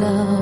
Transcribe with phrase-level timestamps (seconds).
[0.00, 0.37] love.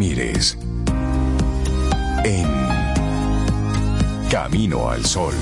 [0.00, 0.56] Ramírez.
[2.24, 2.48] En
[4.30, 5.34] Camino al Sol.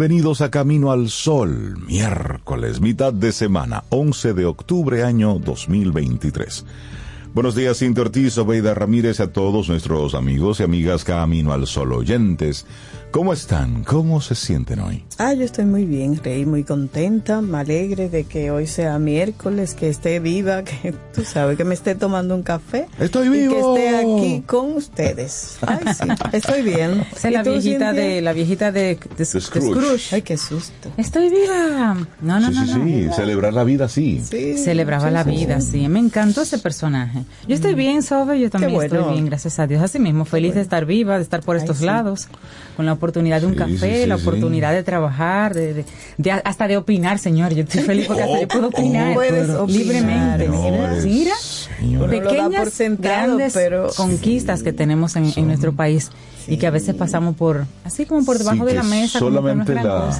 [0.00, 6.64] Bienvenidos a Camino al Sol, miércoles, mitad de semana, 11 de octubre año 2023.
[7.34, 12.64] Buenos días, Cintia Ortiz, Ramírez, a todos nuestros amigos y amigas Camino al Sol oyentes.
[13.10, 13.84] ¿Cómo están?
[13.84, 15.04] ¿Cómo se sienten hoy?
[15.18, 19.74] Ah, yo estoy muy bien, Rey, muy contenta, me alegre de que hoy sea miércoles,
[19.74, 22.86] que esté viva, que tú sabes, que me esté tomando un café.
[22.98, 23.74] Estoy vivo.
[23.74, 25.58] que esté aquí con ustedes.
[25.66, 27.04] Ay, sí, estoy bien.
[27.14, 30.14] es la viejita de la viejita de, Scrooge.
[30.14, 30.90] Ay, qué susto.
[30.96, 31.96] Estoy viva.
[32.20, 32.66] No, no, no.
[32.66, 34.22] Sí, sí, celebrar la vida, sí.
[34.28, 35.88] sí Celebraba la vida, sí.
[35.88, 37.24] Me encantó ese personaje.
[37.46, 37.78] Yo estoy mm.
[37.78, 39.82] bien, Sobe, yo también estoy bien, gracias a Dios.
[39.82, 42.28] Así mismo, feliz de estar viva, de estar por estos lados,
[42.76, 45.84] con la oportunidad de un café, la oportunidad de trabajar, de,
[46.44, 47.54] hasta de opinar, señor.
[47.54, 49.16] Yo estoy feliz porque hasta yo puedo opinar,
[49.68, 50.48] libremente.
[51.04, 51.34] Mira,
[52.08, 53.58] pequeñas, grandes
[53.96, 56.10] conquistas que tenemos en, en nuestro país
[56.46, 59.18] y que a veces pasamos por, así como por debajo de la mesa.
[59.18, 60.10] Solamente la,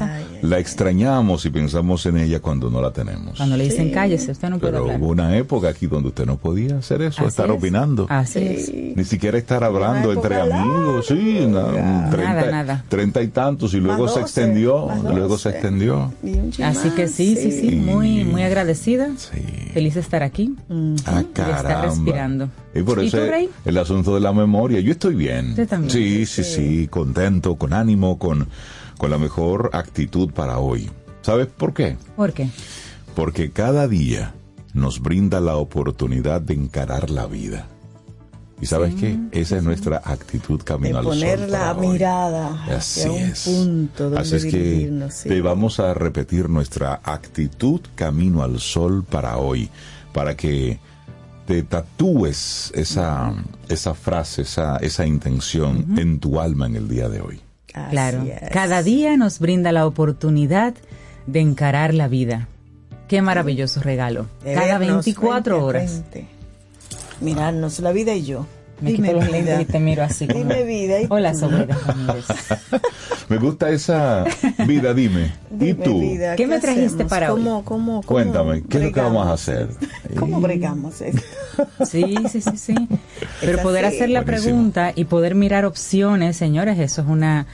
[0.42, 3.36] la extrañamos y pensamos en ella cuando no la tenemos.
[3.36, 6.36] Cuando le dicen cállese, usted no puede Pero hubo una época aquí donde usted no
[6.36, 8.06] podía hacer eso, estar opinando.
[8.08, 8.72] Así es.
[8.72, 12.10] Ni siquiera estar hablando entre amigos, sí, nada,
[12.50, 12.84] nada.
[12.88, 16.12] treinta y tantos y luego se extendió, luego se extendió.
[16.62, 19.08] Así que sí, sí, sí, muy, muy agradecida.
[19.72, 20.56] Feliz de estar aquí.
[21.06, 21.62] Ah, caramba.
[21.62, 22.48] De estar respirando.
[22.74, 23.18] Y por eso
[23.64, 24.80] el asunto de la memoria.
[24.80, 25.54] Yo estoy bien.
[25.66, 25.90] también.
[25.90, 28.48] Sí, sí, sí, contento, con ánimo, con,
[28.98, 30.88] con la mejor actitud para hoy.
[31.22, 31.96] ¿Sabes por qué?
[32.16, 32.48] ¿Por qué?
[33.14, 34.34] Porque cada día
[34.72, 37.66] nos brinda la oportunidad de encarar la vida.
[38.60, 39.18] ¿Y sabes qué?
[39.32, 41.14] Esa es nuestra actitud camino al sol.
[41.14, 47.00] Poner la mirada hacia un punto donde Así es que te vamos a repetir nuestra
[47.02, 49.70] actitud camino al sol para hoy,
[50.12, 50.78] para que
[51.50, 53.34] te tatúes esa,
[53.68, 57.40] esa frase, esa, esa intención en tu alma en el día de hoy.
[57.90, 60.74] claro, cada día nos brinda la oportunidad
[61.26, 62.46] de encarar la vida.
[63.08, 64.26] Qué maravilloso regalo.
[64.44, 66.04] Cada 24 horas
[67.20, 68.46] mirarnos, la vida y yo.
[68.80, 70.26] Me quito los lentes y te miro así.
[70.26, 71.00] Dime vida.
[71.00, 71.76] Y Hola, Sobeida
[73.28, 74.24] Me gusta esa
[74.66, 75.32] vida, dime.
[75.60, 76.02] ¿Y tú?
[76.36, 77.62] ¿Qué, me trajiste para ¿Cómo, hoy?
[77.64, 79.68] Cómo, Cuéntame, ¿qué es lo que vamos a hacer?
[80.18, 81.22] ¿Cómo bregamos esto?
[81.86, 82.74] Sí, sí, sí, sí.
[83.40, 87.46] Pero poder hacer la pregunta y poder mirar opciones, señores, eso es una...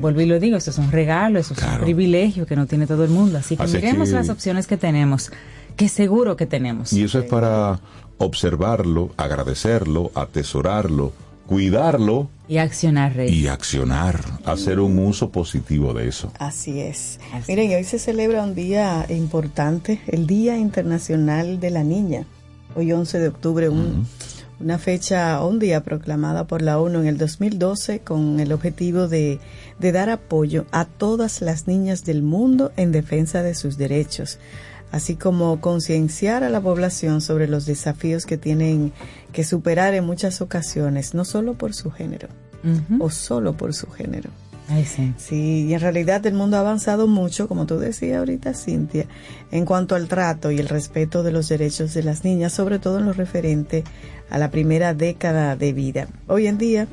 [0.00, 2.86] Vuelvo y lo digo, eso es un regalo, eso es un privilegio que no tiene
[2.86, 3.38] todo el mundo.
[3.38, 5.32] Así que miremos las opciones que tenemos,
[5.76, 6.92] que seguro que tenemos.
[6.92, 7.80] Y eso es para
[8.18, 11.12] observarlo, agradecerlo, atesorarlo,
[11.46, 12.28] cuidarlo.
[12.48, 13.32] Y accionar, Rey.
[13.32, 16.32] Y accionar, hacer un uso positivo de eso.
[16.38, 17.18] Así es.
[17.46, 22.24] Miren, hoy se celebra un día importante, el Día Internacional de la Niña.
[22.74, 23.70] Hoy 11 de octubre,
[24.60, 29.40] una fecha, un día proclamada por la ONU en el 2012 con el objetivo de,
[29.78, 34.38] de dar apoyo a todas las niñas del mundo en defensa de sus derechos
[34.92, 38.92] así como concienciar a la población sobre los desafíos que tienen
[39.32, 42.28] que superar en muchas ocasiones, no solo por su género
[42.98, 44.30] o solo por su género.
[44.84, 45.14] sí.
[45.16, 49.06] sí, y en realidad el mundo ha avanzado mucho, como tú decías ahorita, Cintia,
[49.50, 52.98] en cuanto al trato y el respeto de los derechos de las niñas, sobre todo
[52.98, 53.84] en lo referente
[54.28, 56.08] a la primera década de vida.
[56.26, 56.86] Hoy en día,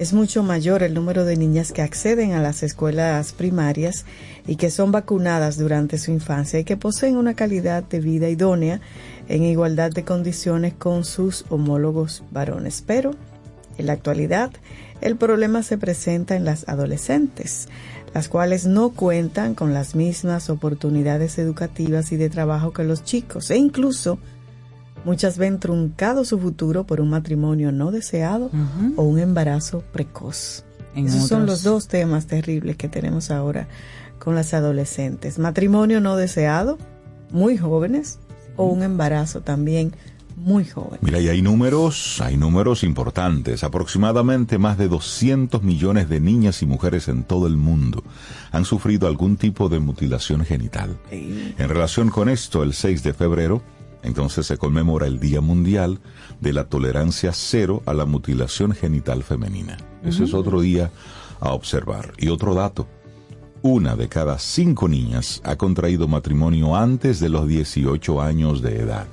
[0.00, 4.06] es mucho mayor el número de niñas que acceden a las escuelas primarias
[4.50, 8.80] y que son vacunadas durante su infancia y que poseen una calidad de vida idónea
[9.28, 12.82] en igualdad de condiciones con sus homólogos varones.
[12.84, 13.12] Pero,
[13.78, 14.50] en la actualidad,
[15.02, 17.68] el problema se presenta en las adolescentes,
[18.12, 23.52] las cuales no cuentan con las mismas oportunidades educativas y de trabajo que los chicos
[23.52, 24.18] e incluso
[25.02, 28.50] Muchas ven truncado su futuro por un matrimonio no deseado
[28.96, 30.62] o un embarazo precoz.
[30.94, 33.66] Esos son los dos temas terribles que tenemos ahora
[34.20, 35.40] con las adolescentes.
[35.40, 36.78] Matrimonio no deseado,
[37.32, 38.20] muy jóvenes,
[38.56, 39.92] o un embarazo también
[40.36, 40.98] muy joven.
[41.02, 43.64] Mira, y hay números, hay números importantes.
[43.64, 48.02] Aproximadamente más de 200 millones de niñas y mujeres en todo el mundo
[48.52, 50.98] han sufrido algún tipo de mutilación genital.
[51.10, 53.62] En relación con esto, el 6 de febrero,
[54.02, 56.00] entonces se conmemora el Día Mundial
[56.40, 59.76] de la Tolerancia Cero a la Mutilación Genital Femenina.
[60.02, 60.90] Ese es otro día
[61.40, 62.12] a observar.
[62.16, 62.88] Y otro dato,
[63.62, 69.06] una de cada cinco niñas ha contraído matrimonio antes de los 18 años de edad.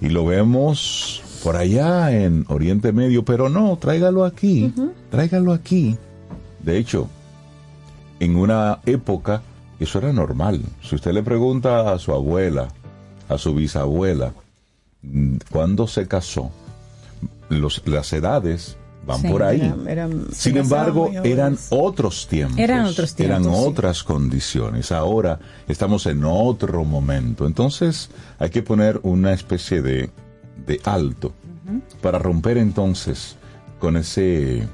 [0.00, 4.72] Y lo vemos por allá en Oriente Medio, pero no, tráigalo aquí,
[5.10, 5.96] tráigalo aquí.
[6.62, 7.08] De hecho,
[8.20, 9.42] en una época
[9.78, 10.62] eso era normal.
[10.82, 12.68] Si usted le pregunta a su abuela,
[13.28, 14.32] a su bisabuela
[15.02, 16.50] mm, cuando se casó,
[17.48, 19.72] los, las edades van por ahí.
[20.32, 22.58] Sin embargo, eran otros tiempos.
[22.58, 23.40] Eran otros tiempos.
[23.40, 24.92] Eran otras condiciones.
[24.92, 27.46] Ahora estamos en otro momento.
[27.46, 30.10] Entonces hay que poner una especie de,
[30.66, 31.32] de alto
[32.00, 33.36] para romper entonces
[33.78, 34.66] con ese,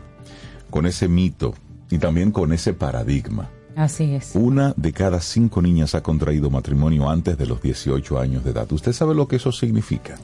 [0.70, 1.54] con ese mito
[1.90, 3.50] y también con ese paradigma.
[3.76, 4.32] Así es.
[4.34, 8.70] Una de cada cinco niñas ha contraído matrimonio antes de los 18 años de edad.
[8.72, 10.16] ¿Usted sabe lo que eso significa?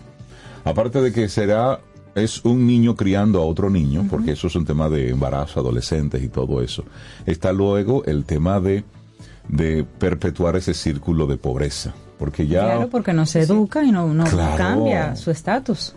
[0.65, 1.81] Aparte de que será
[2.17, 6.23] es un niño criando a otro niño, porque eso es un tema de embarazo, adolescentes
[6.23, 6.85] y todo eso.
[7.25, 8.85] Está luego el tema de,
[9.49, 12.65] de perpetuar ese círculo de pobreza, porque ya...
[12.65, 14.25] Claro, porque no se educa y no, no
[14.57, 15.95] cambia su estatus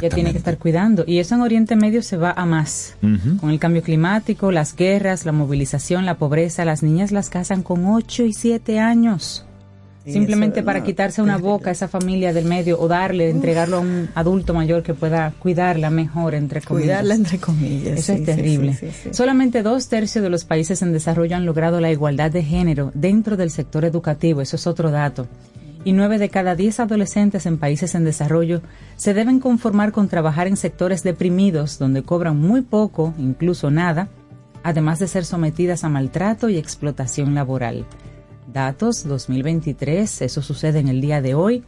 [0.00, 1.04] ya tiene que estar cuidando.
[1.06, 2.96] Y eso en Oriente Medio se va a más.
[3.40, 7.86] Con el cambio climático, las guerras, la movilización, la pobreza, las niñas las casan con
[7.86, 9.44] 8 y 7 años.
[10.06, 14.08] Simplemente para quitarse una boca a esa familia del medio o darle, entregarlo a un
[14.14, 16.86] adulto mayor que pueda cuidarla mejor, entre comillas.
[16.86, 17.98] Cuidarla entre comillas.
[17.98, 18.78] Eso es terrible.
[19.10, 23.36] Solamente dos tercios de los países en desarrollo han logrado la igualdad de género dentro
[23.36, 24.40] del sector educativo.
[24.40, 25.28] Eso es otro dato
[25.84, 28.62] y nueve de cada diez adolescentes en países en desarrollo
[28.96, 34.08] se deben conformar con trabajar en sectores deprimidos donde cobran muy poco, incluso nada,
[34.62, 37.86] además de ser sometidas a maltrato y explotación laboral.
[38.52, 41.64] Datos 2023, eso sucede en el día de hoy,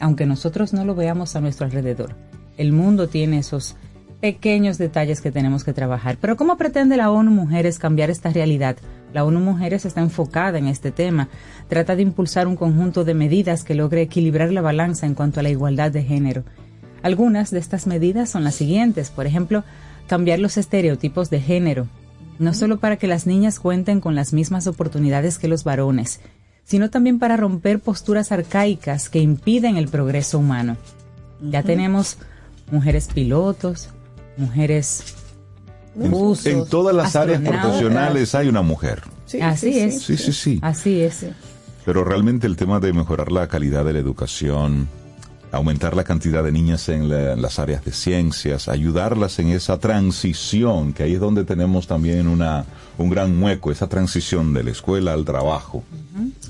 [0.00, 2.16] aunque nosotros no lo veamos a nuestro alrededor.
[2.56, 3.76] El mundo tiene esos
[4.20, 6.18] pequeños detalles que tenemos que trabajar.
[6.20, 8.76] Pero ¿cómo pretende la ONU Mujeres cambiar esta realidad?
[9.12, 11.28] La ONU Mujeres está enfocada en este tema.
[11.68, 15.42] Trata de impulsar un conjunto de medidas que logre equilibrar la balanza en cuanto a
[15.44, 16.42] la igualdad de género.
[17.04, 19.10] Algunas de estas medidas son las siguientes.
[19.10, 19.62] Por ejemplo,
[20.08, 21.86] cambiar los estereotipos de género,
[22.38, 26.20] no solo para que las niñas cuenten con las mismas oportunidades que los varones,
[26.64, 30.76] sino también para romper posturas arcaicas que impiden el progreso humano.
[31.40, 32.18] Ya tenemos
[32.70, 33.90] mujeres pilotos,
[34.36, 35.14] mujeres
[35.98, 39.02] en, todas las áreas profesionales hay una mujer.
[39.40, 40.02] Así es.
[40.02, 40.58] Sí, sí, sí.
[40.62, 41.26] Así es.
[41.84, 44.88] Pero realmente el tema de mejorar la calidad de la educación,
[45.52, 51.04] aumentar la cantidad de niñas en, las áreas de ciencias, ayudarlas en esa transición, que
[51.04, 52.64] ahí es donde tenemos también una,
[52.98, 55.82] un gran hueco, esa transición de la escuela al trabajo.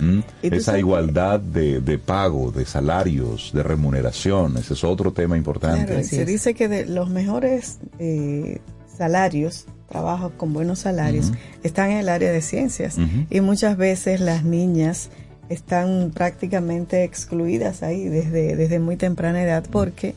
[0.01, 0.21] ¿Mm?
[0.43, 6.05] Esa igualdad de, de, pago, de salarios, de remuneración, ese es otro tema importante.
[6.05, 8.61] se dice que de los mejores eh,
[8.97, 12.97] salarios, trabajos con buenos salarios, están en el área de ciencias.
[13.31, 15.11] Y muchas veces las niñas
[15.49, 20.15] están prácticamente excluidas ahí desde, desde muy temprana edad porque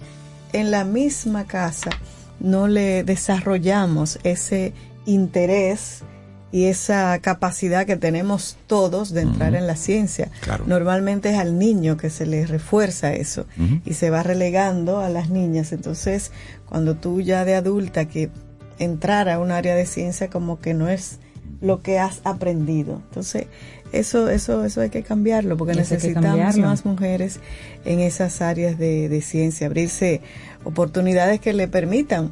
[0.54, 1.92] en la misma casa
[2.40, 4.74] no le desarrollamos ese
[5.06, 6.04] interés
[6.52, 10.32] y esa capacidad que tenemos todos de entrar en la ciencia.
[10.66, 13.46] Normalmente es al niño que se le refuerza eso
[13.86, 15.72] y se va relegando a las niñas.
[15.74, 16.32] Entonces,
[16.68, 18.32] cuando tú ya de adulta que
[18.80, 21.20] entrar a un área de ciencia como que no es
[21.62, 23.02] lo que has aprendido.
[23.10, 23.48] Entonces,
[23.92, 27.40] eso, eso, eso hay que cambiarlo, porque necesitamos más mujeres
[27.86, 30.22] en esas áreas de, de ciencia, abrirse
[30.64, 32.32] oportunidades que le permitan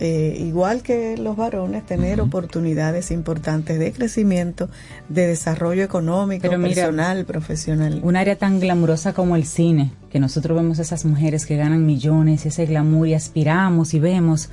[0.00, 4.68] eh, igual que los varones, tener oportunidades importantes de crecimiento,
[5.08, 8.00] de desarrollo económico, personal, profesional.
[8.02, 12.44] Un área tan glamurosa como el cine, que nosotros vemos esas mujeres que ganan millones,
[12.44, 14.50] ese glamour y aspiramos y vemos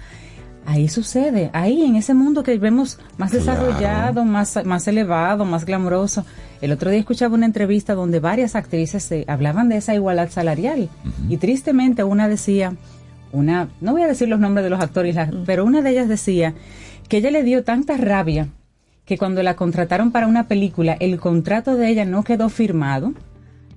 [0.66, 6.26] Ahí sucede, ahí en ese mundo que vemos más desarrollado, más, más elevado, más glamoroso.
[6.62, 10.90] El otro día escuchaba una entrevista donde varias actrices se hablaban de esa igualdad salarial.
[11.28, 12.76] Y tristemente una decía,
[13.32, 16.54] una, no voy a decir los nombres de los actores, pero una de ellas decía
[17.10, 18.50] que ella le dio tanta rabia
[19.06, 23.14] que cuando la contrataron para una película el contrato de ella no quedó firmado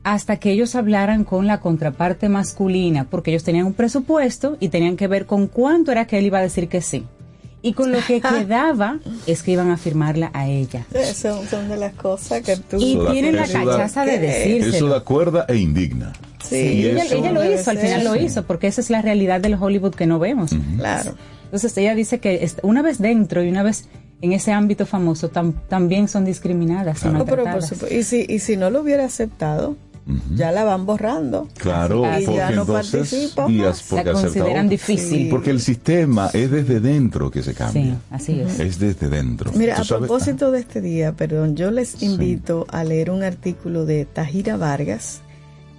[0.05, 4.97] hasta que ellos hablaran con la contraparte masculina, porque ellos tenían un presupuesto y tenían
[4.97, 7.05] que ver con cuánto era que él iba a decir que sí.
[7.63, 10.85] Y con lo que quedaba es que iban a firmarla a ella.
[11.15, 12.77] Son, son de las cosas que tú...
[12.79, 14.77] Y tienen la cachaza de decirse.
[14.77, 16.13] Eso da cuerda e indigna.
[16.47, 19.95] Sí, ella, lo hizo, al final lo hizo, porque esa es la realidad del Hollywood
[19.95, 20.51] que no vemos.
[20.77, 21.15] Claro.
[21.45, 23.89] Entonces ella dice que una vez dentro y una vez
[24.21, 27.03] en ese ámbito famoso también son discriminadas.
[27.91, 29.79] y, si, y si no lo hubiera aceptado,
[30.35, 31.49] ya la van borrando.
[31.57, 33.51] Claro, porque ya no participa.
[33.51, 33.75] Y la
[34.13, 35.31] consideran difícil.
[35.31, 37.83] Porque el sistema es desde dentro que se cambia.
[37.83, 38.61] Sí, así es.
[38.61, 39.51] Es desde dentro.
[39.55, 44.05] Mira, a propósito de este día, perdón, yo les invito a leer un artículo de
[44.05, 45.21] Tajira Vargas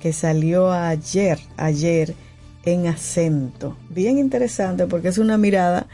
[0.01, 2.15] que salió ayer, ayer
[2.63, 3.77] en acento.
[3.89, 5.87] Bien interesante porque es una mirada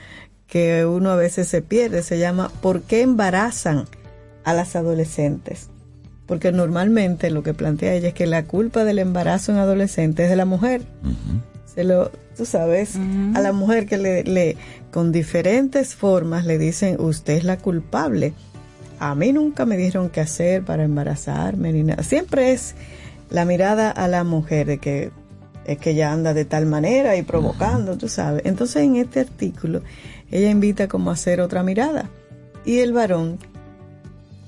[0.47, 2.03] que uno a veces se pierde.
[2.03, 3.85] Se llama ¿Por qué embarazan
[4.43, 5.70] a las adolescentes?
[6.31, 10.29] Porque normalmente lo que plantea ella es que la culpa del embarazo en adolescente es
[10.29, 10.81] de la mujer.
[11.65, 12.95] Se lo, tú sabes,
[13.35, 14.55] a la mujer que le, le,
[14.91, 18.31] con diferentes formas le dicen, usted es la culpable.
[18.97, 22.01] A mí nunca me dijeron qué hacer para embarazarme ni nada.
[22.01, 22.75] Siempre es
[23.29, 25.11] la mirada a la mujer de que
[25.65, 28.43] es que ella anda de tal manera y provocando, tú sabes.
[28.45, 29.81] Entonces en este artículo
[30.31, 32.09] ella invita como a hacer otra mirada.
[32.63, 33.37] Y el varón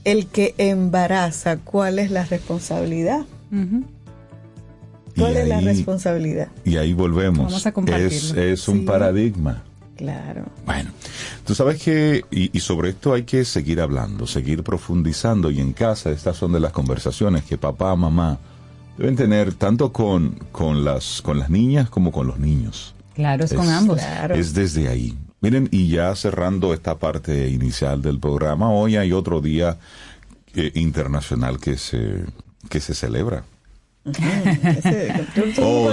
[0.03, 3.25] el que embaraza, ¿cuál es la responsabilidad?
[5.17, 6.49] ¿Cuál es la responsabilidad?
[6.65, 7.65] Y ahí volvemos.
[7.65, 9.63] es, es un paradigma.
[9.95, 10.45] Claro.
[10.65, 10.89] Bueno,
[11.45, 16.09] tú sabes que, y, sobre esto hay que seguir hablando, seguir profundizando, y en casa
[16.09, 18.39] estas son de las conversaciones que papá, mamá
[18.97, 22.95] deben tener tanto con, con, las, con las niñas como con los niños.
[23.13, 24.01] Claro, es, con ambos.
[24.31, 25.15] Es desde ahí.
[25.43, 29.77] Miren, y ya cerrando esta parte inicial del programa, hoy hay otro día
[30.55, 32.23] eh, internacional que se,
[32.69, 33.43] que se celebra.
[35.61, 35.91] oh,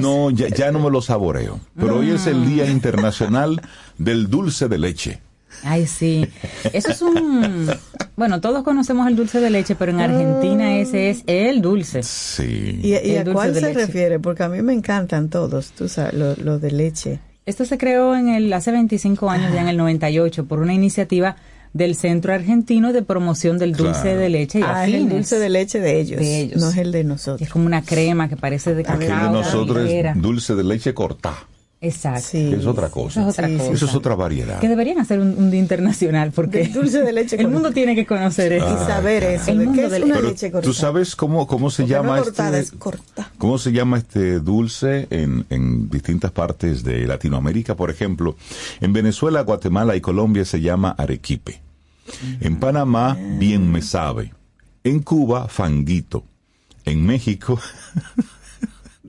[0.00, 1.58] No, ya, no me lo saboreo.
[1.74, 3.60] Pero hoy es el Día Internacional
[3.98, 5.20] del Dulce de Leche.
[5.64, 6.24] Ay, sí.
[6.72, 7.68] Eso es un...
[8.14, 10.76] Bueno, todos conocemos el dulce de leche, pero en Argentina ah.
[10.76, 12.04] ese es el dulce.
[12.04, 12.78] Sí.
[12.80, 14.20] ¿Y, a cuál se refiere?
[14.20, 17.18] Porque a mí me encantan todos, tú sabes, los de leche.
[17.46, 21.36] Esto se creó en el hace 25 años, ya en el 98, por una iniciativa
[21.74, 25.80] del Centro Argentino de Promoción del Dulce de Leche y ah, el dulce de leche
[25.80, 27.42] de ellos, ellos, no es el de nosotros.
[27.42, 29.02] Es como una crema que parece de cacao.
[29.02, 31.34] El de nosotros es dulce de leche cortá.
[31.84, 32.38] Exacto.
[32.38, 33.20] es otra cosa.
[33.20, 33.72] Eso es otra, cosa.
[33.72, 34.58] Eso es otra variedad.
[34.58, 38.52] Que deberían hacer un, día internacional porque dulce de leche el mundo tiene que conocer
[38.52, 39.50] eso y saber eso.
[39.50, 40.72] El mundo de una leche cortada.
[40.72, 42.42] ¿Tú sabes cómo, cómo se llama este
[43.38, 47.74] cómo se llama este dulce en, en distintas partes de Latinoamérica?
[47.74, 48.36] Por ejemplo,
[48.80, 51.60] en Venezuela, Guatemala y Colombia se llama arequipe.
[52.40, 54.32] En Panamá, bien me sabe.
[54.84, 56.24] En Cuba, fanguito.
[56.84, 57.58] En México,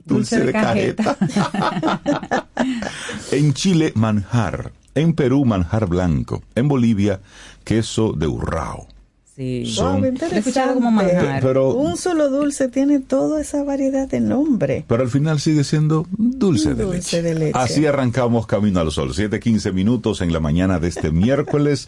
[0.05, 1.17] dulce, de, cajeta.
[3.31, 4.71] en Chile, manjar.
[4.93, 6.41] En Perú, manjar blanco.
[6.55, 7.19] En Bolivia,
[7.63, 8.87] queso de urrao.
[9.35, 9.65] Sí.
[9.65, 11.41] Son, escuchado como manjar.
[11.41, 14.85] Pero, un solo dulce tiene toda esa variedad de nombre.
[14.87, 17.21] Pero al final sigue siendo dulce, de, leche.
[17.21, 17.51] de, leche.
[17.53, 19.13] Así arrancamos Camino al Sol.
[19.13, 21.87] 7:15 minutos en la mañana de este miércoles.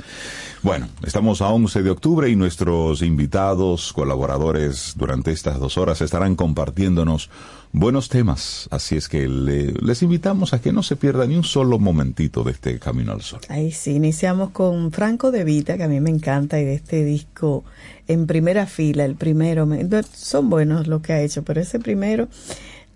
[0.64, 6.36] Bueno, estamos a 11 de octubre y nuestros invitados, colaboradores durante estas dos horas estarán
[6.36, 7.30] compartiéndonos
[7.72, 8.68] buenos temas.
[8.72, 12.52] Así es que les invitamos a que no se pierda ni un solo momentito de
[12.52, 13.40] este Camino al Sol.
[13.50, 17.04] Ahí sí, iniciamos con Franco de Vita, que a mí me encanta, y de este
[17.04, 17.64] disco
[18.08, 19.68] en primera fila, el primero.
[20.12, 22.30] Son buenos lo que ha hecho, pero ese primero,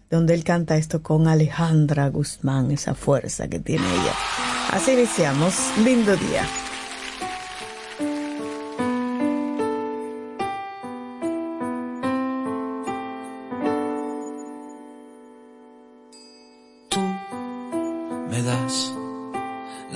[0.09, 4.13] donde él canta esto con Alejandra Guzmán, esa fuerza que tiene ella.
[4.71, 5.55] Así iniciamos.
[5.83, 6.47] Lindo día.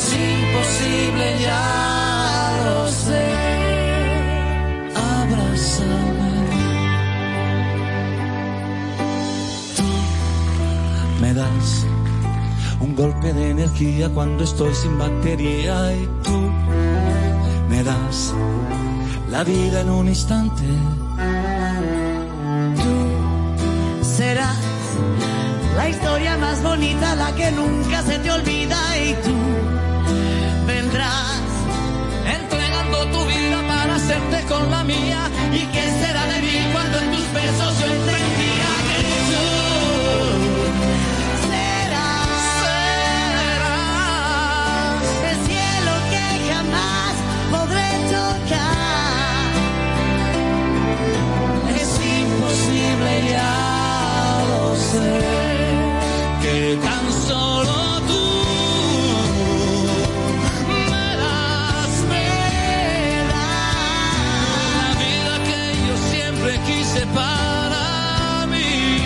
[0.00, 1.66] Es imposible, ya
[2.64, 3.26] lo sé.
[5.18, 6.32] Abrázame.
[9.76, 9.88] Tú
[11.20, 11.86] me das
[12.80, 16.38] un golpe de energía cuando estoy sin batería y tú
[17.68, 18.32] me das
[19.30, 20.64] la vida en un instante
[24.02, 24.58] serás
[25.76, 29.39] la historia más bonita, la que nunca se te olvida y tú
[31.00, 31.40] vendrás
[32.26, 35.30] entregando tu vida para hacerte con la mía.
[35.52, 39.46] Y qué será de mí cuando en tus besos yo entendía que tú
[41.48, 42.28] serás,
[43.42, 43.80] serás
[45.30, 47.14] el cielo que jamás
[47.54, 49.50] podré tocar.
[51.80, 53.52] Es imposible ya
[56.42, 57.89] que tan solo
[66.92, 69.02] quise para mí,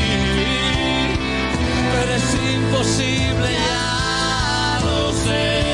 [1.92, 5.73] pero es imposible ya lo sé.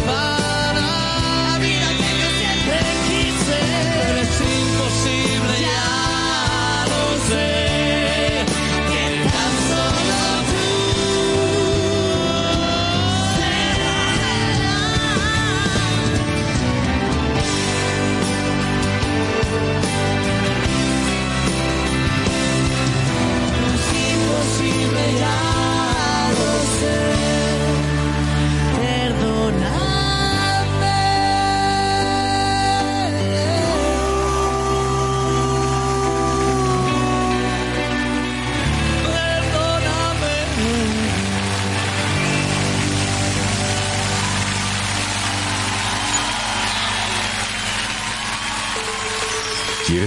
[0.00, 0.27] if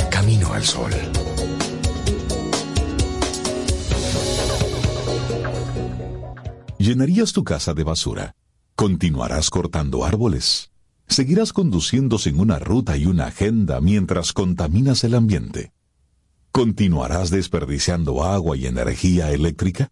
[0.10, 0.92] Camino al Sol.
[6.78, 8.34] ¿Llenarías tu casa de basura?
[8.78, 10.72] ¿Continuarás cortando árboles?
[11.10, 15.74] ¿Seguirás conduciendo sin una ruta y una agenda mientras contaminas el ambiente?
[16.54, 19.92] ¿Continuarás desperdiciando agua y energía eléctrica?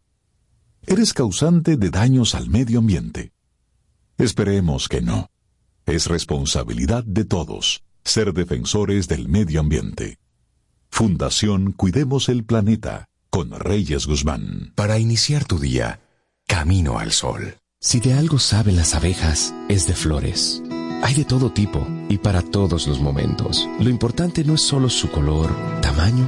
[0.86, 3.32] Eres causante de daños al medio ambiente.
[4.18, 5.30] Esperemos que no.
[5.86, 10.18] Es responsabilidad de todos ser defensores del medio ambiente.
[10.90, 14.74] Fundación Cuidemos el Planeta con Reyes Guzmán.
[14.76, 16.02] Para iniciar tu día,
[16.48, 17.58] camino al sol.
[17.80, 20.64] Si de algo saben las abejas, es de flores.
[21.04, 23.70] Hay de todo tipo y para todos los momentos.
[23.80, 26.28] Lo importante no es solo su color, tamaño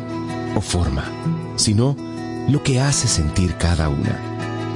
[0.56, 1.04] o forma,
[1.56, 1.98] sino
[2.48, 4.31] lo que hace sentir cada una.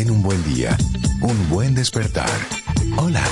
[0.00, 0.78] Ten un buen día,
[1.20, 2.30] un buen despertar.
[2.96, 3.22] Hola.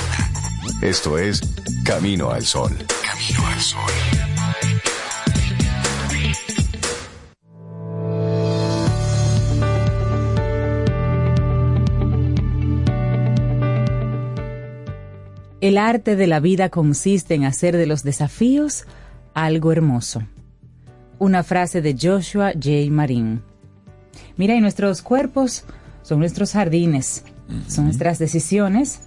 [0.83, 1.41] Esto es
[1.83, 2.71] Camino al Sol.
[3.03, 3.91] Camino al Sol.
[15.61, 18.85] El arte de la vida consiste en hacer de los desafíos
[19.33, 20.21] algo hermoso.
[21.17, 22.91] Una frase de Joshua J.
[22.91, 23.41] Marin.
[24.37, 25.65] Mira, y nuestros cuerpos
[26.09, 27.23] son nuestros jardines,
[27.67, 29.01] son nuestras decisiones.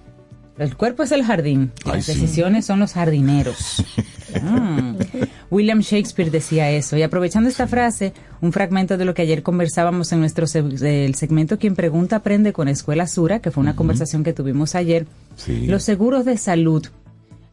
[0.57, 3.83] El cuerpo es el jardín, las decisiones son los jardineros.
[4.41, 4.93] Ah.
[5.51, 6.95] William Shakespeare decía eso.
[6.95, 11.59] Y aprovechando esta frase, un fragmento de lo que ayer conversábamos en nuestro el segmento
[11.59, 15.05] Quien Pregunta Aprende con Escuela Sura, que fue una conversación que tuvimos ayer.
[15.67, 16.87] Los seguros de salud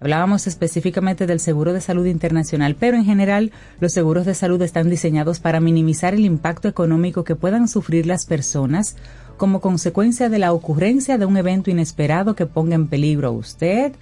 [0.01, 4.89] Hablábamos específicamente del seguro de salud internacional, pero en general los seguros de salud están
[4.89, 8.97] diseñados para minimizar el impacto económico que puedan sufrir las personas
[9.41, 13.93] como consecuencia de la ocurrencia de un evento inesperado que ponga en peligro a usted,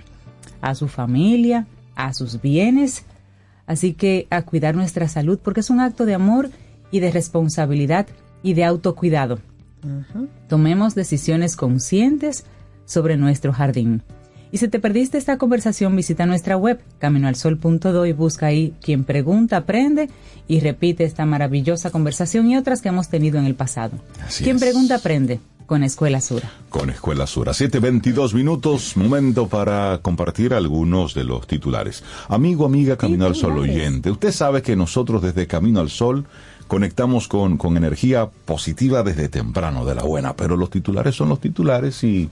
[0.60, 3.04] a su familia, a sus bienes.
[3.64, 6.50] Así que a cuidar nuestra salud porque es un acto de amor
[6.90, 8.08] y de responsabilidad
[8.42, 9.38] y de autocuidado.
[10.48, 12.44] Tomemos decisiones conscientes
[12.84, 14.02] sobre nuestro jardín.
[14.50, 19.58] Y si te perdiste esta conversación, visita nuestra web, caminoalsol.do y busca ahí quien pregunta,
[19.58, 20.08] aprende
[20.46, 23.98] y repite esta maravillosa conversación y otras que hemos tenido en el pasado.
[24.42, 26.50] quien pregunta, aprende con Escuela Sura.
[26.70, 27.52] Con Escuela Sura.
[27.52, 32.02] 7.22 minutos, momento para compartir algunos de los titulares.
[32.28, 36.26] Amigo, amiga, Camino al Sol oyente, usted sabe que nosotros desde Camino al Sol
[36.68, 41.40] conectamos con, con energía positiva desde temprano, de la buena, pero los titulares son los
[41.40, 42.30] titulares y,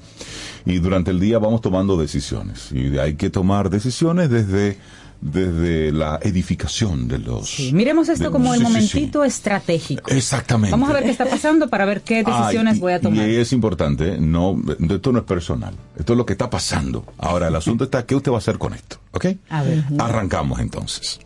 [0.65, 2.71] y durante el día vamos tomando decisiones.
[2.71, 4.79] Y hay que tomar decisiones desde
[5.21, 7.59] desde la edificación de los...
[7.73, 10.11] miremos esto como el momentito estratégico.
[10.11, 10.71] Exactamente.
[10.71, 13.27] Vamos a ver qué está pasando para ver qué decisiones voy a tomar.
[13.29, 17.05] Y es importante, no, esto no es personal, esto es lo que está pasando.
[17.19, 18.99] Ahora, el asunto está, ¿qué usted va a hacer con esto?
[19.13, 19.27] ¿Ok?
[19.49, 19.85] A ver.
[19.99, 21.19] Arrancamos entonces.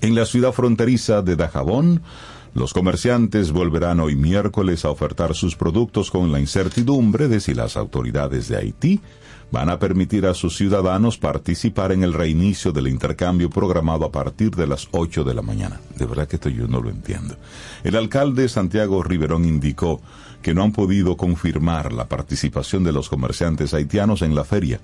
[0.00, 2.02] En la ciudad fronteriza de Dajabón,
[2.54, 7.76] los comerciantes volverán hoy miércoles a ofertar sus productos con la incertidumbre de si las
[7.76, 9.00] autoridades de Haití
[9.50, 14.52] van a permitir a sus ciudadanos participar en el reinicio del intercambio programado a partir
[14.52, 15.80] de las 8 de la mañana.
[15.96, 17.36] De verdad que esto yo no lo entiendo.
[17.82, 20.00] El alcalde Santiago Riverón indicó
[20.42, 24.80] que no han podido confirmar la participación de los comerciantes haitianos en la feria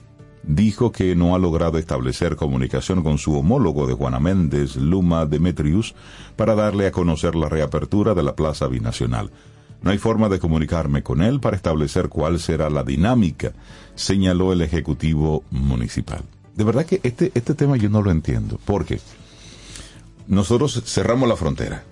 [0.47, 5.95] dijo que no ha logrado establecer comunicación con su homólogo de Juana Méndez, Luma Demetrius,
[6.37, 9.31] para darle a conocer la reapertura de la Plaza Binacional.
[9.83, 13.53] No hay forma de comunicarme con él para establecer cuál será la dinámica,
[13.95, 16.23] señaló el Ejecutivo Municipal.
[16.55, 19.01] De verdad que este, este tema yo no lo entiendo, porque
[20.27, 21.85] nosotros cerramos la frontera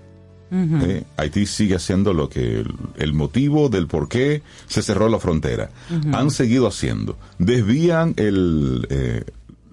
[0.53, 2.63] eh, Haití sigue haciendo lo que
[2.97, 5.71] el, motivo del por qué se cerró la frontera.
[6.11, 7.17] Han seguido haciendo.
[7.39, 9.23] Desvían el, eh,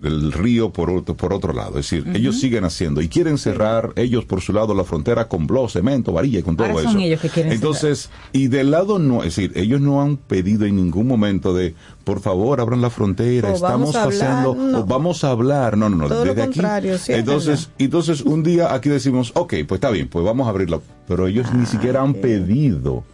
[0.03, 1.79] el río por otro, por otro lado.
[1.79, 5.47] Es decir, ellos siguen haciendo y quieren cerrar ellos por su lado la frontera con
[5.47, 6.93] blo, cemento, varilla y con todo Ahora eso.
[6.93, 10.65] Son ellos que quieren Entonces, y del lado no, es decir, ellos no han pedido
[10.65, 15.77] en ningún momento de, por favor, abran la frontera, estamos pasando, o vamos a hablar.
[15.77, 17.13] No, no, no, todo desde lo contrario, aquí.
[17.13, 20.81] entonces, entonces un día aquí decimos, ok, pues está bien, pues vamos a abrirla.
[21.07, 23.05] Pero ellos ni siquiera han pedido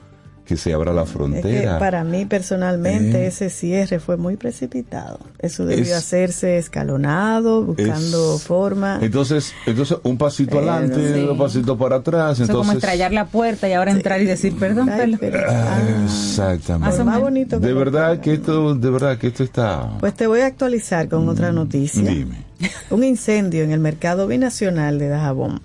[0.47, 1.79] que se abra la frontera.
[1.79, 3.27] para mí personalmente eh.
[3.27, 5.19] ese cierre fue muy precipitado.
[5.39, 8.99] Eso debió hacerse escalonado, buscando forma.
[9.03, 12.41] Entonces, entonces un pasito adelante, un pasito para atrás.
[12.41, 14.89] Entonces, como estrellar la puerta y ahora entrar y decir perdón.
[14.89, 17.05] Ah, exactamente.
[17.05, 19.97] Más bonito de verdad que esto, de verdad que esto está.
[20.01, 22.03] Pues te voy a actualizar con otra mm, noticia.
[22.03, 22.45] Dime.
[22.91, 25.61] Un incendio en el mercado binacional de Dajabón,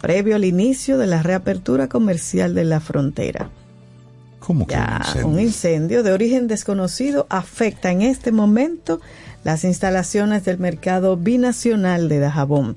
[0.00, 3.50] previo al inicio de la reapertura comercial de la frontera.
[4.44, 5.26] ¿Cómo que un, incendio?
[5.26, 9.00] un incendio de origen desconocido afecta en este momento
[9.42, 12.76] las instalaciones del mercado binacional de Dajabón.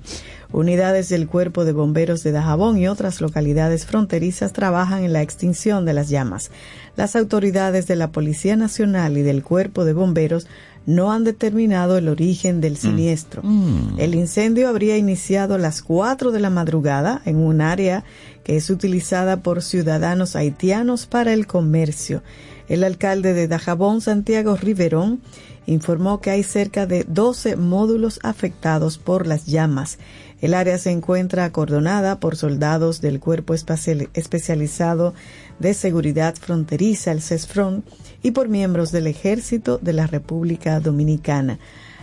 [0.53, 5.83] Unidades del Cuerpo de Bomberos de Dajabón y otras localidades fronterizas trabajan en la extinción
[5.83, 6.51] de las llamas.
[6.95, 10.47] Las autoridades de la Policía Nacional y del Cuerpo de Bomberos
[10.87, 12.77] no han determinado el origen del mm.
[12.77, 13.43] siniestro.
[13.43, 13.99] Mm.
[13.99, 18.03] El incendio habría iniciado a las 4 de la madrugada en un área
[18.43, 22.23] que es utilizada por ciudadanos haitianos para el comercio.
[22.69, 25.21] El alcalde de Dajabón, Santiago Riverón,
[25.65, 29.99] informó que hay cerca de 12 módulos afectados por las llamas.
[30.39, 35.13] El área se encuentra acordonada por soldados del Cuerpo Especializado
[35.59, 37.83] de Seguridad Fronteriza, el CESFRON,
[38.23, 41.59] y por miembros del Ejército de la República Dominicana.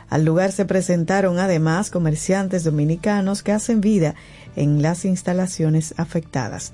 [0.09, 4.14] Al lugar se presentaron además comerciantes dominicanos que hacen vida
[4.57, 6.72] en las instalaciones afectadas.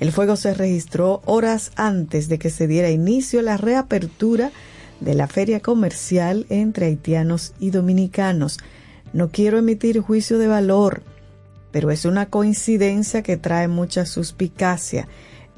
[0.00, 4.50] El fuego se registró horas antes de que se diera inicio la reapertura
[5.00, 8.58] de la feria comercial entre haitianos y dominicanos.
[9.12, 11.02] No quiero emitir juicio de valor,
[11.72, 15.06] pero es una coincidencia que trae mucha suspicacia.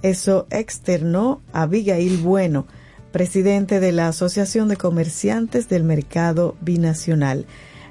[0.03, 2.67] Eso externó Abigail Bueno,
[3.13, 7.47] presidente de la Asociación de Comerciantes del Mercado Binacional.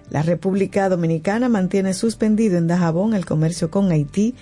[0.09, 4.35] La República Dominicana mantiene suspendido en Dajabón el comercio con Haití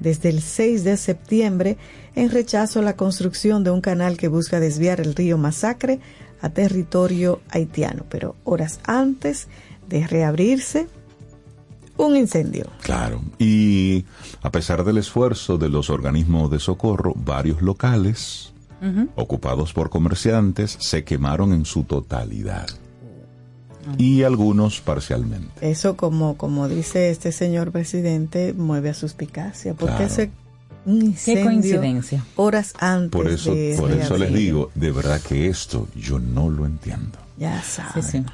[0.00, 1.78] desde el 6 de septiembre
[2.14, 6.00] en rechazo a la construcción de un canal que busca desviar el río Masacre
[6.42, 8.04] a territorio haitiano.
[8.10, 9.48] Pero horas antes
[9.88, 10.88] de reabrirse,
[11.96, 12.66] un incendio.
[12.82, 14.04] Claro, y
[14.42, 18.53] a pesar del esfuerzo de los organismos de socorro, varios locales
[19.16, 22.66] ocupados por comerciantes se quemaron en su totalidad
[23.98, 25.70] y algunos parcialmente.
[25.70, 30.30] Eso, como, como dice este señor presidente, mueve a suspicacia, porque ese
[31.24, 32.24] Qué coincidencia.
[32.36, 33.10] Horas antes.
[33.10, 37.18] Por eso, por eso les digo, de verdad que esto yo no lo entiendo.
[37.38, 38.26] Ya saben.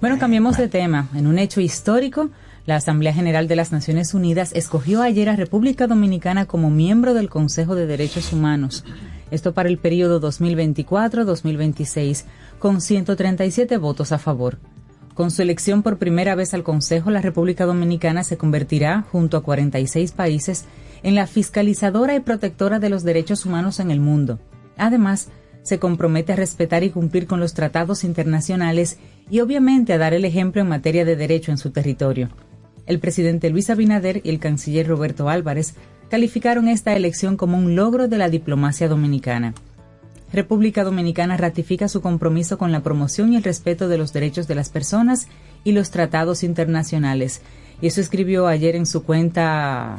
[0.00, 1.08] Bueno, cambiemos de tema.
[1.14, 2.30] En un hecho histórico,
[2.64, 7.28] la Asamblea General de las Naciones Unidas escogió ayer a República Dominicana como miembro del
[7.28, 8.84] Consejo de Derechos Humanos.
[9.30, 12.24] Esto para el periodo 2024-2026,
[12.58, 14.58] con 137 votos a favor.
[15.14, 19.42] Con su elección por primera vez al Consejo, la República Dominicana se convertirá, junto a
[19.42, 20.66] 46 países,
[21.02, 24.38] en la fiscalizadora y protectora de los derechos humanos en el mundo.
[24.76, 25.28] Además,
[25.62, 30.24] se compromete a respetar y cumplir con los tratados internacionales y obviamente a dar el
[30.24, 32.28] ejemplo en materia de derecho en su territorio.
[32.86, 35.74] El presidente Luis Abinader y el canciller Roberto Álvarez
[36.08, 39.54] calificaron esta elección como un logro de la diplomacia dominicana.
[40.32, 44.56] República Dominicana ratifica su compromiso con la promoción y el respeto de los derechos de
[44.56, 45.28] las personas
[45.64, 47.42] y los tratados internacionales.
[47.80, 49.96] Y eso escribió ayer en su cuenta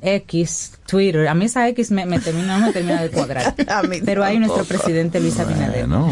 [0.00, 1.28] X, Twitter.
[1.28, 3.54] A mí esa X me, termina, no me termina de cuadrar.
[4.04, 5.88] Pero hay nuestro presidente Luis Abinader.
[5.88, 6.10] No,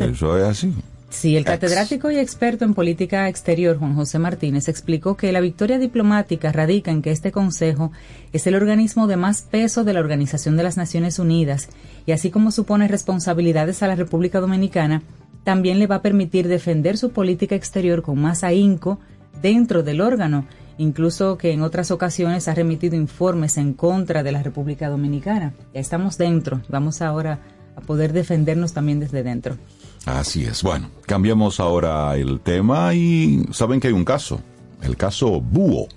[0.00, 0.74] eso es así.
[1.10, 5.78] Sí, el catedrático y experto en política exterior Juan José Martínez explicó que la victoria
[5.78, 7.92] diplomática radica en que este Consejo
[8.32, 11.70] es el organismo de más peso de la Organización de las Naciones Unidas
[12.04, 15.02] y así como supone responsabilidades a la República Dominicana,
[15.44, 19.00] también le va a permitir defender su política exterior con más ahínco
[19.40, 24.42] dentro del órgano, incluso que en otras ocasiones ha remitido informes en contra de la
[24.42, 25.54] República Dominicana.
[25.72, 27.40] Ya estamos dentro, vamos ahora
[27.76, 29.56] a poder defendernos también desde dentro.
[30.06, 30.62] Así es.
[30.62, 34.40] Bueno, cambiamos ahora el tema y saben que hay un caso,
[34.82, 35.88] el caso Búho.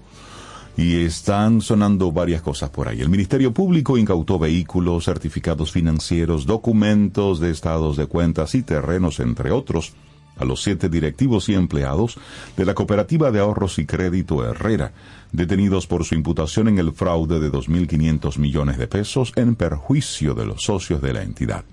[0.78, 3.02] Y están sonando varias cosas por ahí.
[3.02, 9.52] El Ministerio Público incautó vehículos, certificados financieros, documentos de estados de cuentas y terrenos, entre
[9.52, 9.94] otros,
[10.38, 12.18] a los siete directivos y empleados
[12.58, 14.92] de la Cooperativa de Ahorros y Crédito Herrera,
[15.32, 20.46] detenidos por su imputación en el fraude de 2.500 millones de pesos en perjuicio de
[20.46, 21.64] los socios de la entidad.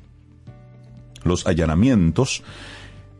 [1.24, 2.42] Los allanamientos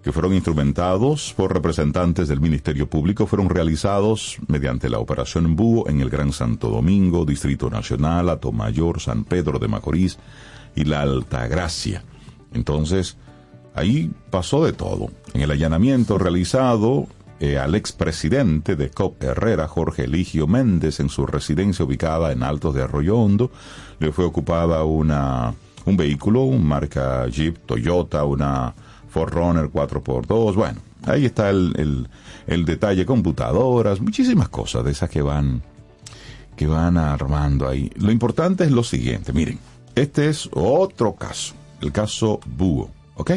[0.03, 6.01] que fueron instrumentados por representantes del Ministerio Público fueron realizados mediante la Operación Búho en
[6.01, 10.19] el Gran Santo Domingo, Distrito Nacional, Atomayor, San Pedro de Macorís
[10.75, 12.05] y la Altagracia.
[12.55, 13.17] Entonces,
[13.75, 15.11] ahí pasó de todo.
[15.35, 17.07] En el allanamiento realizado
[17.41, 22.75] eh, al expresidente de COP Herrera, Jorge Eligio Méndez, en su residencia ubicada en Altos
[22.75, 23.51] de Arroyo Hondo,
[23.99, 25.55] le fue ocupada una
[25.89, 28.75] un vehículo, un marca Jeep, Toyota, una
[29.09, 32.09] Forerunner 4x2, bueno, ahí está el,
[32.47, 35.63] el, detalle, computadoras, muchísimas cosas de esas que van,
[36.57, 37.91] que van armando ahí.
[37.97, 39.59] Lo importante es lo siguiente, miren,
[39.95, 43.33] este es otro caso, el caso Búho, ¿ok?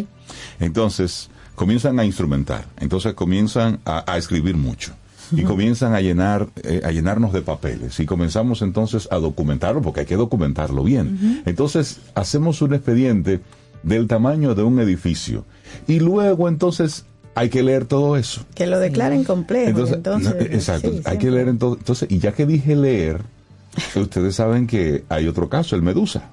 [0.59, 4.93] Entonces, comienzan a instrumentar, entonces comienzan a, escribir mucho
[5.39, 8.00] y comienzan a llenar eh, a llenarnos de papeles.
[8.00, 11.44] Y comenzamos entonces a documentarlo porque hay que documentarlo bien.
[11.46, 13.41] Entonces hacemos un expediente
[13.84, 15.46] del tamaño de un edificio.
[15.88, 18.46] Y luego entonces hay que leer todo eso.
[18.54, 19.88] Que lo declaren completo.
[19.88, 23.22] Entonces, exacto, hay que leer entonces, entonces y ya que dije leer,
[23.96, 26.30] ustedes saben que hay otro caso, el Medusa.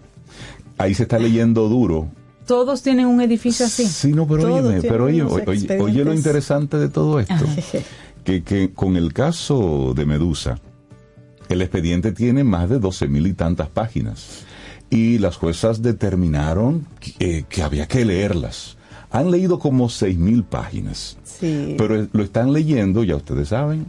[0.76, 2.08] Ahí se está leyendo duro.
[2.46, 3.84] Todos tienen un edificio así.
[3.86, 7.34] Sí, no, pero oye, pero oye, oye, lo interesante de todo esto,
[8.28, 10.58] que, que con el caso de Medusa,
[11.48, 14.44] el expediente tiene más de doce mil y tantas páginas
[14.90, 18.76] y las juezas determinaron que, había que leerlas.
[19.10, 21.74] Han leído como seis mil páginas, sí.
[21.78, 23.86] pero lo están leyendo, ya ustedes saben,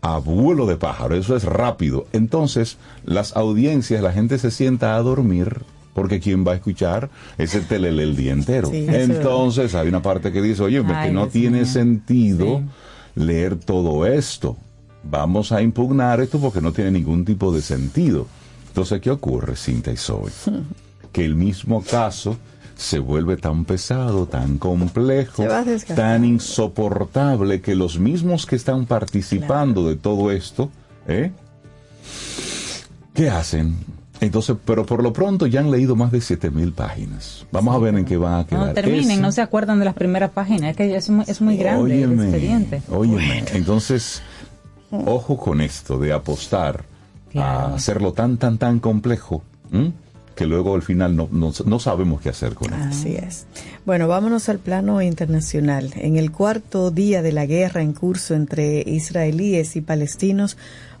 [0.00, 2.06] a vuelo de pájaro, eso es rápido.
[2.12, 7.62] Entonces, las audiencias, la gente se sienta a dormir porque quien va a escuchar ese
[7.62, 8.70] telele el día entero.
[8.72, 12.62] Entonces hay una parte que dice, oye, que no tiene sentido
[13.18, 14.56] leer todo esto.
[15.02, 18.26] Vamos a impugnar esto porque no tiene ningún tipo de sentido.
[18.68, 20.30] Entonces, ¿qué ocurre, Cinta y Zoe?
[21.12, 22.36] Que el mismo caso
[22.76, 25.42] se vuelve tan pesado, tan complejo,
[25.96, 30.70] tan insoportable que los mismos que están participando de todo esto,
[31.08, 31.32] ¿eh?
[33.14, 33.76] ¿qué hacen?
[34.20, 37.46] Entonces, pero por lo pronto ya han leído más de 7000 páginas.
[37.52, 38.68] Vamos a ver en qué van a quedar.
[38.68, 41.56] No terminen, no se acuerdan de las primeras páginas, es que es muy, es muy
[41.56, 42.82] grande el expediente.
[42.90, 44.22] Óyeme, entonces,
[44.90, 46.84] ojo con esto de apostar
[47.36, 49.42] a hacerlo tan, tan, tan complejo.
[50.34, 52.80] que luego al final no, no, sabemos qué hacer con él.
[52.80, 53.46] Así es.
[53.84, 55.90] Bueno, vámonos al plano internacional.
[55.96, 60.56] En el cuarto día de la guerra en curso entre israelíes y palestinos,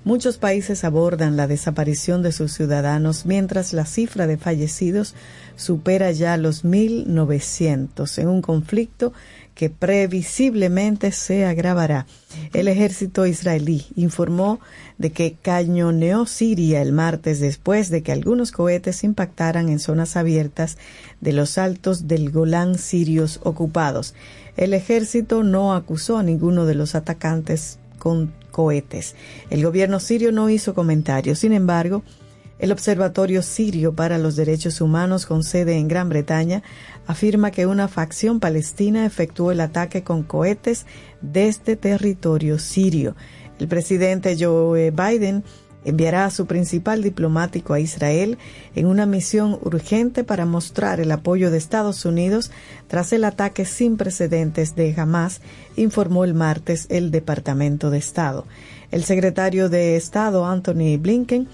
[0.08, 5.14] Muchos países abordan la desaparición de sus ciudadanos mientras la cifra de fallecidos
[5.54, 9.12] supera ya los 1.900 en un conflicto
[9.54, 12.06] que previsiblemente se agravará.
[12.54, 14.60] El ejército israelí informó
[14.96, 20.78] de que cañoneó Siria el martes después de que algunos cohetes impactaran en zonas abiertas
[21.20, 24.14] de los altos del Golán sirios ocupados.
[24.56, 29.14] El ejército no acusó a ninguno de los atacantes con cohetes.
[29.50, 31.38] El gobierno sirio no hizo comentarios.
[31.38, 32.02] Sin embargo,
[32.58, 36.62] el Observatorio Sirio para los Derechos Humanos con sede en Gran Bretaña
[37.06, 40.84] afirma que una facción palestina efectuó el ataque con cohetes
[41.20, 43.14] desde territorio sirio.
[43.60, 45.44] El presidente Joe Biden
[45.84, 48.38] enviará a su principal diplomático a Israel
[48.74, 52.50] en una misión urgente para mostrar el apoyo de Estados Unidos
[52.88, 55.40] tras el ataque sin precedentes de Hamas,
[55.76, 58.46] informó el martes el Departamento de Estado.
[58.90, 61.48] El secretario de Estado, Anthony Blinken,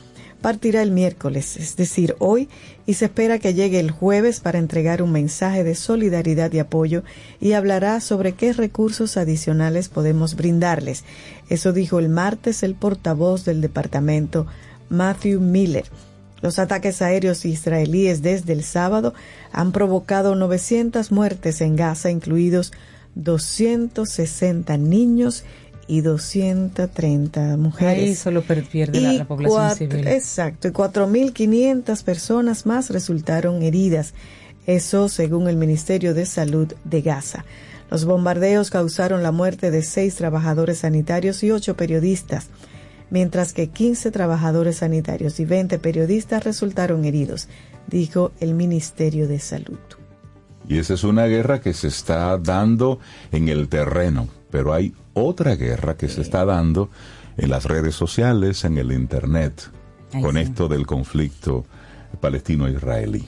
[0.45, 2.51] partirá el miércoles, es decir, hoy,
[2.85, 7.03] y se espera que llegue el jueves para entregar un mensaje de solidaridad y apoyo
[7.41, 11.05] y hablará sobre qué recursos adicionales podemos brindarles.
[11.49, 14.47] Eso dijo el martes el portavoz del departamento,
[14.91, 15.87] Matthew Miller.
[16.43, 19.15] Los ataques aéreos israelíes desde el sábado
[19.51, 22.71] han provocado 900 muertes en Gaza, incluidos
[23.15, 28.03] 260 niños y 230 mujeres.
[28.03, 30.09] Ahí solo pierde la, población civil.
[30.09, 34.15] Exacto, y 4.500 personas más resultaron heridas.
[34.67, 37.45] Eso según el Ministerio de Salud de Gaza.
[37.91, 42.49] Los bombardeos causaron la muerte de seis trabajadores sanitarios y ocho periodistas,
[43.11, 47.49] mientras que 15 trabajadores sanitarios y 20 periodistas resultaron heridos,
[47.87, 49.79] dijo el Ministerio de Salud.
[50.67, 52.99] Y esa es una guerra que se está dando
[53.33, 56.89] en el terreno, pero hay otra guerra que se está dando
[57.37, 59.69] en las redes sociales, en el Internet,
[60.23, 61.65] con esto del conflicto
[62.21, 63.25] palestino-israelí.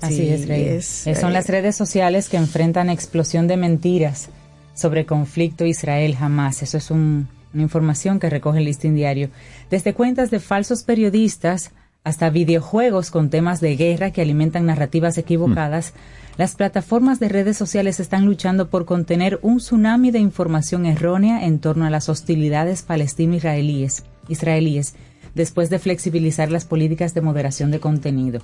[0.00, 4.28] Así es, es, eh, Son las redes sociales que enfrentan explosión de mentiras
[4.72, 6.62] sobre conflicto Israel-Jamás.
[6.62, 9.30] Eso es una información que recoge el listín diario.
[9.70, 11.72] Desde cuentas de falsos periodistas
[12.04, 15.92] hasta videojuegos con temas de guerra que alimentan narrativas equivocadas,
[16.38, 21.58] las plataformas de redes sociales están luchando por contener un tsunami de información errónea en
[21.58, 24.94] torno a las hostilidades palestino-israelíes israelíes,
[25.34, 28.40] después de flexibilizar las políticas de moderación de contenido.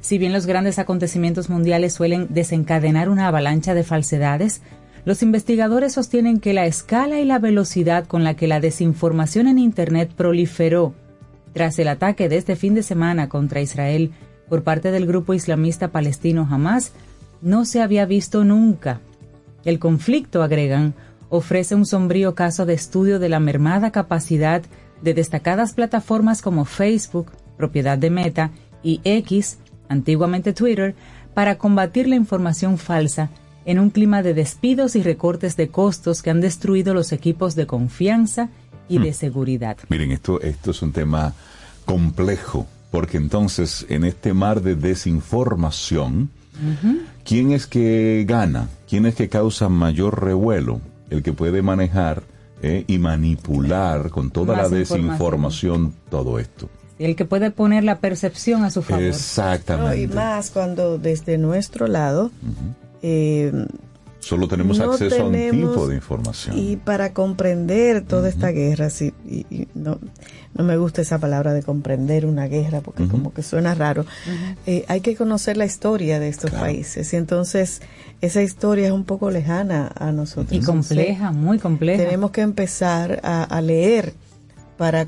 [0.00, 4.62] Si bien los grandes acontecimientos mundiales suelen desencadenar una avalancha de falsedades,
[5.04, 9.58] los investigadores sostienen que la escala y la velocidad con la que la desinformación en
[9.58, 10.94] Internet proliferó
[11.52, 14.12] tras el ataque de este fin de semana contra Israel
[14.48, 16.92] por parte del grupo islamista palestino Hamas
[17.40, 19.00] no se había visto nunca.
[19.64, 20.94] El conflicto, agregan,
[21.28, 24.62] ofrece un sombrío caso de estudio de la mermada capacidad
[25.02, 28.50] de destacadas plataformas como Facebook, propiedad de Meta,
[28.82, 30.94] y X, antiguamente Twitter,
[31.34, 33.30] para combatir la información falsa
[33.64, 37.66] en un clima de despidos y recortes de costos que han destruido los equipos de
[37.66, 38.48] confianza
[38.88, 39.14] y de hmm.
[39.14, 39.76] seguridad.
[39.88, 41.34] Miren, esto, esto es un tema
[41.84, 46.30] complejo, porque entonces en este mar de desinformación,
[47.24, 48.68] ¿quién es que gana?
[48.88, 50.80] ¿Quién es que causa mayor revuelo?
[51.10, 52.22] El que puede manejar
[52.60, 56.68] eh, y manipular con toda la desinformación todo esto.
[56.98, 59.04] El que puede poner la percepción a su favor.
[59.04, 60.02] Exactamente.
[60.02, 62.32] y más cuando desde nuestro lado
[63.02, 63.52] eh,
[64.28, 66.58] Solo tenemos acceso a un tipo de información.
[66.58, 69.98] Y para comprender toda esta guerra, sí, y, no,
[70.52, 74.04] no me gusta esa palabra de comprender una guerra porque como que suena raro,
[74.66, 77.10] eh, hay que conocer la historia de estos países.
[77.14, 77.80] Y entonces
[78.20, 80.52] esa historia es un poco lejana a nosotros.
[80.52, 82.04] Y compleja, muy compleja.
[82.04, 84.12] Tenemos que empezar a, a leer
[84.76, 85.06] para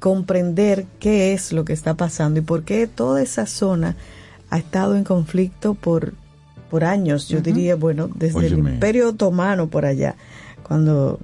[0.00, 3.96] comprender qué es lo que está pasando y por qué toda esa zona
[4.50, 6.12] ha estado en conflicto por
[6.70, 10.16] por años, yo diría, bueno, desde el Imperio Otomano por allá.
[10.68, 11.18] Cuando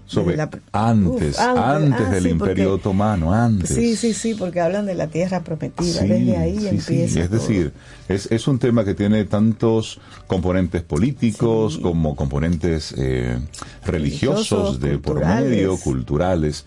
[0.73, 1.79] antes, antes, ah,
[2.11, 3.75] del Imperio Otomano, antes.
[3.75, 7.21] Sí, sí, sí, porque hablan de la tierra prometida, desde ahí empieza.
[7.21, 7.75] Es decir,
[8.09, 13.39] es, es un tema que tiene tantos componentes políticos como componentes eh,
[13.85, 16.65] religiosos, de por medio, culturales.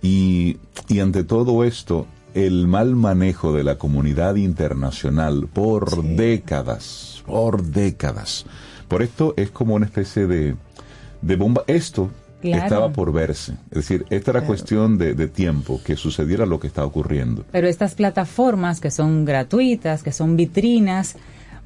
[0.00, 0.58] Y,
[0.88, 8.44] y ante todo esto, el mal manejo de la comunidad internacional por décadas por décadas.
[8.88, 10.56] Por esto es como una especie de,
[11.22, 11.62] de bomba.
[11.66, 12.10] Esto
[12.42, 13.52] estaba por verse.
[13.70, 17.44] Es decir, esta era cuestión de, de, tiempo, que sucediera lo que está ocurriendo.
[17.52, 21.16] Pero estas plataformas que son gratuitas, que son vitrinas,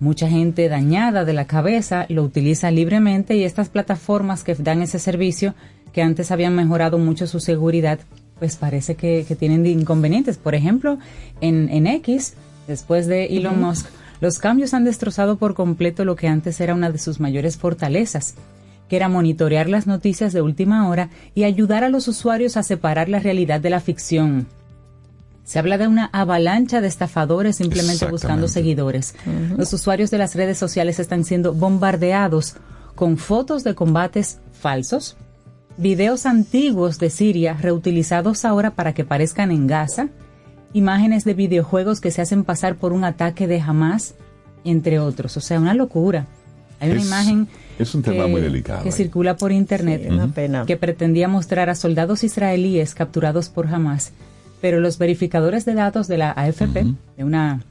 [0.00, 4.98] mucha gente dañada de la cabeza lo utiliza libremente y estas plataformas que dan ese
[4.98, 5.54] servicio,
[5.92, 8.00] que antes habían mejorado mucho su seguridad,
[8.38, 10.36] pues parece que, tienen inconvenientes.
[10.36, 10.98] Por ejemplo,
[11.40, 12.34] en, en X,
[12.66, 13.86] después de Elon Musk,
[14.24, 18.36] los cambios han destrozado por completo lo que antes era una de sus mayores fortalezas,
[18.88, 23.10] que era monitorear las noticias de última hora y ayudar a los usuarios a separar
[23.10, 24.46] la realidad de la ficción.
[25.44, 29.14] Se habla de una avalancha de estafadores simplemente buscando seguidores.
[29.58, 32.56] Los usuarios de las redes sociales están siendo bombardeados
[32.94, 35.18] con fotos de combates falsos,
[35.76, 40.08] videos antiguos de Siria reutilizados ahora para que parezcan en Gaza,
[40.74, 44.14] imágenes de videojuegos que se hacen pasar por un ataque de Hamas,
[44.64, 45.38] entre otros.
[45.38, 46.26] O sea, una locura.
[46.80, 47.48] Hay una imagen
[47.78, 50.08] es un tema que, muy delicado, que circula por internet
[50.66, 54.12] que pretendía mostrar a soldados israelíes capturados por Hamas,
[54.60, 57.62] pero los verificadores de datos de la AFP, de una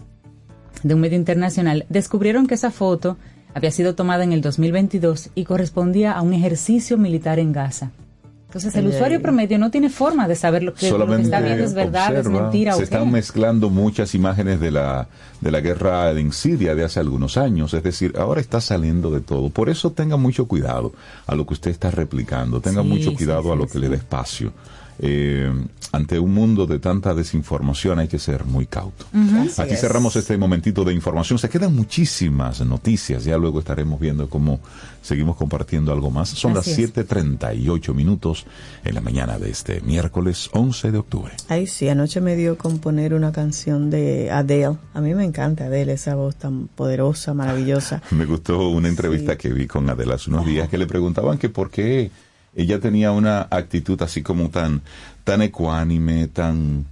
[0.81, 3.17] de un medio internacional, descubrieron que esa foto
[3.53, 7.91] había sido tomada en el 2022 y correspondía a un ejercicio militar en Gaza.
[8.53, 12.15] Entonces el usuario promedio no tiene forma de saber lo que, está viendo es verdad,
[12.15, 12.73] es mentira.
[12.73, 15.07] Se están mezclando muchas imágenes de la,
[15.41, 17.73] de la guerra en Siria de hace algunos años.
[17.73, 19.49] Es decir, ahora está saliendo de todo.
[19.49, 20.93] Por eso tenga mucho cuidado
[21.25, 22.61] a lo que usted está replicando.
[22.61, 24.53] Tenga mucho cuidado a lo que le dé espacio.
[24.99, 25.51] Eh,
[25.93, 29.05] ante un mundo de tanta desinformación hay que ser muy cauto.
[29.59, 31.37] Aquí cerramos este momentito de información.
[31.37, 33.23] Se quedan muchísimas noticias.
[33.25, 34.59] Ya luego estaremos viendo cómo
[35.03, 36.29] seguimos compartiendo algo más.
[36.29, 38.47] Son las 7.38 minutos
[38.83, 41.33] en la mañana de este miércoles 11 de octubre.
[41.47, 44.77] Ay, sí, anoche me dio componer una canción de Adele.
[44.95, 48.01] A mí me encanta Adele, esa voz tan poderosa, maravillosa.
[48.09, 51.49] me gustó una entrevista que vi con Adele hace unos días que le preguntaban que
[51.49, 52.09] por qué
[52.55, 54.81] ella tenía una actitud así como tan,
[55.23, 56.85] tan ecuánime, tan,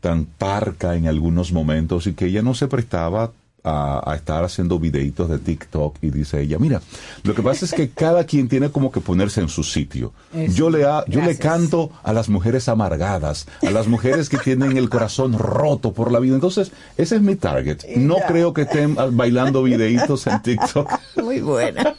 [0.00, 3.32] tan parca en algunos momentos y que ella no se prestaba
[3.64, 6.82] a, estar haciendo videitos de TikTok y dice ella, mira,
[7.22, 10.12] lo que pasa es que cada quien tiene como que ponerse en su sitio.
[10.50, 14.90] yo le, yo le canto a las mujeres amargadas, a las mujeres que tienen el
[14.90, 16.34] corazón roto por la vida.
[16.34, 17.84] Entonces, ese es mi target.
[17.96, 20.90] No creo que estén bailando videitos en TikTok.
[21.22, 21.94] Muy buena.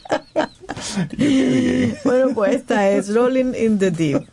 [2.04, 4.26] Bueno, pues esta es Rolling in the Deep.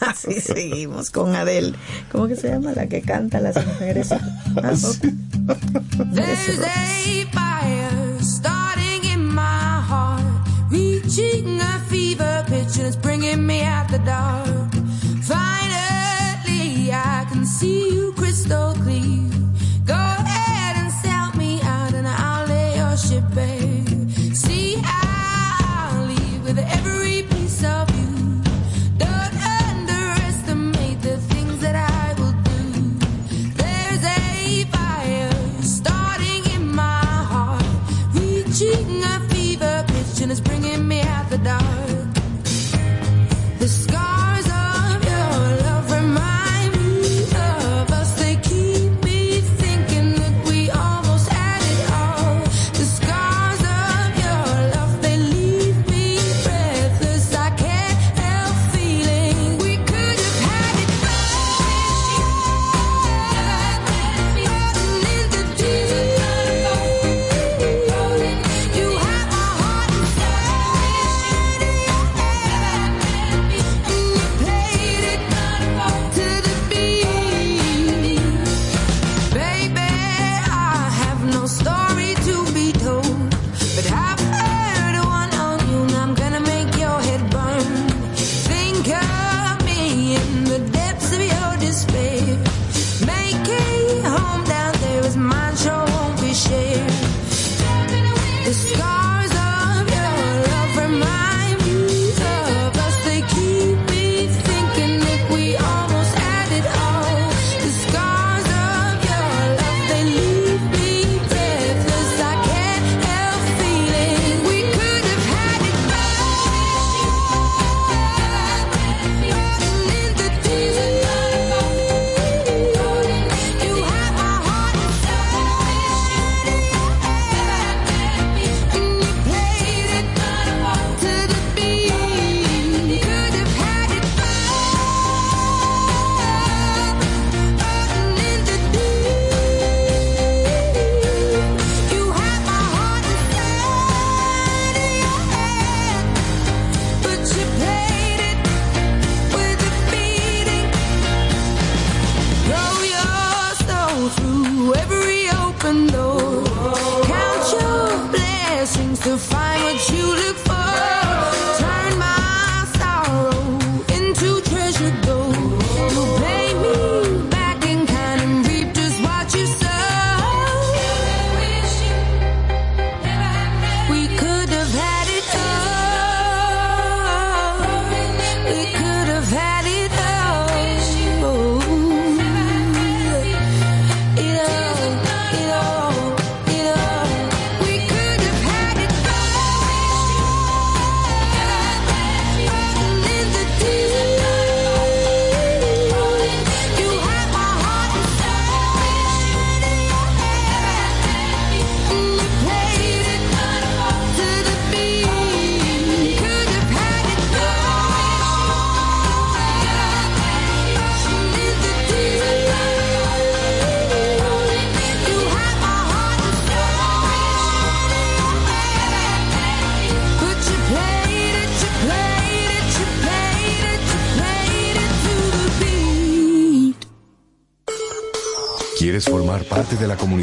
[0.00, 1.74] Así seguimos con Adele.
[2.10, 4.08] ¿Cómo que se llama la que canta las mujeres?
[6.14, 10.24] There's a fire starting in my heart,
[10.70, 14.47] reaching a fever pitch and it's bringing me out the dark.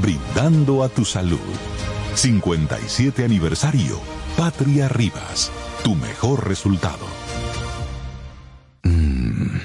[0.00, 1.38] brindando a tu salud.
[2.14, 3.98] 57 aniversario,
[4.36, 5.50] Patria Rivas,
[5.82, 7.06] tu mejor resultado.
[8.82, 9.58] Mmm,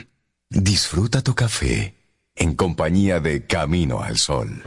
[0.49, 1.95] disfruta tu café
[2.35, 4.63] en compañía de Camino al Sol.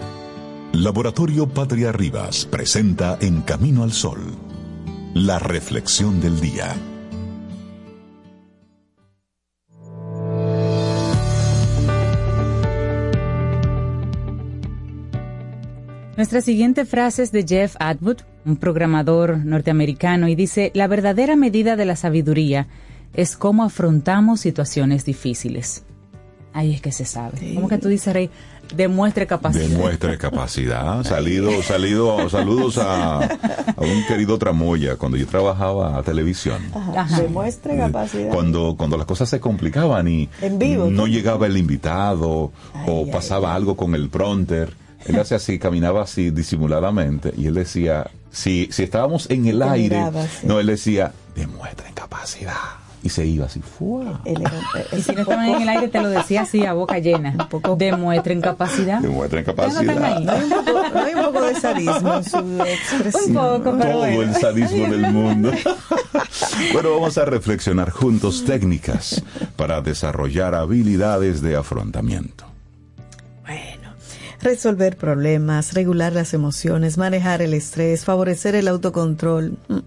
[0.73, 4.21] Laboratorio Patria Rivas presenta En Camino al Sol,
[5.15, 6.77] la reflexión del día.
[16.21, 21.77] Nuestra siguiente frase es de Jeff Atwood, un programador norteamericano, y dice, la verdadera medida
[21.77, 22.67] de la sabiduría
[23.15, 25.83] es cómo afrontamos situaciones difíciles.
[26.53, 27.55] Ahí es que se sabe.
[27.55, 28.29] ¿Cómo que tú dices, Rey?
[28.77, 29.67] Demuestre capacidad.
[29.67, 31.03] Demuestre capacidad.
[31.05, 33.21] Salido, salido, saludos a,
[33.79, 36.61] un querido Tramoya cuando yo trabajaba a televisión.
[37.17, 38.29] Demuestre capacidad.
[38.29, 40.29] Cuando, cuando las cosas se complicaban y
[40.91, 42.53] no llegaba el invitado
[42.87, 44.90] o pasaba algo con el pronter.
[45.07, 50.03] Él hacía así, caminaba así disimuladamente y él decía, si, si estábamos en el aire,
[50.43, 53.61] no, él decía, demuestren capacidad y se iba así.
[53.61, 54.21] ¡fua!
[54.25, 57.31] y si no estaban en el aire, te lo decía así a boca llena.
[57.39, 59.01] Un poco demuestren capacidad.
[59.01, 60.21] Demuestren capacidad.
[60.21, 63.37] No, hay un poco, no, hay un poco, de sadismo en su expresión.
[63.37, 65.51] Un poco, pero Todo el sadismo del mundo.
[66.73, 69.23] bueno, vamos a reflexionar juntos técnicas
[69.57, 72.50] para desarrollar habilidades de afrontamiento
[74.43, 79.59] resolver problemas, regular las emociones, manejar el estrés, favorecer el autocontrol.
[79.69, 79.79] Mm.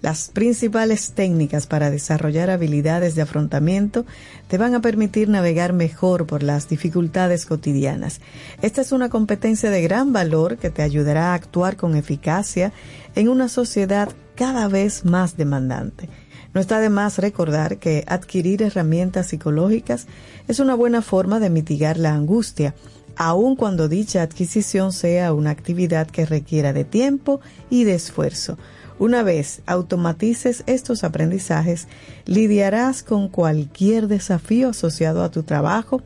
[0.00, 4.06] Las principales técnicas para desarrollar habilidades de afrontamiento
[4.48, 8.20] te van a permitir navegar mejor por las dificultades cotidianas.
[8.62, 12.72] Esta es una competencia de gran valor que te ayudará a actuar con eficacia
[13.14, 16.08] en una sociedad cada vez más demandante.
[16.54, 20.06] No está de más recordar que adquirir herramientas psicológicas
[20.48, 22.74] es una buena forma de mitigar la angustia,
[23.16, 28.58] aun cuando dicha adquisición sea una actividad que requiera de tiempo y de esfuerzo.
[28.98, 31.88] Una vez automatices estos aprendizajes,
[32.26, 36.02] lidiarás con cualquier desafío asociado a tu trabajo,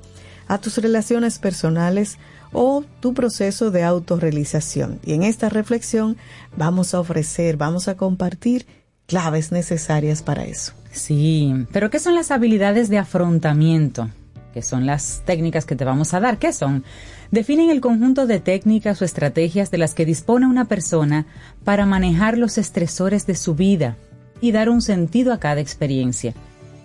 [0.46, 2.18] a tus relaciones personales
[2.52, 5.00] o tu proceso de autorrealización.
[5.04, 6.16] Y en esta reflexión
[6.56, 8.66] vamos a ofrecer, vamos a compartir
[9.06, 10.72] claves necesarias para eso.
[10.92, 14.08] Sí, pero ¿qué son las habilidades de afrontamiento?
[14.54, 16.38] Que son las técnicas que te vamos a dar.
[16.38, 16.84] ¿Qué son?
[17.32, 21.26] Definen el conjunto de técnicas o estrategias de las que dispone una persona
[21.64, 23.96] para manejar los estresores de su vida
[24.40, 26.34] y dar un sentido a cada experiencia.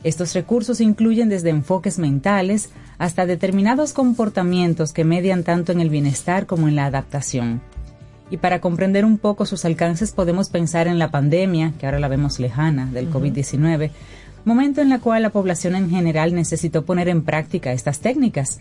[0.04, 6.48] Estos recursos incluyen desde enfoques mentales hasta determinados comportamientos que median tanto en el bienestar
[6.48, 7.62] como en la adaptación.
[8.32, 12.08] Y para comprender un poco sus alcances podemos pensar en la pandemia, que ahora la
[12.08, 13.92] vemos lejana, del COVID-19,
[14.50, 18.60] momento en el cual la población en general necesitó poner en práctica estas técnicas.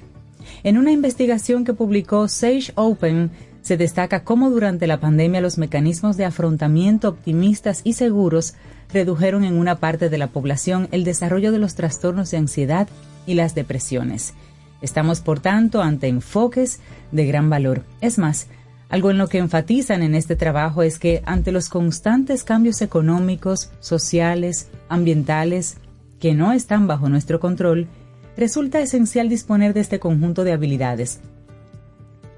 [0.63, 3.31] En una investigación que publicó Sage Open,
[3.63, 8.55] se destaca cómo durante la pandemia los mecanismos de afrontamiento optimistas y seguros
[8.93, 12.87] redujeron en una parte de la población el desarrollo de los trastornos de ansiedad
[13.27, 14.35] y las depresiones.
[14.83, 16.81] Estamos, por tanto, ante enfoques
[17.13, 17.85] de gran valor.
[18.03, 18.47] Es más,
[18.89, 23.71] algo en lo que enfatizan en este trabajo es que ante los constantes cambios económicos,
[23.81, 25.77] sociales, ambientales,
[26.19, 27.87] que no están bajo nuestro control,
[28.37, 31.21] resulta esencial disponer de este conjunto de habilidades.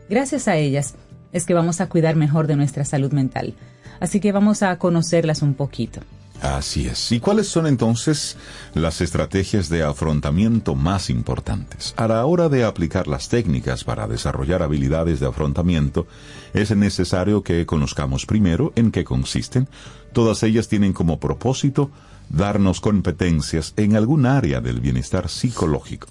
[0.08, 0.94] Gracias a ellas
[1.32, 3.54] es que vamos a cuidar mejor de nuestra salud mental.
[4.00, 6.00] Así que vamos a conocerlas un poquito.
[6.40, 7.12] Así es.
[7.12, 8.36] ¿Y cuáles son entonces
[8.72, 11.92] las estrategias de afrontamiento más importantes?
[11.96, 16.06] A la hora de aplicar las técnicas para desarrollar habilidades de afrontamiento,
[16.54, 19.68] es necesario que conozcamos primero en qué consisten.
[20.14, 21.90] Todas ellas tienen como propósito
[22.30, 26.08] darnos competencias en algún área del bienestar psicológico.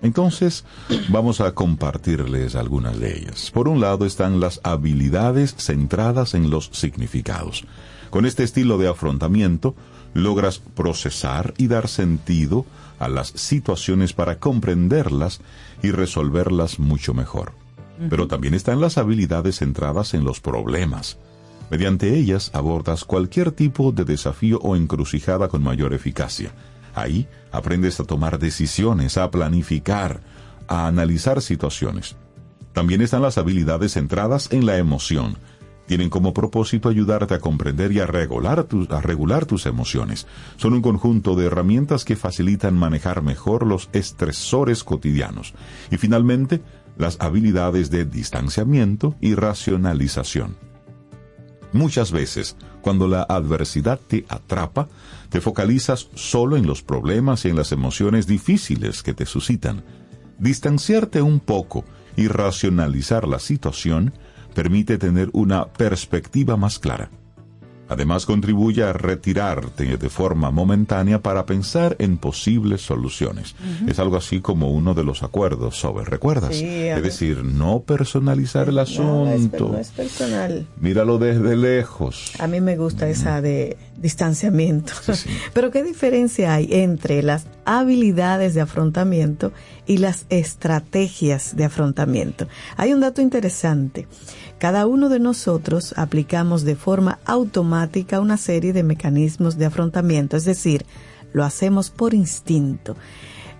[0.00, 0.64] Entonces,
[1.08, 3.50] vamos a compartirles algunas de ellas.
[3.52, 7.64] Por un lado están las habilidades centradas en los significados.
[8.12, 9.74] Con este estilo de afrontamiento,
[10.12, 12.66] logras procesar y dar sentido
[12.98, 15.40] a las situaciones para comprenderlas
[15.82, 17.52] y resolverlas mucho mejor.
[18.10, 21.16] Pero también están las habilidades centradas en los problemas.
[21.70, 26.52] Mediante ellas abordas cualquier tipo de desafío o encrucijada con mayor eficacia.
[26.94, 30.20] Ahí aprendes a tomar decisiones, a planificar,
[30.68, 32.16] a analizar situaciones.
[32.74, 35.38] También están las habilidades centradas en la emoción,
[35.86, 40.26] tienen como propósito ayudarte a comprender y a regular, a regular tus emociones.
[40.56, 45.54] Son un conjunto de herramientas que facilitan manejar mejor los estresores cotidianos.
[45.90, 46.62] Y finalmente,
[46.96, 50.56] las habilidades de distanciamiento y racionalización.
[51.72, 54.88] Muchas veces, cuando la adversidad te atrapa,
[55.30, 59.82] te focalizas solo en los problemas y en las emociones difíciles que te suscitan.
[60.38, 64.12] Distanciarte un poco y racionalizar la situación
[64.52, 67.10] permite tener una perspectiva más clara.
[67.92, 73.54] Además contribuye a retirarte de forma momentánea para pensar en posibles soluciones.
[73.86, 76.52] Es algo así como uno de los acuerdos sobre, ¿recuerdas?
[76.52, 79.68] es decir, no personalizar el asunto.
[79.68, 80.66] No es, personal.
[80.80, 82.32] Míralo desde lejos.
[82.38, 84.94] A mí me gusta esa de distanciamiento.
[85.52, 89.52] Pero ¿qué diferencia hay entre las habilidades de afrontamiento
[89.86, 92.48] y las estrategias de afrontamiento?
[92.76, 94.06] Hay un dato interesante.
[94.62, 100.44] Cada uno de nosotros aplicamos de forma automática una serie de mecanismos de afrontamiento, es
[100.44, 100.86] decir,
[101.32, 102.94] lo hacemos por instinto.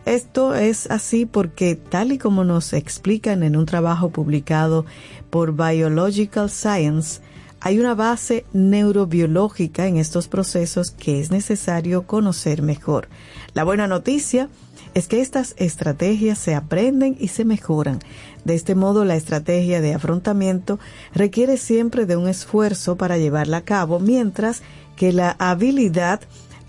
[0.04, 4.86] Esto es así porque, tal y como nos explican en un trabajo publicado
[5.28, 7.20] por Biological Science,
[7.58, 13.08] hay una base neurobiológica en estos procesos que es necesario conocer mejor.
[13.54, 14.48] La buena noticia
[14.94, 17.98] que estas estrategias se aprenden y se mejoran.
[18.44, 20.78] De este modo, la estrategia de afrontamiento
[21.14, 24.62] requiere siempre de un esfuerzo para llevarla a cabo, mientras
[24.96, 26.20] que la habilidad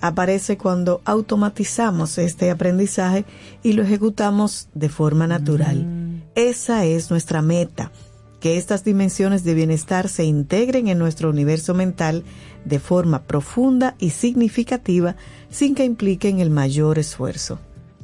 [0.02, 3.26] aparece cuando automatizamos este aprendizaje
[3.64, 5.86] y lo ejecutamos de forma natural.
[5.86, 6.22] Mm.
[6.36, 7.92] Esa es nuestra meta,
[8.40, 12.26] que estas dimensiones de bienestar se integren en nuestro universo mental
[12.66, 15.16] de forma profunda y significativa
[15.50, 17.60] sin que impliquen el mayor esfuerzo.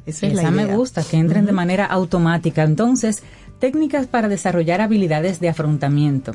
[0.06, 2.62] Esa, me gusta, que entren de manera automática.
[2.62, 3.22] Entonces,
[3.58, 6.32] técnicas para desarrollar habilidades de afrontamiento.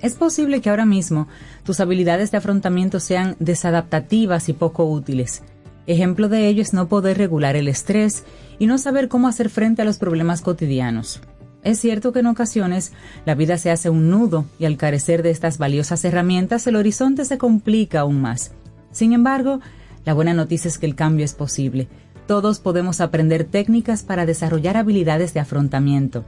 [0.00, 1.26] Es posible que ahora mismo
[1.64, 5.42] tus habilidades de afrontamiento sean desadaptativas y poco útiles.
[5.86, 8.24] Ejemplo de ello es no poder regular el estrés
[8.58, 11.20] y no saber cómo hacer frente a los problemas cotidianos.
[11.64, 12.92] Es cierto que en ocasiones
[13.26, 17.24] la vida se hace un nudo y al carecer de estas valiosas herramientas el horizonte
[17.24, 18.52] se complica aún más.
[18.92, 19.60] Sin embargo,
[20.04, 21.88] la buena noticia es que el cambio es posible
[22.28, 26.24] todos podemos aprender técnicas para desarrollar habilidades de afrontamiento.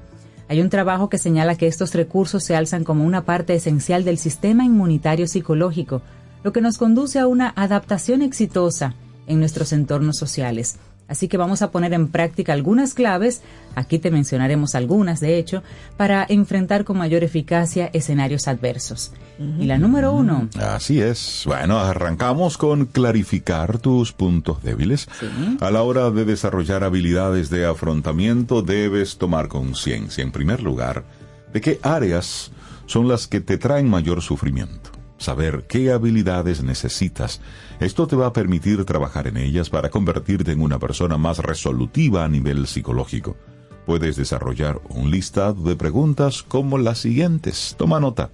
[0.49, 4.17] Hay un trabajo que señala que estos recursos se alzan como una parte esencial del
[4.17, 6.01] sistema inmunitario psicológico,
[6.43, 8.95] lo que nos conduce a una adaptación exitosa
[9.27, 10.79] en nuestros entornos sociales.
[11.11, 13.43] Así que vamos a poner en práctica algunas claves,
[13.75, 15.65] aquí te mencionaremos algunas de hecho,
[15.97, 19.13] para enfrentar con mayor eficacia escenarios adversos.
[19.59, 20.49] Y la número uno.
[20.61, 21.43] Así es.
[21.47, 25.09] Bueno, arrancamos con clarificar tus puntos débiles.
[25.61, 31.03] A la hora de desarrollar habilidades de afrontamiento debes tomar conciencia, en primer lugar,
[31.53, 32.53] de qué áreas
[32.87, 35.00] son las que te traen mayor sufrimiento.
[35.21, 37.41] Saber qué habilidades necesitas
[37.81, 42.27] esto te va a permitir trabajar en ellas para convertirte en una persona más resolutiva
[42.27, 43.39] a nivel psicológico.
[43.87, 47.75] Puedes desarrollar un listado de preguntas como las siguientes.
[47.79, 48.31] Toma nota.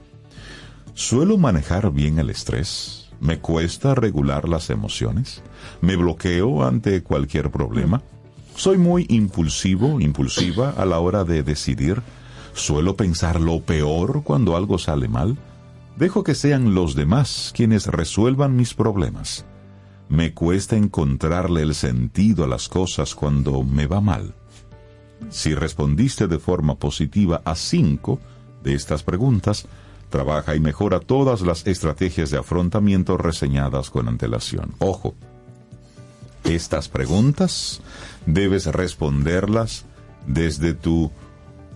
[0.94, 3.08] ¿Suelo manejar bien el estrés?
[3.20, 5.44] ¿Me cuesta regular las emociones?
[5.80, 8.02] ¿Me bloqueo ante cualquier problema?
[8.56, 12.02] ¿Soy muy impulsivo, impulsiva a la hora de decidir?
[12.52, 15.36] ¿Suelo pensar lo peor cuando algo sale mal?
[15.96, 19.46] Dejo que sean los demás quienes resuelvan mis problemas.
[20.10, 24.34] Me cuesta encontrarle el sentido a las cosas cuando me va mal.
[25.30, 28.20] Si respondiste de forma positiva a cinco
[28.62, 29.66] de estas preguntas,
[30.10, 34.74] trabaja y mejora todas las estrategias de afrontamiento reseñadas con antelación.
[34.78, 35.14] Ojo,
[36.44, 37.80] estas preguntas
[38.26, 39.86] debes responderlas
[40.26, 41.10] desde tu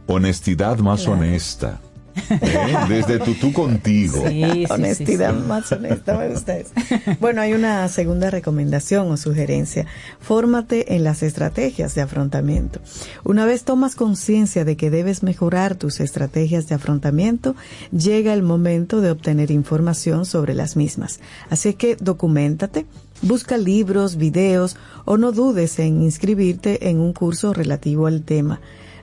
[0.06, 1.80] honestidad más honesta
[2.28, 2.76] ¿Eh?
[2.88, 4.22] Desde tu tú contigo.
[4.70, 9.86] Honestidad más honesta me Bueno, hay una segunda recomendación o sugerencia.
[10.20, 12.80] Fórmate en las estrategias de afrontamiento.
[13.24, 17.56] Una vez tomas conciencia de que debes mejorar tus estrategias de afrontamiento,
[17.92, 21.20] llega el momento de obtener información sobre las mismas.
[21.48, 22.86] Así que documentate,
[23.22, 28.60] busca libros, videos o no dudes en inscribirte en un curso relativo al tema.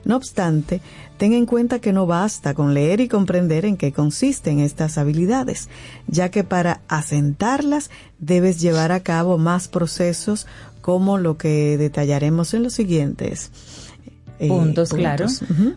[0.08, 0.80] No obstante,
[1.18, 5.68] ten en cuenta que no basta con leer y comprender en qué consisten estas habilidades,
[6.06, 10.46] ya que para asentarlas debes llevar a cabo más procesos
[10.80, 13.50] como lo que detallaremos en los siguientes.
[14.38, 15.26] Eh, puntos, claro.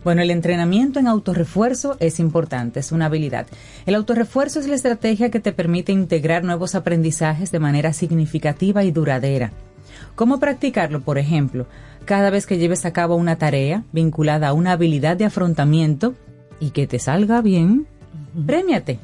[0.02, 3.46] Bueno, el entrenamiento en autorrefuerzo es importante, es una habilidad.
[3.84, 8.92] El autorrefuerzo es la estrategia que te permite integrar nuevos aprendizajes de manera significativa y
[8.92, 9.52] duradera.
[10.14, 11.00] ¿Cómo practicarlo?
[11.00, 11.66] Por ejemplo,
[12.02, 16.14] cada vez que lleves a cabo una tarea vinculada a una habilidad de afrontamiento
[16.60, 17.86] y que te salga bien,
[18.46, 18.98] premiate.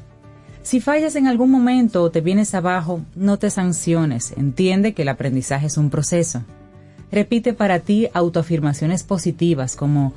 [0.61, 4.33] Si fallas en algún momento o te vienes abajo, no te sanciones.
[4.37, 6.43] Entiende que el aprendizaje es un proceso.
[7.11, 10.13] Repite para ti autoafirmaciones positivas como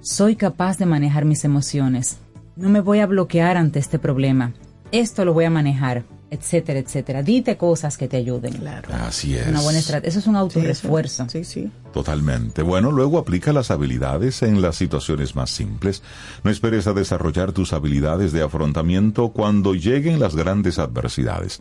[0.00, 2.18] soy capaz de manejar mis emociones.
[2.54, 4.52] No me voy a bloquear ante este problema.
[4.92, 7.22] Esto lo voy a manejar etcétera, etcétera.
[7.22, 8.54] Dite cosas que te ayuden.
[8.54, 8.88] Claro.
[8.92, 9.46] Así es.
[9.46, 10.08] Una buena estrategia.
[10.08, 11.28] Eso es un autorrefuerzo.
[11.28, 12.62] Sí, sí, Totalmente.
[12.62, 16.02] Bueno, luego aplica las habilidades en las situaciones más simples.
[16.42, 21.60] No esperes a desarrollar tus habilidades de afrontamiento cuando lleguen las grandes adversidades.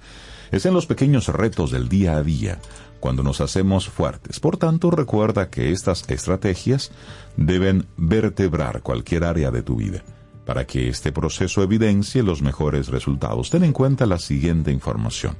[0.51, 2.59] Es en los pequeños retos del día a día
[2.99, 4.39] cuando nos hacemos fuertes.
[4.39, 6.91] Por tanto, recuerda que estas estrategias
[7.37, 10.03] deben vertebrar cualquier área de tu vida.
[10.45, 15.35] Para que este proceso evidencie los mejores resultados, ten en cuenta la siguiente información.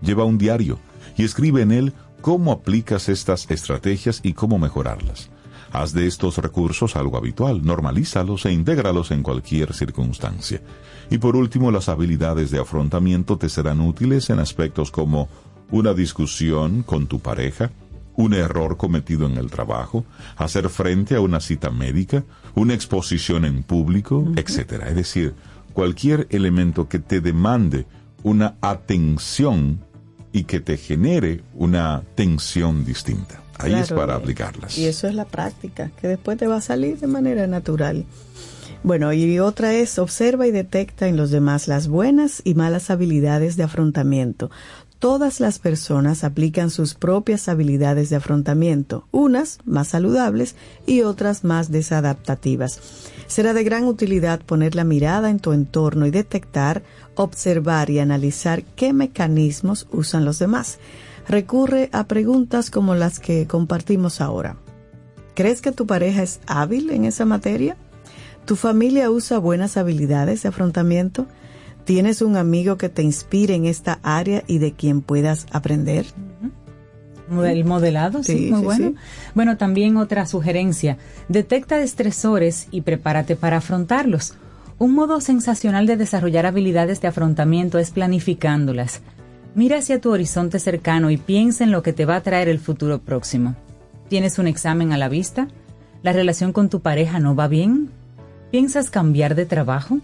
[0.00, 0.78] Lleva un diario
[1.16, 5.30] y escribe en él cómo aplicas estas estrategias y cómo mejorarlas.
[5.72, 10.62] Haz de estos recursos algo habitual, normalízalos e intégralos en cualquier circunstancia.
[11.10, 15.28] Y por último, las habilidades de afrontamiento te serán útiles en aspectos como
[15.70, 17.72] una discusión con tu pareja,
[18.16, 20.04] un error cometido en el trabajo,
[20.36, 24.88] hacer frente a una cita médica, una exposición en público, etcétera.
[24.88, 25.34] Es decir,
[25.72, 27.86] cualquier elemento que te demande
[28.22, 29.80] una atención
[30.32, 33.42] y que te genere una tensión distinta.
[33.58, 34.76] Ahí es para aplicarlas.
[34.76, 38.04] Y eso es la práctica, que después te va a salir de manera natural.
[38.82, 43.56] Bueno, y otra es observa y detecta en los demás las buenas y malas habilidades
[43.56, 44.50] de afrontamiento
[44.98, 50.54] todas las personas aplican sus propias habilidades de afrontamiento, unas más saludables
[50.86, 52.80] y otras más desadaptativas.
[53.26, 56.82] Será de gran utilidad poner la mirada en tu entorno y detectar,
[57.14, 60.78] observar y analizar qué mecanismos usan los demás.
[61.28, 64.56] Recurre a preguntas como las que compartimos ahora.
[65.34, 67.76] ¿Crees que tu pareja es hábil en esa materia?
[68.46, 71.26] ¿Tu familia usa buenas habilidades de afrontamiento?
[71.86, 76.04] ¿Tienes un amigo que te inspire en esta área y de quien puedas aprender?
[77.30, 78.94] El modelado, sí, muy bueno.
[79.36, 84.34] Bueno, también otra sugerencia, detecta estresores y prepárate para afrontarlos.
[84.78, 89.00] Un modo sensacional de desarrollar habilidades de afrontamiento es planificándolas.
[89.54, 92.58] Mira hacia tu horizonte cercano y piensa en lo que te va a traer el
[92.58, 93.54] futuro próximo.
[94.08, 95.46] ¿Tienes un examen a la vista?
[96.02, 97.90] ¿La relación con tu pareja no va bien?
[98.50, 100.00] ¿Piensas cambiar de trabajo?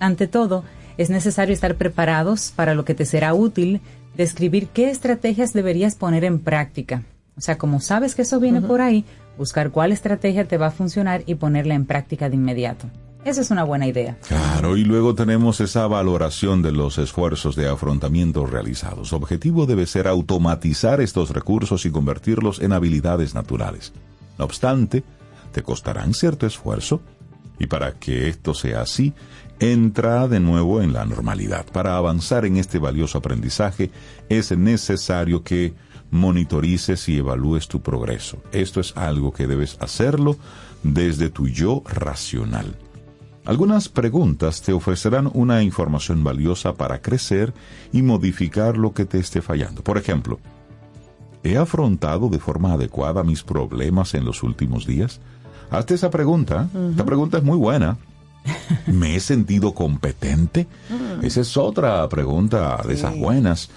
[0.00, 0.64] Ante todo,
[1.00, 3.80] es necesario estar preparados para lo que te será útil,
[4.18, 7.04] describir qué estrategias deberías poner en práctica.
[7.38, 9.06] O sea, como sabes que eso viene por ahí,
[9.38, 12.86] buscar cuál estrategia te va a funcionar y ponerla en práctica de inmediato.
[13.24, 14.18] Esa es una buena idea.
[14.28, 19.08] Claro, y luego tenemos esa valoración de los esfuerzos de afrontamiento realizados.
[19.08, 23.94] Su objetivo debe ser automatizar estos recursos y convertirlos en habilidades naturales.
[24.36, 25.02] No obstante,
[25.52, 27.00] te costarán cierto esfuerzo
[27.58, 29.14] y para que esto sea así,
[29.60, 31.66] entra de nuevo en la normalidad.
[31.66, 33.90] Para avanzar en este valioso aprendizaje
[34.28, 35.74] es necesario que
[36.10, 38.38] monitorices y evalúes tu progreso.
[38.52, 40.36] Esto es algo que debes hacerlo
[40.82, 42.74] desde tu yo racional.
[43.44, 47.52] Algunas preguntas te ofrecerán una información valiosa para crecer
[47.92, 49.82] y modificar lo que te esté fallando.
[49.82, 50.38] Por ejemplo,
[51.42, 55.20] ¿he afrontado de forma adecuada mis problemas en los últimos días?
[55.70, 56.68] Hazte esa pregunta.
[56.90, 57.96] Esta pregunta es muy buena.
[58.86, 60.66] ¿Me he sentido competente?
[60.88, 61.24] Mm.
[61.24, 63.70] Esa es otra pregunta de esas buenas.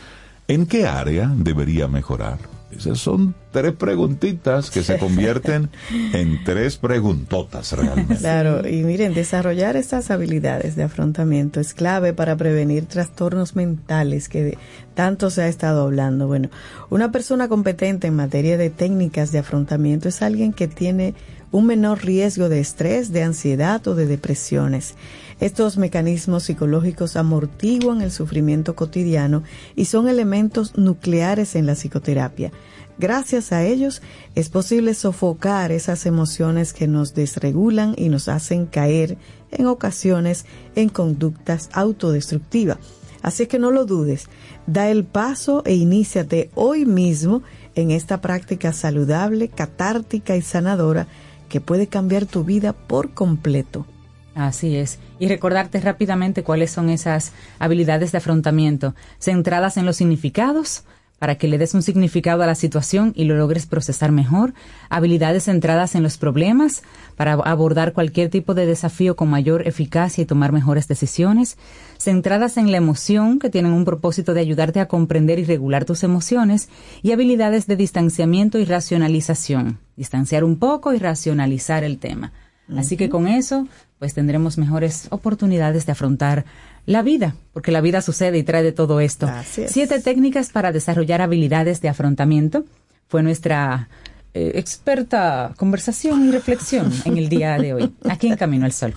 [0.48, 2.38] ¿En qué área debería mejorar?
[2.78, 5.70] Esas son tres preguntitas que se convierten
[6.14, 8.18] en tres preguntotas realmente.
[8.18, 14.58] Claro, y miren, desarrollar estas habilidades de afrontamiento es clave para prevenir trastornos mentales que
[14.96, 16.28] tanto se ha estado hablando.
[16.28, 16.50] Bueno,
[16.90, 21.14] una persona competente en materia de técnicas de afrontamiento es alguien que tiene
[21.54, 24.96] un menor riesgo de estrés, de ansiedad o de depresiones.
[25.40, 29.44] Estos mecanismos psicológicos amortiguan el sufrimiento cotidiano
[29.76, 32.52] y son elementos nucleares en la psicoterapia.
[32.98, 34.02] Gracias a ellos
[34.34, 39.18] es posible sofocar esas emociones que nos desregulan y nos hacen caer
[39.52, 40.46] en ocasiones
[40.76, 42.80] en conductas autodestructivas.
[43.22, 44.28] Así que no lo dudes,
[44.66, 47.44] da el paso e iníciate hoy mismo
[47.76, 51.08] en esta práctica saludable, catártica y sanadora
[51.54, 53.86] que puede cambiar tu vida por completo.
[54.34, 54.98] Así es.
[55.20, 60.84] Y recordarte rápidamente cuáles son esas habilidades de afrontamiento, centradas en los significados,
[61.24, 64.54] para que le des un significado a la situación y lo logres procesar mejor,
[64.90, 66.84] habilidades centradas en los problemas,
[67.16, 71.58] para abordar cualquier tipo de desafío con mayor eficacia y tomar mejores decisiones,
[71.98, 76.04] centradas en la emoción, que tienen un propósito de ayudarte a comprender y regular tus
[76.04, 76.68] emociones,
[77.02, 82.34] y habilidades de distanciamiento y racionalización, distanciar un poco y racionalizar el tema.
[82.76, 83.68] Así que con eso,
[84.00, 86.46] pues tendremos mejores oportunidades de afrontar
[86.86, 89.30] la vida, porque la vida sucede y trae de todo esto.
[89.68, 92.66] Siete técnicas para desarrollar habilidades de afrontamiento
[93.08, 93.90] fue nuestra
[94.34, 98.94] eh, experta conversación y reflexión en el día de hoy, aquí en Camino al Sol.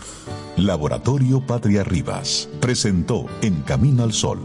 [0.57, 4.41] Laboratorio Patria Rivas presentó En Camino al Sol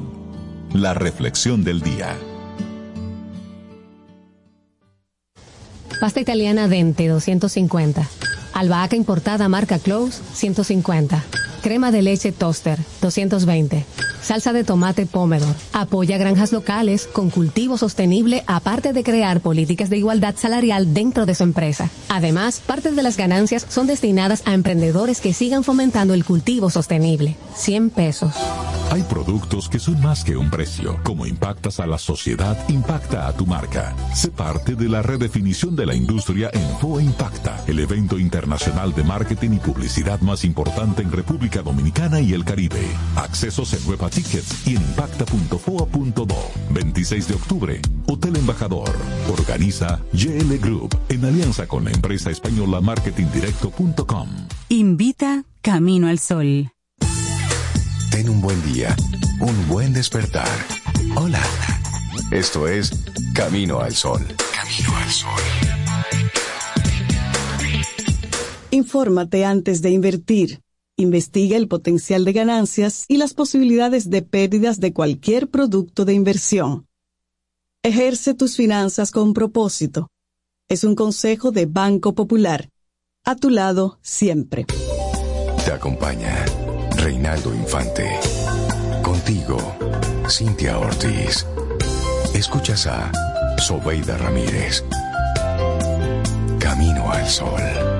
[0.73, 2.15] la reflexión del día.
[5.99, 8.07] Pasta italiana Dente 250.
[8.53, 11.23] Albahaca importada marca Close 150.
[11.61, 13.85] Crema de leche Toaster 220.
[14.21, 15.55] Salsa de tomate Pomedor.
[15.73, 21.35] Apoya granjas locales con cultivo sostenible aparte de crear políticas de igualdad salarial dentro de
[21.35, 21.89] su empresa.
[22.09, 27.35] Además, parte de las ganancias son destinadas a emprendedores que sigan fomentando el cultivo sostenible.
[27.55, 28.33] 100 pesos.
[28.91, 30.99] Hay productos que son más que un precio.
[31.03, 33.95] Como impactas a la sociedad, impacta a tu marca.
[34.13, 39.05] Sé parte de la redefinición de la industria en FOA Impacta, el evento internacional de
[39.05, 42.79] marketing y publicidad más importante en República Dominicana y el Caribe.
[43.17, 46.51] Accesos en Web Tickets y en impacta.foa.do.
[46.69, 48.89] 26 de octubre, Hotel Embajador.
[49.31, 54.29] Organiza GL Group en alianza con la empresa española marketingdirecto.com.
[54.69, 56.71] Invita Camino al Sol.
[58.11, 58.95] Ten un buen día,
[59.39, 60.47] un buen despertar.
[61.15, 61.41] Hola.
[62.31, 62.91] Esto es
[63.33, 64.25] Camino al Sol.
[64.53, 65.41] Camino al Sol.
[68.71, 70.61] Infórmate antes de invertir.
[70.97, 76.87] Investiga el potencial de ganancias y las posibilidades de pérdidas de cualquier producto de inversión.
[77.83, 80.07] Ejerce tus finanzas con propósito.
[80.69, 82.69] Es un consejo de Banco Popular.
[83.25, 84.65] A tu lado siempre.
[85.65, 86.45] Te acompaña
[86.97, 88.07] Reinaldo Infante.
[89.03, 89.57] Contigo,
[90.29, 91.45] Cintia Ortiz.
[92.33, 93.11] Escuchas a
[93.57, 94.83] Sobeida Ramírez.
[96.59, 97.90] Camino al Sol.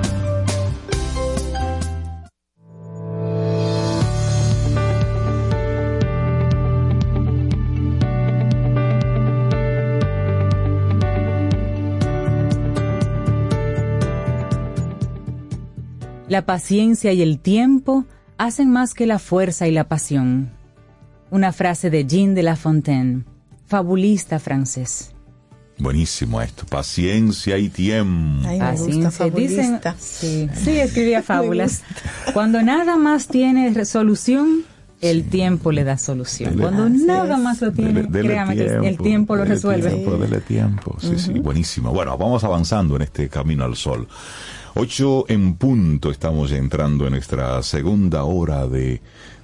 [16.32, 18.06] La paciencia y el tiempo
[18.38, 20.50] hacen más que la fuerza y la pasión.
[21.30, 23.24] Una frase de Jean de La Fontaine,
[23.66, 25.12] fabulista francés.
[25.78, 28.48] Buenísimo esto, paciencia y tiempo.
[28.48, 31.82] Ay, me gusta, Dicen, sí, sí, escribía fábulas.
[32.32, 34.64] Cuando nada más tiene resolución,
[35.02, 36.56] el tiempo le da solución.
[36.56, 39.90] Cuando nada más lo tiene, créame que el tiempo lo resuelve.
[39.90, 41.92] Tiempo, dele tiempo, sí, sí, buenísimo.
[41.92, 44.08] Bueno, vamos avanzando en este camino al sol.
[44.74, 49.02] Ocho en punto, estamos entrando en nuestra segunda hora de,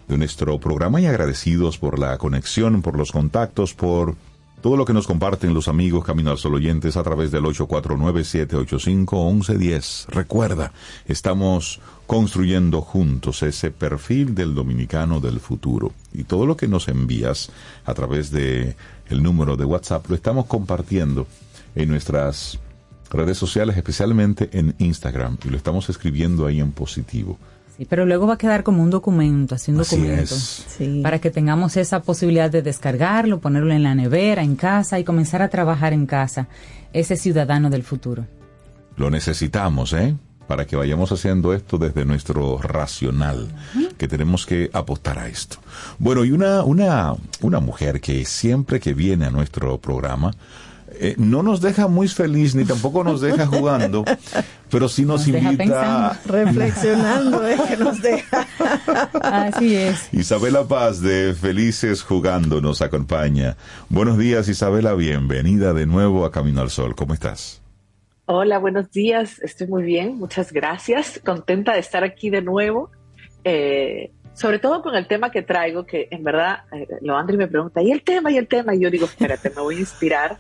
[0.09, 4.17] nuestro programa y agradecidos por la conexión, por los contactos, por
[4.63, 10.07] todo lo que nos comparten los amigos Camino al Sol oyentes a través del 849-785-1110.
[10.09, 10.73] Recuerda,
[11.07, 15.93] estamos construyendo juntos ese perfil del dominicano del futuro.
[16.15, 17.51] Y todo lo que nos envías
[17.85, 18.77] a través de
[19.11, 21.27] el número de WhatsApp lo estamos compartiendo
[21.75, 22.59] en nuestras
[23.11, 27.39] redes sociales, especialmente en Instagram, y lo estamos escribiendo ahí en positivo
[27.87, 30.35] pero luego va a quedar como un documento, así un documento,
[31.03, 35.43] para que tengamos esa posibilidad de descargarlo, ponerlo en la nevera, en casa y comenzar
[35.43, 36.49] a trabajar en casa,
[36.93, 38.27] ese ciudadano del futuro.
[38.97, 40.17] Lo necesitamos, ¿eh?
[40.49, 43.49] Para que vayamos haciendo esto desde nuestro racional,
[43.97, 45.59] que tenemos que apostar a esto.
[45.99, 50.33] Bueno, y una, una, una mujer que siempre que viene a nuestro programa,
[51.01, 54.05] eh, no nos deja muy feliz ni tampoco nos deja jugando,
[54.71, 58.47] pero sí nos, invita reflexionando, es que nos deja.
[59.23, 60.13] Así es.
[60.13, 63.57] Isabela Paz de Felices Jugando nos acompaña.
[63.89, 66.95] Buenos días Isabela, bienvenida de nuevo a Camino al Sol.
[66.95, 67.63] ¿Cómo estás?
[68.27, 69.41] Hola, buenos días.
[69.41, 71.21] Estoy muy bien, muchas gracias.
[71.25, 72.91] Contenta de estar aquí de nuevo.
[73.45, 77.49] Eh, sobre todo con el tema que traigo, que en verdad, eh, lo Andri me
[77.49, 78.31] pregunta, ¿y el tema?
[78.31, 78.73] ¿Y el tema?
[78.73, 80.39] Y yo digo, espérate, me voy a inspirar.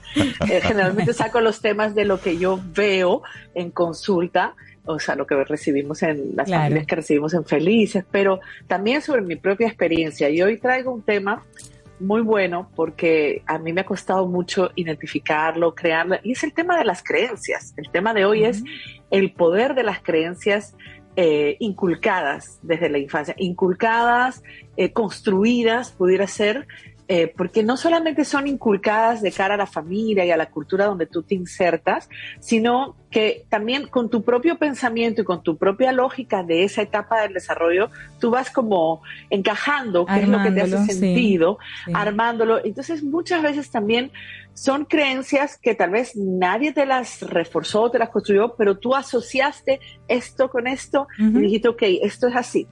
[0.49, 3.23] Eh, generalmente saco los temas de lo que yo veo
[3.55, 8.39] en consulta, o sea, lo que recibimos en las familias que recibimos en Felices, pero
[8.69, 10.31] también sobre mi propia experiencia.
[10.31, 11.43] Y hoy traigo un tema
[11.99, 16.79] muy bueno porque a mí me ha costado mucho identificarlo, crearlo, y es el tema
[16.79, 17.75] de las creencias.
[17.77, 18.63] El tema de hoy es
[19.11, 20.77] el poder de las creencias
[21.21, 24.45] eh, inculcadas desde la infancia, inculcadas,
[24.77, 26.69] eh, construidas, pudiera ser,
[27.11, 30.85] eh, porque no solamente son inculcadas de cara a la familia y a la cultura
[30.85, 35.93] donde tú te insertas, sino que también con tu propio pensamiento y con tu propia
[35.93, 37.89] lógica de esa etapa del desarrollo,
[38.21, 39.01] tú vas como
[39.31, 41.59] encajando qué es lo que te hace sentido,
[41.95, 42.63] armándolo.
[42.63, 44.13] Entonces muchas veces también
[44.53, 49.81] son creencias que tal vez nadie te las reforzó, te las construyó, pero tú asociaste
[50.09, 52.69] esto con esto y dijiste, ok, esto es así.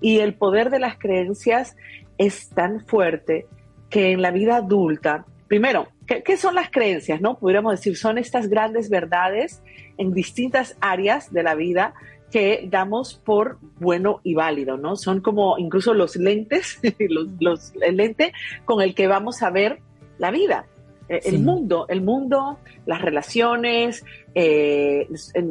[0.00, 1.76] Y el poder de las creencias
[2.18, 3.48] es tan fuerte
[3.90, 7.20] que en la vida adulta, primero, ¿qué, son las creencias?
[7.20, 9.62] No pudiéramos decir, son estas grandes verdades
[9.98, 11.94] en distintas áreas de la vida
[12.30, 14.94] que damos por bueno y válido, ¿no?
[14.94, 16.80] Son como incluso los lentes,
[17.40, 18.32] los, el lente
[18.64, 19.80] con el que vamos a ver
[20.18, 20.66] la vida.
[21.08, 24.04] Eh, el mundo, el mundo, las relaciones,
[24.36, 25.08] eh,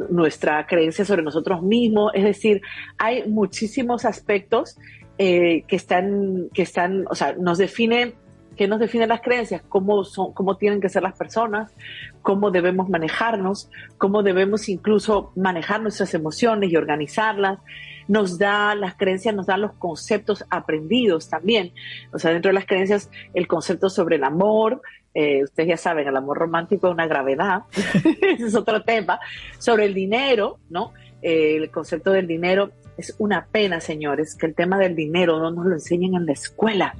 [0.08, 2.62] nuestra creencia sobre nosotros mismos, es decir,
[2.96, 4.78] hay muchísimos aspectos
[5.18, 8.14] eh, que están, que están, o sea, nos definen
[8.56, 9.62] ¿Qué nos define las creencias?
[9.68, 11.72] ¿Cómo, son, ¿Cómo tienen que ser las personas?
[12.22, 13.70] ¿Cómo debemos manejarnos?
[13.96, 17.58] ¿Cómo debemos incluso manejar nuestras emociones y organizarlas?
[18.08, 21.72] Nos da, las creencias nos dan los conceptos aprendidos también.
[22.12, 24.82] O sea, dentro de las creencias, el concepto sobre el amor,
[25.14, 29.18] eh, ustedes ya saben, el amor romántico es una gravedad, ese es otro tema,
[29.58, 30.92] sobre el dinero, ¿no?
[31.22, 35.50] Eh, el concepto del dinero es una pena, señores, que el tema del dinero no
[35.50, 36.94] nos lo enseñen en la escuela.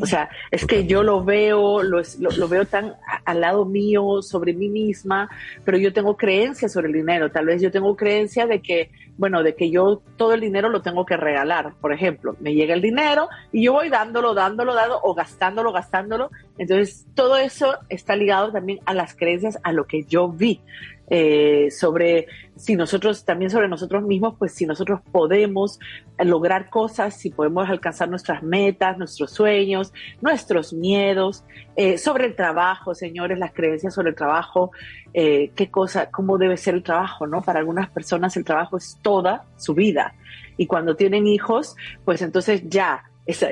[0.00, 4.52] O sea, es que yo lo veo, lo, lo, veo tan al lado mío, sobre
[4.52, 5.28] mí misma,
[5.64, 7.30] pero yo tengo creencias sobre el dinero.
[7.30, 10.82] Tal vez yo tengo creencia de que, bueno, de que yo todo el dinero lo
[10.82, 11.74] tengo que regalar.
[11.80, 16.30] Por ejemplo, me llega el dinero y yo voy dándolo, dándolo, dando o gastándolo, gastándolo.
[16.58, 20.60] Entonces, todo eso está ligado también a las creencias, a lo que yo vi.
[21.08, 22.26] Eh, sobre
[22.56, 25.78] si nosotros, también sobre nosotros mismos, pues si nosotros podemos
[26.18, 31.44] lograr cosas, si podemos alcanzar nuestras metas, nuestros sueños, nuestros miedos,
[31.76, 34.70] eh, sobre el trabajo, señores, las creencias sobre el trabajo,
[35.14, 37.42] eh, qué cosa, cómo debe ser el trabajo, ¿no?
[37.42, 40.14] Para algunas personas el trabajo es toda su vida.
[40.56, 43.04] Y cuando tienen hijos, pues entonces ya,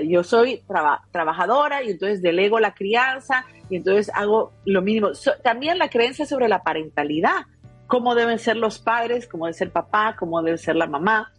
[0.07, 0.63] yo soy
[1.11, 5.09] trabajadora y entonces delego la crianza y entonces hago lo mínimo.
[5.43, 7.47] también la creencia sobre la parentalidad,
[7.87, 11.33] cómo deben ser los padres, cómo debe ser papá, cómo debe ser la mamá.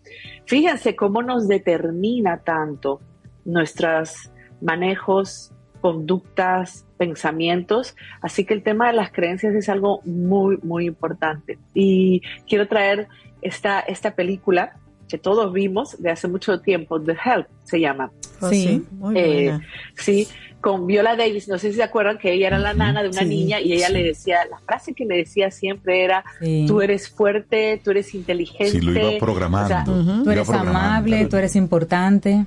[0.46, 3.00] Fíjense cómo nos determina tanto
[3.46, 4.32] nuestros
[4.62, 7.96] manejos, conductas, pensamientos.
[8.22, 11.58] Así que el tema de las creencias es algo muy, muy importante.
[11.74, 13.08] Y quiero traer
[13.42, 18.12] esta, esta película que todos vimos de hace mucho tiempo, The Help se llama.
[18.42, 19.60] Oh, sí, muy eh,
[19.96, 20.28] sí,
[20.62, 23.22] con Viola Davis, no sé si se acuerdan que ella era la nana de una
[23.22, 26.26] niña y ella le decía, la frase que le decía siempre era,
[26.68, 28.72] tú eres fuerte, tú eres inteligente.
[28.72, 30.24] Sí, lo iba programando.
[30.24, 32.46] Tú eres amable, tú eres importante.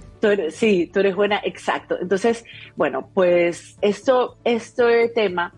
[0.51, 1.97] sí, tú eres buena, exacto.
[2.01, 2.45] Entonces,
[2.75, 5.55] bueno, pues esto, este tema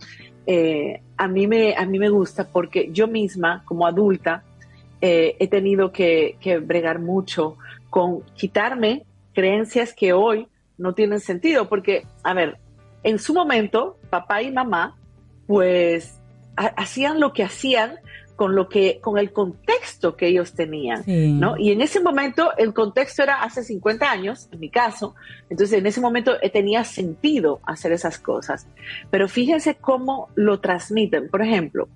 [0.47, 4.43] eh, a, mí me, a mí me gusta porque yo misma, como adulta,
[5.01, 7.57] eh, he tenido que, que bregar mucho
[7.89, 10.49] con quitarme creencias que hoy
[10.79, 12.59] no tienen sentido, porque, a ver,
[13.03, 14.97] en su momento, papá y mamá,
[15.47, 16.21] pues
[16.57, 17.97] hacían lo que hacían
[18.37, 21.59] con lo que, con el contexto que ellos tenían, ¿no?
[21.59, 25.15] Y en ese momento, el contexto era hace 50 años, en mi caso,
[25.51, 28.67] entonces en ese momento eh, tenía sentido hacer esas cosas.
[29.11, 31.29] Pero fíjense cómo lo transmiten.
[31.29, 31.91] Por ejemplo,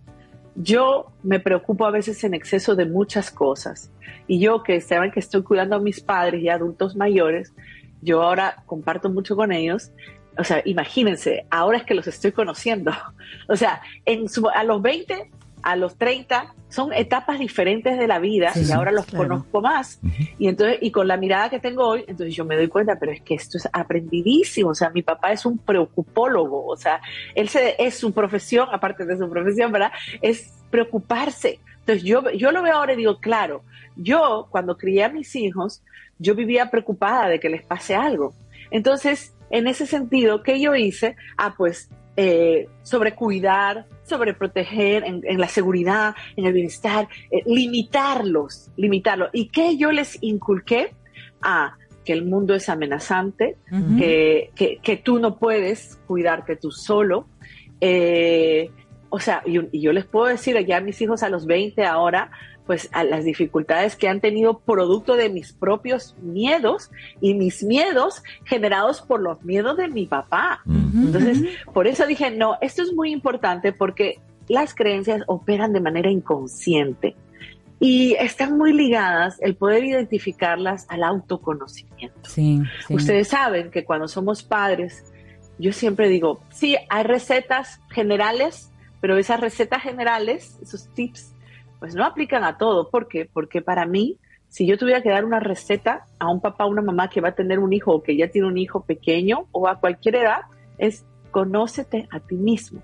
[0.54, 3.90] yo me preocupo a veces en exceso de muchas cosas.
[4.26, 7.52] Y yo que saben que estoy cuidando a mis padres y adultos mayores,
[8.00, 9.90] yo ahora comparto mucho con ellos.
[10.38, 12.92] O sea, imagínense, ahora es que los estoy conociendo.
[13.48, 15.30] O sea, en a los 20,
[15.62, 20.00] a los 30, son etapas diferentes de la vida y ahora los conozco más.
[20.38, 23.12] Y entonces, y con la mirada que tengo hoy, entonces yo me doy cuenta, pero
[23.12, 24.70] es que esto es aprendidísimo.
[24.70, 26.66] O sea, mi papá es un preocupólogo.
[26.66, 27.00] O sea,
[27.36, 29.92] él se, es su profesión, aparte de su profesión, ¿verdad?
[30.20, 31.60] Es preocuparse.
[31.78, 33.62] Entonces yo, yo lo veo ahora y digo, claro,
[33.94, 35.80] yo cuando crié a mis hijos,
[36.18, 38.34] yo vivía preocupada de que les pase algo.
[38.72, 41.14] Entonces, en ese sentido, ¿qué yo hice?
[41.36, 48.70] Ah, pues eh, sobre cuidar, sobre proteger en, la seguridad, en el bienestar, eh, limitarlos,
[48.76, 49.30] limitarlos.
[49.32, 50.94] ¿Y qué yo les inculqué?
[51.42, 53.56] Ah, que el mundo es amenazante,
[53.98, 57.26] que, que, tú no puedes cuidarte tú solo.
[57.80, 58.70] Eh,
[59.08, 61.82] o sea, y, y, yo les puedo decir ya a mis hijos a los 20
[61.84, 62.30] ahora,
[62.66, 66.90] pues a las dificultades que han tenido producto de mis propios miedos
[67.20, 70.62] y mis miedos generados por los miedos de mi papá.
[70.66, 71.42] Entonces,
[71.72, 77.16] por eso dije, no, esto es muy importante porque las creencias operan de manera inconsciente
[77.80, 82.30] y están muy ligadas el poder identificarlas al autoconocimiento.
[82.88, 85.12] Ustedes saben que cuando somos padres,
[85.58, 88.70] yo siempre digo, sí, hay recetas generales,
[89.00, 91.33] pero esas recetas generales, esos tips
[91.84, 92.88] pues no aplican a todo.
[92.88, 93.28] ¿Por qué?
[93.30, 94.16] Porque para mí,
[94.48, 97.28] si yo tuviera que dar una receta a un papá o una mamá que va
[97.28, 100.44] a tener un hijo o que ya tiene un hijo pequeño o a cualquier edad,
[100.78, 102.80] es conócete a ti mismo.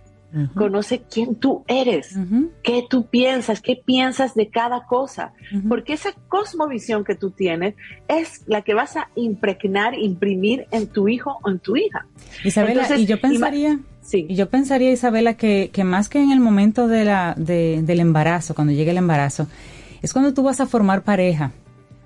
[0.55, 2.17] Conoce quién tú eres,
[2.63, 5.33] qué tú piensas, qué piensas de cada cosa,
[5.69, 7.75] porque esa cosmovisión que tú tienes
[8.07, 12.07] es la que vas a impregnar, imprimir en tu hijo o en tu hija.
[12.45, 14.27] Isabela, y yo pensaría, Sí.
[14.29, 18.01] Y yo pensaría, Isabela, que, que más que en el momento de la, de, del
[18.01, 19.47] embarazo, cuando llegue el embarazo,
[20.03, 21.53] es cuando tú vas a formar pareja.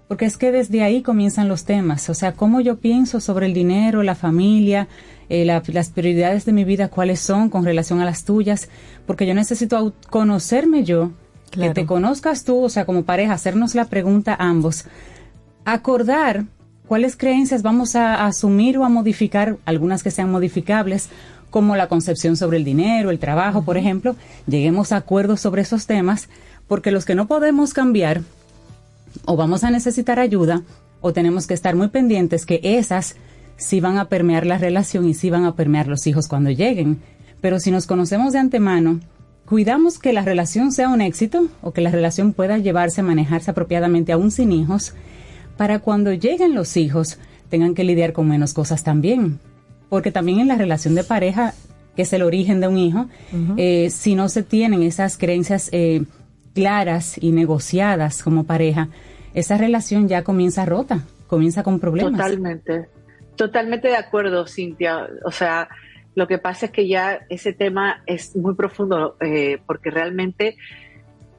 [0.08, 2.10] Porque es que desde ahí comienzan los temas.
[2.10, 4.86] O sea, cómo yo pienso sobre el dinero, la familia,
[5.28, 8.68] eh, las prioridades de mi vida, cuáles son con relación a las tuyas.
[9.06, 11.10] Porque yo necesito conocerme yo,
[11.50, 14.86] que te conozcas tú, o sea, como pareja, hacernos la pregunta ambos.
[15.64, 16.44] Acordar
[16.86, 21.08] cuáles creencias vamos a asumir o a modificar, algunas que sean modificables,
[21.50, 25.86] como la concepción sobre el dinero, el trabajo, por ejemplo, lleguemos a acuerdos sobre esos
[25.86, 26.28] temas,
[26.66, 28.22] porque los que no podemos cambiar
[29.24, 30.62] o vamos a necesitar ayuda
[31.00, 33.14] o tenemos que estar muy pendientes que esas
[33.56, 36.98] sí van a permear la relación y sí van a permear los hijos cuando lleguen.
[37.40, 39.00] Pero si nos conocemos de antemano,
[39.44, 44.12] cuidamos que la relación sea un éxito o que la relación pueda llevarse, manejarse apropiadamente
[44.12, 44.94] aún sin hijos,
[45.56, 47.18] para cuando lleguen los hijos
[47.48, 49.38] tengan que lidiar con menos cosas también
[49.94, 51.54] porque también en la relación de pareja,
[51.94, 53.06] que es el origen de un hijo,
[53.56, 56.02] eh, si no se tienen esas creencias eh,
[56.52, 58.88] claras y negociadas como pareja,
[59.34, 62.12] esa relación ya comienza rota, comienza con problemas.
[62.12, 62.88] Totalmente,
[63.36, 65.08] totalmente de acuerdo, Cintia.
[65.24, 65.68] O sea,
[66.14, 70.56] lo que pasa es que ya ese tema es muy profundo eh, porque realmente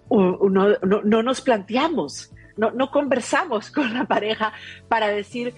[0.10, 4.54] no, no, nos planteamos, no, no conversamos con la pareja
[4.88, 5.54] para decir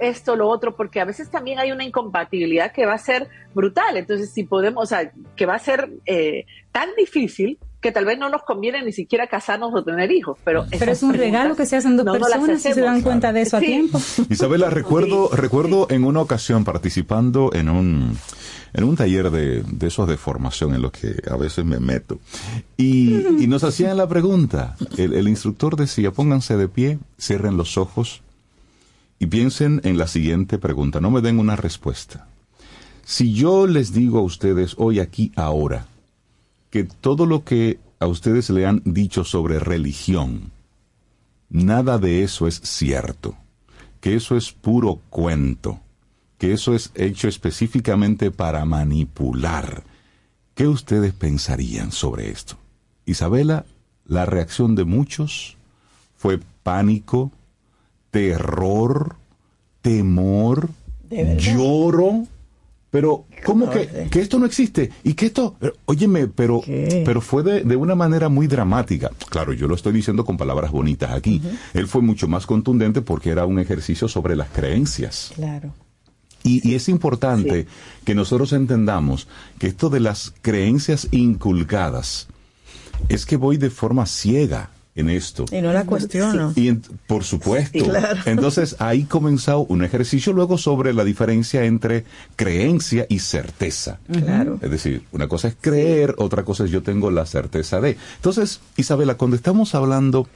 [0.00, 3.96] esto, lo otro, porque a veces también hay una incompatibilidad que va a ser brutal.
[3.96, 8.18] Entonces, si podemos, o sea, que va a ser eh, tan difícil que tal vez
[8.18, 11.64] no nos conviene ni siquiera casarnos o tener hijos, pero, pero es un regalo que
[11.64, 14.00] se hacen dos personas si se dan cuenta de eso a tiempo.
[14.30, 18.18] Isabela, recuerdo, recuerdo en una ocasión participando en un
[18.74, 22.18] en un taller de, de, esos de formación en los que a veces me meto.
[22.76, 24.76] Y, y nos hacían la pregunta.
[24.98, 28.20] El, el, instructor decía, pónganse de pie, cierren los ojos
[29.18, 32.28] y piensen en la siguiente pregunta, no me den una respuesta.
[33.04, 35.86] Si yo les digo a ustedes hoy aquí, ahora,
[36.70, 40.52] que todo lo que a ustedes le han dicho sobre religión,
[41.48, 43.36] nada de eso es cierto,
[44.00, 45.80] que eso es puro cuento,
[46.38, 49.82] que eso es hecho específicamente para manipular.
[50.54, 52.56] ¿Qué ustedes pensarían sobre esto?
[53.06, 53.64] Isabela,
[54.04, 55.56] la reacción de muchos
[56.16, 57.30] fue pánico,
[58.10, 59.16] terror,
[59.82, 60.70] temor,
[61.10, 62.26] lloro.
[62.90, 64.90] Pero, ¿cómo que, que, esto no existe?
[65.04, 66.62] Y que esto, óyeme, pero,
[67.04, 69.10] pero fue de, una manera muy dramática.
[69.28, 71.42] Claro, yo lo estoy diciendo con palabras bonitas aquí.
[71.74, 75.32] Él fue mucho más contundente porque era un ejercicio sobre las creencias.
[75.34, 75.74] Claro.
[76.42, 77.66] Y, es importante
[78.04, 79.28] que nosotros entendamos
[79.58, 82.28] que esto de las creencias inculcadas
[83.10, 85.44] es que voy de forma ciega en esto.
[85.52, 86.52] Y no la cuestiono.
[86.56, 86.72] Y
[87.06, 87.78] por supuesto.
[88.26, 92.04] Entonces ahí comenzó un ejercicio luego sobre la diferencia entre
[92.34, 94.00] creencia y certeza.
[94.10, 94.58] Claro.
[94.60, 97.96] Es decir, una cosa es creer, otra cosa es yo tengo la certeza de.
[98.16, 100.28] Entonces, Isabela, cuando estamos hablando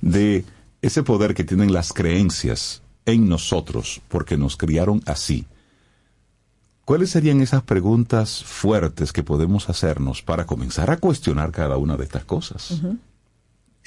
[0.00, 0.46] de
[0.80, 5.44] ese poder que tienen las creencias en nosotros, porque nos criaron así,
[6.86, 12.04] ¿cuáles serían esas preguntas fuertes que podemos hacernos para comenzar a cuestionar cada una de
[12.04, 12.80] estas cosas?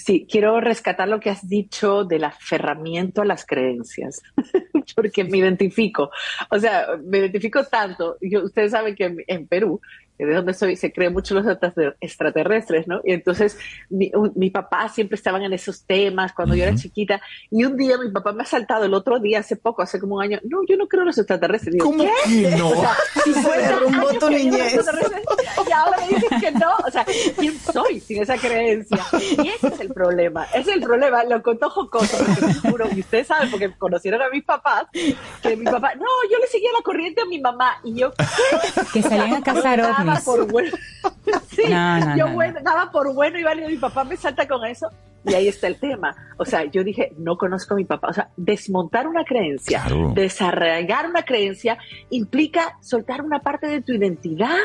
[0.03, 4.21] Sí, quiero rescatar lo que has dicho del aferramiento a las creencias,
[4.97, 6.09] porque me identifico,
[6.49, 8.17] o sea, me identifico tanto.
[8.19, 9.80] Yo, ustedes saben que en Perú
[10.18, 11.45] de donde soy, se cree mucho los
[11.99, 13.02] extraterrestres, ¿no?
[13.03, 13.57] Y entonces
[13.90, 17.22] mi, mi papá siempre estaban en esos temas cuando yo era chiquita.
[17.49, 20.15] Y un día mi papá me ha saltado el otro día, hace poco, hace como
[20.15, 21.73] un año, no, yo no creo en los extraterrestres.
[21.73, 22.44] Digo, ¿Cómo ¿qué?
[22.44, 22.69] que no?
[22.69, 23.53] O sea, si fue
[24.19, 24.80] tu niñez.
[25.68, 26.76] Y ahora me dices que no.
[26.85, 27.06] O sea,
[27.38, 29.03] ¿quién soy sin esa creencia?
[29.44, 30.45] Y ese es el problema.
[30.53, 31.23] Ese es el problema.
[31.23, 35.65] Lo contó jocoso, porque seguro, y ustedes saben, porque conocieron a mis papás, que mi
[35.65, 37.80] papá, no, yo le seguía la corriente a mi mamá.
[37.84, 38.81] Y yo, ¿qué?
[38.94, 39.81] Que salían a cazar
[40.23, 40.71] por bueno.
[41.49, 41.63] sí,
[42.17, 42.27] yo
[42.63, 44.89] daba por bueno y vale, mi papá me salta con eso.
[45.25, 46.15] Y ahí está el tema.
[46.38, 48.09] O sea, yo dije, no conozco a mi papá.
[48.09, 51.77] O sea, desmontar una creencia, desarraigar una creencia,
[52.09, 54.57] implica soltar una parte de tu identidad.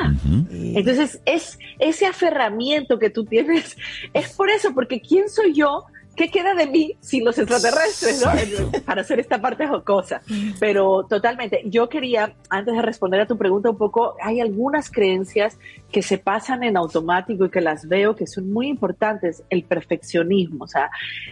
[0.50, 3.76] Entonces, es ese aferramiento que tú tienes,
[4.12, 5.86] es por eso, porque ¿quién soy yo?
[6.18, 8.22] ¿Qué queda de mí sin los extraterrestres?
[8.22, 8.70] ¿no?
[8.84, 10.20] Para hacer esta parte jocosa.
[10.60, 15.58] Pero totalmente, yo quería, antes de responder a tu pregunta un poco, hay algunas creencias
[15.90, 20.64] que se pasan en automático y que las veo que son muy importantes, el perfeccionismo.
[20.64, 20.90] O sea,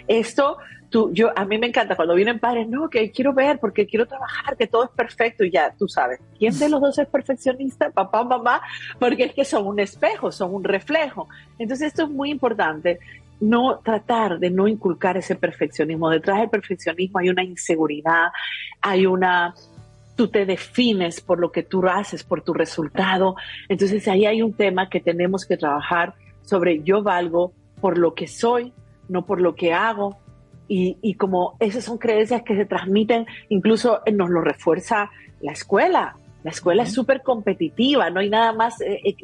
[0.08, 0.56] esto...
[0.88, 4.06] Tú, yo, a mí me encanta cuando vienen padres, no, que quiero ver porque quiero
[4.06, 7.90] trabajar, que todo es perfecto y ya, tú sabes, ¿quién de los dos es perfeccionista?
[7.90, 8.62] Papá, mamá,
[9.00, 11.28] porque es que son un espejo, son un reflejo.
[11.58, 13.00] Entonces esto es muy importante
[13.40, 16.10] no tratar de no inculcar ese perfeccionismo.
[16.10, 18.28] Detrás del perfeccionismo hay una inseguridad,
[18.80, 19.54] hay una
[20.16, 23.36] tú te defines por lo que tú haces, por tu resultado.
[23.68, 28.26] Entonces ahí hay un tema que tenemos que trabajar sobre yo valgo por lo que
[28.26, 28.72] soy,
[29.08, 30.16] no por lo que hago.
[30.68, 35.10] Y, como esas son creencias que se transmiten, incluso nos lo refuerza
[35.40, 36.16] la escuela.
[36.46, 39.16] La escuela es súper competitiva, no hay nada más, eh, eh,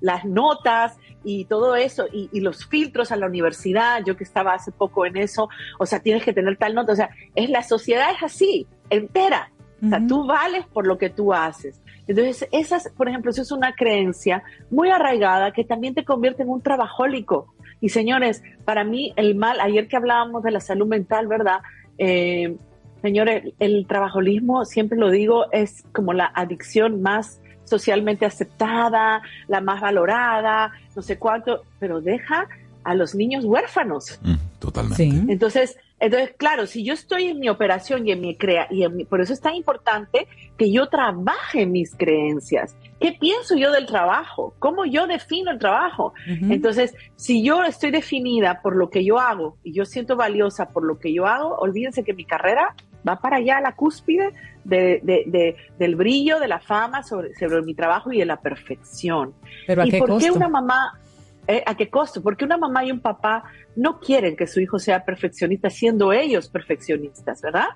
[0.00, 4.70] las notas y todo eso, y, los filtros a la universidad, yo que estaba hace
[4.70, 5.48] poco en eso,
[5.80, 9.50] o sea, tienes que tener tal nota, o sea, es la sociedad es así, entera,
[9.84, 11.82] o sea, tú vales por lo que tú haces.
[12.06, 16.48] Entonces, esas, por ejemplo, eso es una creencia muy arraigada que también te convierte en
[16.48, 17.52] un trabajólico.
[17.80, 21.58] Y señores, para mí el mal, ayer que hablábamos de la salud mental, ¿verdad?
[21.98, 22.56] Eh,
[23.02, 29.80] Señores, el trabajolismo, siempre lo digo, es como la adicción más socialmente aceptada, la más
[29.80, 32.48] valorada, no sé cuánto, pero deja
[32.84, 34.18] a los niños huérfanos.
[34.22, 35.32] Mm, totalmente.
[35.32, 38.96] Entonces, entonces, claro, si yo estoy en mi operación y en mi crea y en
[38.96, 42.76] mi, por eso es tan importante que yo trabaje mis creencias.
[43.00, 44.54] ¿Qué pienso yo del trabajo?
[44.58, 46.14] ¿Cómo yo defino el trabajo?
[46.26, 50.84] Entonces, si yo estoy definida por lo que yo hago y yo siento valiosa por
[50.84, 52.74] lo que yo hago, olvídense que mi carrera
[53.08, 54.32] va para allá a la cúspide
[54.64, 59.34] de, del brillo, de la fama sobre, sobre, mi trabajo y de la perfección.
[59.66, 60.26] ¿Pero a ¿Y qué por costo?
[60.26, 61.00] qué una mamá,
[61.46, 62.22] eh, a qué costo?
[62.22, 63.44] Porque una mamá y un papá
[63.76, 67.68] no quieren que su hijo sea perfeccionista siendo ellos perfeccionistas, ¿verdad?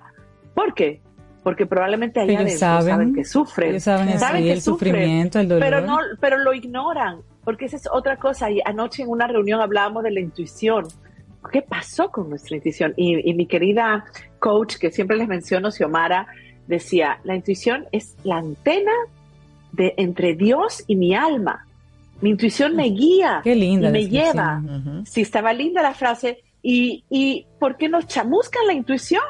[0.53, 1.01] ¿Por qué?
[1.43, 5.63] Porque probablemente allá ellos saben, que sufren, ellos saben, saben que el sufrimiento, el dolor.
[5.63, 8.49] Pero, no, pero lo ignoran, porque esa es otra cosa.
[8.49, 10.85] Y anoche en una reunión hablábamos de la intuición.
[11.51, 12.93] ¿Qué pasó con nuestra intuición?
[12.95, 14.05] Y, mi querida
[14.39, 16.27] coach, que siempre les menciono, Xiomara,
[16.67, 18.91] decía, la intuición es la antena
[19.71, 21.65] de entre Dios y mi alma.
[22.21, 24.61] Mi intuición me guía Qué linda y me lleva.
[25.05, 26.43] Si estaba linda la frase.
[26.61, 29.23] Y, y ¿por qué nos chamuscan la intuición?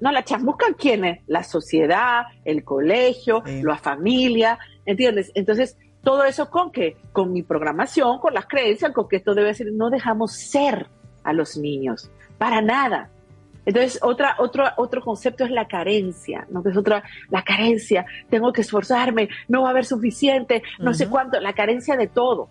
[0.00, 1.20] No, la chamuscan quiénes?
[1.26, 5.30] La sociedad, el colegio, la familia, ¿entiendes?
[5.34, 6.96] Entonces, todo eso con qué?
[7.12, 10.88] Con mi programación, con las creencias, con que esto debe ser, no dejamos ser
[11.24, 13.10] a los niños, para nada.
[13.66, 16.62] Entonces, otra, otro, otro concepto es la carencia, ¿no?
[16.66, 21.40] Es otra, la carencia, tengo que esforzarme, no va a haber suficiente, no sé cuánto,
[21.40, 22.50] la carencia de todo.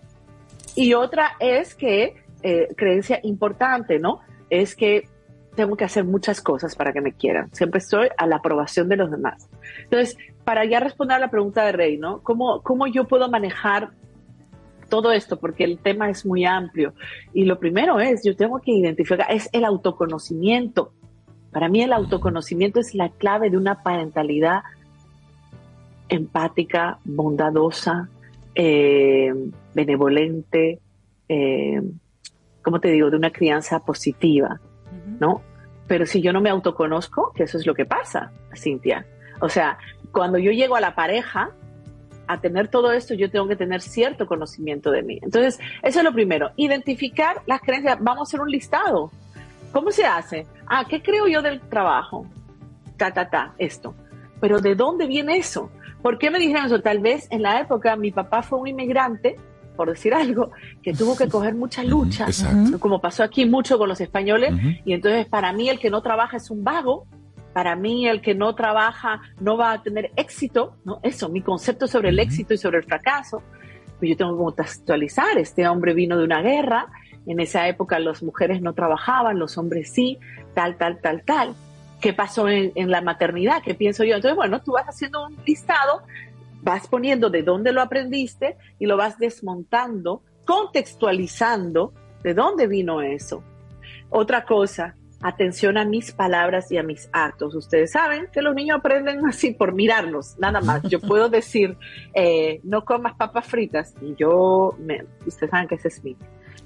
[0.76, 4.22] Y otra es que, eh, creencia importante, ¿no?
[4.50, 5.08] Es que
[5.56, 7.54] tengo que hacer muchas cosas para que me quieran.
[7.54, 9.48] Siempre estoy a la aprobación de los demás.
[9.84, 12.22] Entonces, para ya responder a la pregunta de Rey, ¿no?
[12.24, 13.92] ¿Cómo, cómo yo puedo manejar
[14.94, 16.94] todo esto, porque el tema es muy amplio.
[17.34, 20.94] Y lo primero es, yo tengo que identificar, es el autoconocimiento.
[21.52, 24.62] Para mí el autoconocimiento es la clave de una parentalidad
[26.10, 28.08] empática, bondadosa,
[28.54, 29.34] eh,
[29.74, 30.80] benevolente,
[31.28, 31.82] eh,
[32.62, 34.62] ¿cómo te digo?, de una crianza positiva,
[35.20, 35.42] ¿no?
[35.88, 39.08] Pero si yo no me autoconozco, que eso es lo que pasa, Cintia.
[39.42, 39.80] O sea,
[40.12, 41.50] cuando yo llego a la pareja,
[42.34, 45.20] a tener todo esto, yo tengo que tener cierto conocimiento de mí.
[45.22, 46.52] Entonces, eso es lo primero.
[46.56, 47.98] Identificar las creencias.
[48.02, 49.12] Vamos a hacer un listado.
[49.72, 50.46] ¿Cómo se hace?
[50.68, 52.28] Ah, ¿qué creo yo del trabajo?
[52.98, 53.96] Ta, ta, ta, esto.
[54.40, 55.72] Pero ¿de dónde viene eso?
[56.02, 56.82] ¿Por qué me dijeron eso?
[56.82, 59.38] Tal vez en la época mi papá fue un inmigrante,
[59.76, 60.52] por decir algo,
[60.84, 62.28] que tuvo que coger mucha lucha,
[62.80, 64.54] como pasó aquí mucho con los españoles,
[64.86, 67.08] y entonces para mí el que no trabaja es un vago,
[67.54, 71.00] para mí el que no trabaja no va a tener éxito, ¿no?
[71.04, 73.44] Eso, mi concepto sobre el éxito y sobre el fracaso,
[74.00, 76.88] pues yo tengo que contextualizar, este hombre vino de una guerra,
[77.26, 80.18] en esa época las mujeres no trabajaban, los hombres sí,
[80.54, 81.56] tal, tal, tal, tal.
[82.02, 83.62] ¿Qué pasó en, en la maternidad?
[83.64, 84.16] ¿Qué pienso yo?
[84.16, 86.02] Entonces, bueno, tú vas haciendo un listado,
[86.62, 91.94] vas poniendo de dónde lo aprendiste y lo vas desmontando, contextualizando
[92.24, 93.44] de dónde vino eso.
[94.10, 97.56] Otra cosa, atención a mis palabras y a mis actos.
[97.56, 100.84] Ustedes saben que los niños aprenden así por mirarlos, nada más.
[100.84, 101.78] Yo puedo decir,
[102.14, 106.16] eh, no comas papas fritas y yo, me, ustedes saben que ese es mi,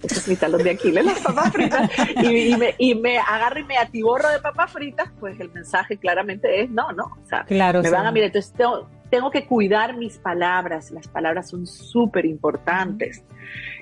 [0.04, 1.90] ese es mi talón de Aquiles, las papas fritas,
[2.24, 6.64] y, me, y me agarro y me atiborro de papas fritas, pues el mensaje claramente
[6.64, 8.28] es no, no, o sea, claro, me van a mirar.
[8.28, 13.24] Entonces tengo, tengo que cuidar mis palabras, las palabras son súper importantes.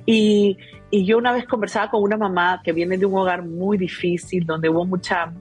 [0.06, 0.57] Y,
[0.91, 4.45] y yo una vez conversaba con una mamá que viene de un hogar muy difícil,
[4.45, 5.34] donde hubo mucha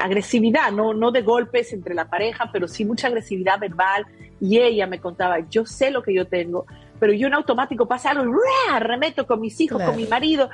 [0.00, 4.06] agresividad, no, no de golpes entre la pareja, pero sí mucha agresividad verbal.
[4.40, 6.66] Y ella me contaba, yo sé lo que yo tengo,
[6.98, 8.32] pero yo en automático pasa algo,
[8.80, 10.50] remeto con mis hijos, con mi marido,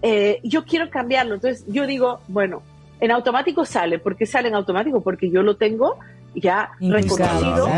[0.00, 1.34] eh, yo quiero cambiarlo.
[1.34, 2.62] Entonces yo digo, bueno,
[3.00, 5.00] en automático sale, ¿por qué sale en automático?
[5.00, 5.98] Porque yo lo tengo
[6.34, 7.68] ya reconocido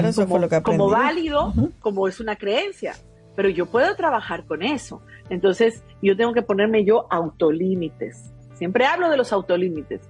[0.63, 2.95] como, válido, como es una creencia
[3.35, 5.03] pero yo puedo trabajar con eso.
[5.29, 8.33] Entonces, yo tengo que ponerme yo autolímites.
[8.55, 10.01] Siempre hablo de los autolímites.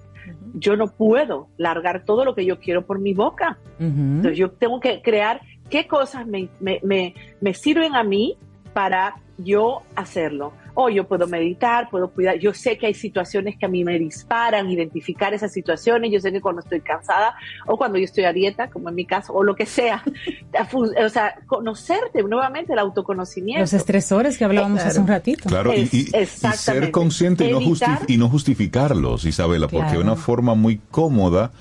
[0.55, 3.59] Yo no puedo largar todo lo que yo quiero por mi boca.
[3.79, 5.41] Entonces, yo tengo que crear
[5.71, 8.37] qué cosas me, me, me, me sirven a mí
[8.73, 12.39] para yo hacerlo o yo puedo meditar, puedo cuidar.
[12.39, 16.11] Yo sé que hay situaciones que a mí me disparan, identificar esas situaciones.
[16.13, 17.35] Yo sé que cuando estoy cansada
[17.67, 20.03] o cuando yo estoy a dieta, como en mi caso, o lo que sea.
[20.75, 23.61] o sea, conocerte nuevamente, el autoconocimiento.
[23.61, 25.49] Los estresores que hablábamos hace un ratito.
[25.49, 27.61] Claro, y, ser consciente y no,
[28.09, 31.53] y no justificarlos, Isabela, porque una forma muy cómoda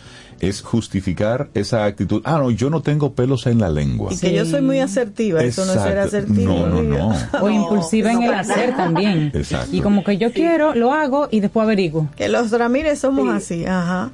[0.48, 2.22] es justificar esa actitud.
[2.26, 4.14] Ah, no, yo no tengo pelos en la lengua.
[4.14, 6.54] Y que yo soy muy asertiva, eso no es ser asertiva.
[6.54, 7.14] No, no, no.
[7.42, 9.32] O impulsiva en el hacer también.
[9.34, 9.76] Exacto.
[9.76, 12.10] Y como que yo quiero, lo hago y después averiguo.
[12.16, 14.12] Que los Ramírez somos así, ajá.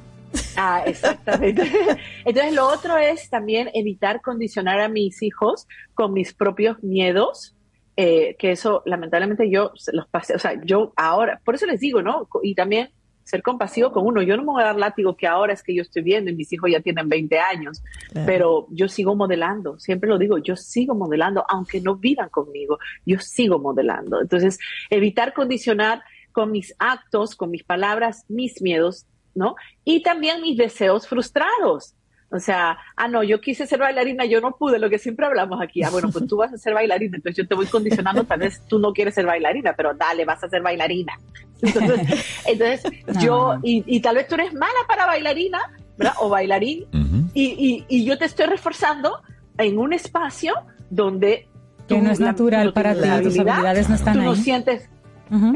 [0.56, 1.62] Ah, exactamente.
[2.24, 7.56] Entonces, lo otro es también evitar condicionar a mis hijos con mis propios miedos,
[7.96, 12.02] eh, que eso, lamentablemente, yo los pasé, o sea, yo ahora, por eso les digo,
[12.02, 12.28] ¿no?
[12.42, 12.90] Y también
[13.24, 14.22] ser compasivo con uno.
[14.22, 16.34] Yo no me voy a dar látigo que ahora es que yo estoy viendo y
[16.34, 17.82] mis hijos ya tienen 20 años,
[18.26, 23.18] pero yo sigo modelando, siempre lo digo, yo sigo modelando, aunque no vivan conmigo, yo
[23.18, 24.20] sigo modelando.
[24.20, 24.58] Entonces,
[24.90, 26.02] evitar condicionar
[26.32, 29.54] con mis actos, con mis palabras, mis miedos, ¿no?
[29.84, 31.94] Y también mis deseos frustrados.
[32.32, 35.60] O sea, ah, no, yo quise ser bailarina, yo no pude, lo que siempre hablamos
[35.60, 35.82] aquí.
[35.82, 38.62] Ah, bueno, pues tú vas a ser bailarina, entonces yo te voy condicionando, tal vez
[38.68, 41.12] tú no quieres ser bailarina, pero dale, vas a ser bailarina.
[41.62, 42.82] Entonces, entonces
[43.22, 45.58] yo, y, y, tal vez tú eres mala para bailarina,
[45.98, 46.14] ¿verdad?
[46.20, 46.86] O bailarín,
[47.34, 49.20] y, y, y, yo te estoy reforzando
[49.58, 50.54] en un espacio
[50.88, 51.48] donde...
[51.86, 54.24] Que no es natural para ti, tus habilidades no están tú ahí.
[54.24, 54.88] no sientes...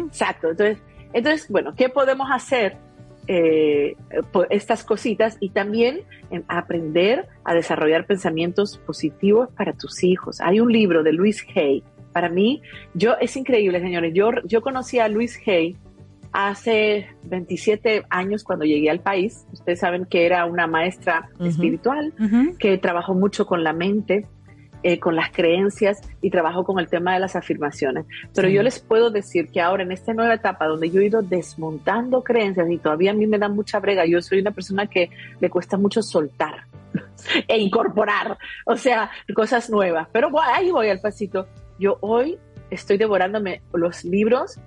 [0.07, 0.79] Exacto, entonces,
[1.15, 2.77] entonces, bueno, ¿qué podemos hacer?
[3.27, 3.97] Eh,
[4.51, 6.01] estas cositas y también
[6.49, 10.41] aprender a desarrollar pensamientos positivos para tus hijos.
[10.41, 11.83] Hay un libro de Luis Hay.
[12.13, 12.61] Para mí,
[12.93, 14.13] yo es increíble, señores.
[14.15, 15.77] Yo, yo conocí a Luis Hay
[16.33, 19.47] hace 27 años cuando llegué al país.
[19.53, 22.13] Ustedes saben que era una maestra espiritual
[22.59, 24.27] que trabajó mucho con la mente
[24.87, 28.05] eh, con las creencias y trabajo con el tema de las afirmaciones.
[28.35, 31.23] Pero yo les puedo decir que ahora en esta nueva etapa donde yo he ido
[31.23, 35.09] desmontando creencias y todavía a mí me da mucha brega, yo soy una persona que
[35.41, 36.67] le cuesta mucho soltar
[37.49, 38.37] e incorporar,
[38.67, 40.07] o sea, cosas nuevas.
[40.13, 41.47] Pero ahí voy al pasito.
[41.79, 42.37] Yo hoy
[42.71, 44.61] estoy devorándome los libros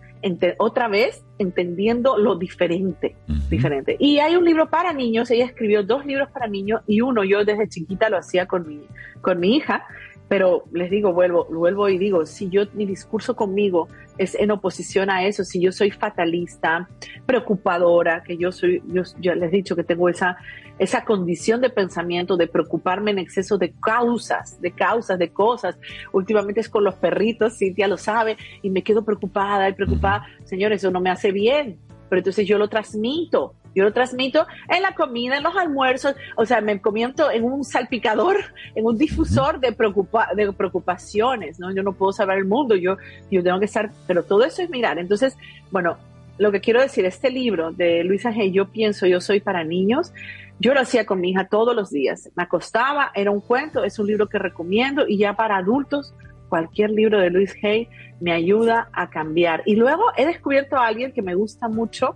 [0.57, 3.15] otra vez entendiendo lo diferente,
[3.49, 3.95] diferente.
[3.99, 7.45] Y hay un libro para niños, ella escribió dos libros para niños y uno yo
[7.45, 8.81] desde chiquita lo hacía con mi,
[9.22, 9.85] con mi hija,
[10.27, 13.87] pero les digo, vuelvo, vuelvo y digo, si yo mi discurso conmigo
[14.17, 16.89] es en oposición a eso, si yo soy fatalista,
[17.25, 20.37] preocupadora, que yo soy, yo ya les he dicho que tengo esa,
[20.79, 25.77] esa condición de pensamiento, de preocuparme en exceso de causas, de causas, de cosas.
[26.11, 30.25] Últimamente es con los perritos, Cintia lo sabe, y me quedo preocupada y preocupada.
[30.43, 31.79] Señores, eso no me hace bien,
[32.09, 36.45] pero entonces yo lo transmito yo lo transmito en la comida, en los almuerzos, o
[36.47, 38.37] sea, me comiento en un salpicador,
[38.73, 41.71] en un difusor de, preocupa de preocupaciones, ¿no?
[41.75, 42.97] Yo no puedo salvar el mundo, yo,
[43.29, 44.97] yo tengo que estar, pero todo eso es mirar.
[44.97, 45.37] Entonces,
[45.69, 45.97] bueno,
[46.39, 50.11] lo que quiero decir, este libro de Luisa G, Yo pienso, yo soy para niños,
[50.59, 52.31] yo lo hacía con mi hija todos los días.
[52.35, 56.15] Me acostaba, era un cuento, es un libro que recomiendo y ya para adultos,
[56.49, 57.89] cualquier libro de Luis Hay
[58.19, 59.61] me ayuda a cambiar.
[59.65, 62.15] Y luego he descubierto a alguien que me gusta mucho,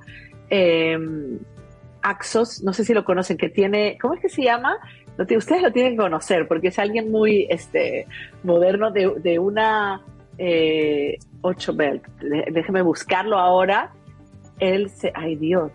[0.49, 0.97] eh,
[2.02, 4.78] Axos, no sé si lo conocen, que tiene, ¿cómo es que se llama?
[5.18, 8.07] Ustedes lo tienen que conocer porque es alguien muy este,
[8.44, 10.02] moderno de, una
[10.38, 11.18] 8 eh,
[11.76, 12.03] belt.
[12.52, 13.91] Déjeme buscarlo ahora.
[14.60, 15.72] Él se, ay Dios,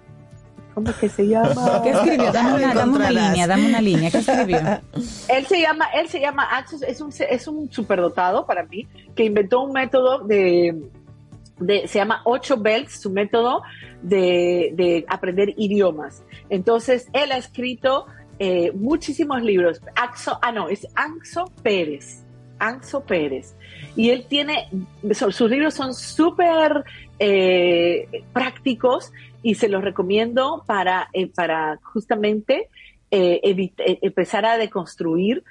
[0.75, 1.81] ¿cómo es que se llama?
[1.83, 2.33] ¿Qué escribió?
[2.33, 4.11] Dame una, dame una línea, dame una línea.
[4.11, 4.59] ¿Qué escribió?
[5.29, 9.25] él se llama, él se llama Axos, es un, es un superdotado para mí, que
[9.25, 10.77] inventó un método de,
[11.59, 13.63] de se llama 8 belts, su método
[14.03, 16.25] de, aprender idiomas.
[16.49, 18.07] Entonces, él ha escrito
[18.39, 19.81] eh, muchísimos libros.
[19.95, 22.25] Axo, ah, no, es Anxo Pérez.
[22.59, 23.55] Anxo Pérez.
[23.95, 24.69] Y él tiene,
[25.13, 26.85] sus libros son súper
[27.19, 29.13] eh, prácticos
[29.43, 32.69] y se los recomiendo para, eh, para justamente
[33.11, 35.43] empezar a deconstruir,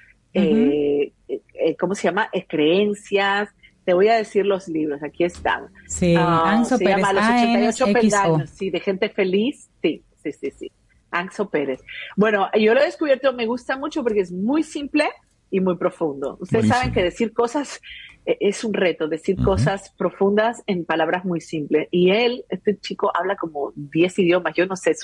[1.79, 2.29] ¿cómo se llama?
[2.47, 3.54] creencias,
[3.85, 5.67] te voy a decir los libros, aquí están.
[5.87, 10.51] Sí, ah, Anxo se llama Los 88 peldaños, sí, de gente feliz, sí, sí, sí,
[10.51, 10.71] sí.
[11.11, 11.81] Anxo Pérez.
[12.17, 15.07] Bueno, yo lo he descubierto, me gusta mucho porque es muy simple
[15.49, 16.37] y muy profundo.
[16.41, 17.79] Ustedes saben que decir cosas
[18.25, 21.87] es un reto decir cosas profundas en palabras muy simples.
[21.91, 24.53] Y él, este chico, habla como 10 idiomas.
[24.55, 25.01] Yo no sé, es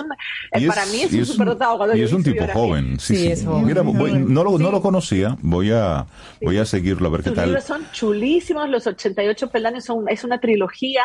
[0.67, 1.95] para mí es, un superdotado.
[1.95, 2.99] Y es un tipo joven.
[2.99, 5.37] Sí, sí, no, lo, no lo conocía.
[5.41, 6.05] Voy a,
[6.41, 7.37] voy a seguirlo a ver qué tal.
[7.37, 8.69] Los libros son chulísimos.
[8.69, 11.03] Los 88 peldaños son, es una trilogía.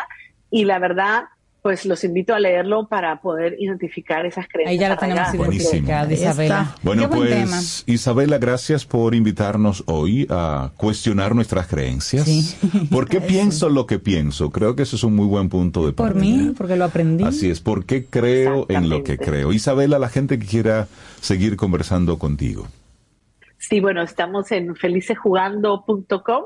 [0.49, 1.25] Y la verdad,
[1.67, 4.71] pues los invito a leerlo para poder identificar esas creencias.
[4.71, 6.75] Ahí ya la tenemos identificada, Isabela.
[6.81, 12.23] Bueno, pues Isabela, gracias por invitarnos hoy a cuestionar nuestras creencias.
[12.23, 12.55] Sí.
[12.89, 14.49] ¿Por qué pienso lo que pienso?
[14.49, 16.13] Creo que eso es un muy buen punto de partida.
[16.13, 17.25] Por mí, porque lo aprendí.
[17.25, 19.51] Así es, ¿por qué creo en lo que creo?
[19.51, 20.87] Isabela, la gente que quiera
[21.19, 22.65] seguir conversando contigo.
[23.57, 26.43] Sí, bueno, estamos en felicesjugando.com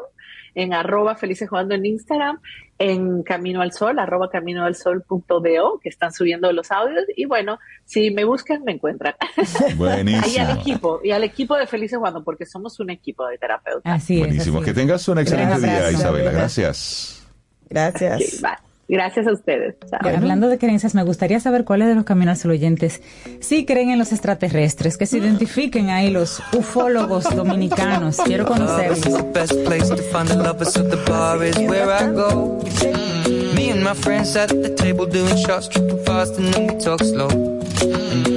[0.55, 2.39] en arroba felices jugando en Instagram,
[2.81, 7.03] en Camino al Sol, arroba camino al sol.do, que están subiendo los audios.
[7.15, 9.13] Y bueno, si me buscan, me encuentran.
[9.75, 10.27] Buenísimo.
[10.27, 13.83] y al equipo, y al equipo de Felices Jugando, porque somos un equipo de terapeutas.
[13.85, 14.61] Así Buenísimo.
[14.61, 16.31] Que tengas un excelente día, Isabela.
[16.31, 17.23] Gracias.
[17.69, 18.41] Gracias.
[18.91, 19.75] Gracias a ustedes.
[20.01, 23.01] Hablando de creencias, me gustaría saber cuáles de los caminos oyentes
[23.39, 28.17] sí creen en los extraterrestres, que se identifiquen ahí los ufólogos dominicanos.
[28.17, 28.99] Quiero conocerlos.
[33.71, 38.30] and my friends at the table doing shots, tripping fast, and then we talk slow.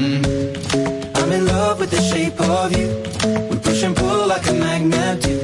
[0.00, 2.86] I'm in love with the shape of you.
[3.50, 5.36] We push and pull like a magnet do.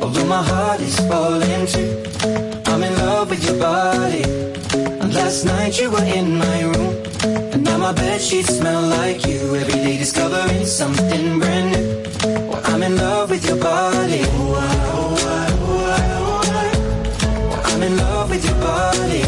[0.00, 2.00] Although my heart is falling too.
[2.66, 4.22] I'm in love with your body.
[5.00, 6.94] And last night you were in my room.
[7.52, 9.56] And now my bed sheets smell like you.
[9.56, 12.48] Every day discovering something brand new.
[12.48, 14.20] Well, I'm in love with your body.
[14.20, 14.68] Ooh, I,
[17.64, 19.27] I'm in love with your body.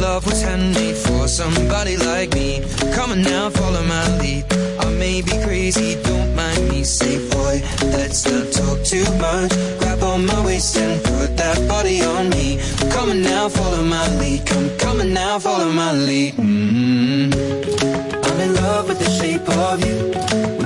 [0.00, 2.60] Love was handmade for somebody like me.
[2.94, 4.44] Come on now, follow my lead.
[4.78, 6.84] I may be crazy, don't mind me.
[6.84, 7.62] Say, boy,
[7.96, 9.50] let's not talk too much.
[9.78, 12.58] Grab on my waist and put that body on me.
[12.90, 14.46] Come on now, follow my lead.
[14.46, 16.34] Come, come on now, follow my lead.
[16.34, 18.24] Mm-hmm.
[18.24, 20.65] I'm in love with the shape of you.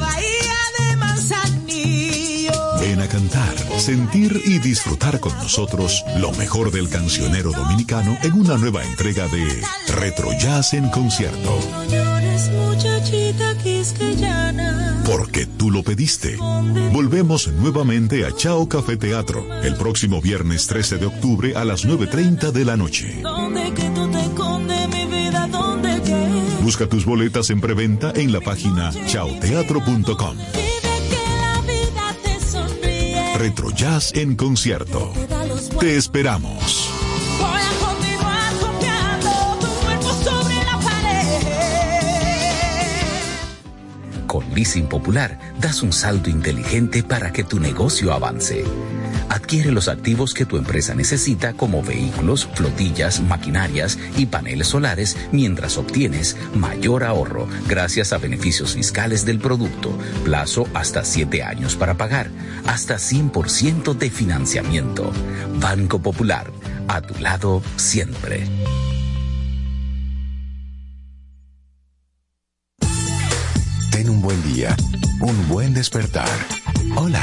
[3.03, 8.85] a cantar, sentir y disfrutar con nosotros lo mejor del cancionero dominicano en una nueva
[8.85, 11.59] entrega de Retro Jazz en concierto.
[15.05, 16.37] Porque tú lo pediste.
[16.93, 22.53] Volvemos nuevamente a Chao Café Teatro el próximo viernes 13 de octubre a las 9.30
[22.53, 23.23] de la noche.
[26.63, 30.37] Busca tus boletas en preventa en la página chaoteatro.com.
[33.37, 35.13] Retrojazz en concierto.
[35.81, 36.91] Te esperamos.
[44.27, 48.65] Con Leasing Popular das un salto inteligente para que tu negocio avance
[49.33, 55.79] Adquiere los activos que tu empresa necesita como vehículos, flotillas, maquinarias y paneles solares mientras
[55.79, 62.29] obtienes mayor ahorro gracias a beneficios fiscales del producto, plazo hasta 7 años para pagar,
[62.67, 65.11] hasta 100% de financiamiento.
[65.59, 66.53] Banco Popular,
[66.89, 68.47] a tu lado siempre.
[73.91, 74.77] Ten un buen día,
[75.23, 76.29] un buen despertar.
[76.97, 77.23] Hola.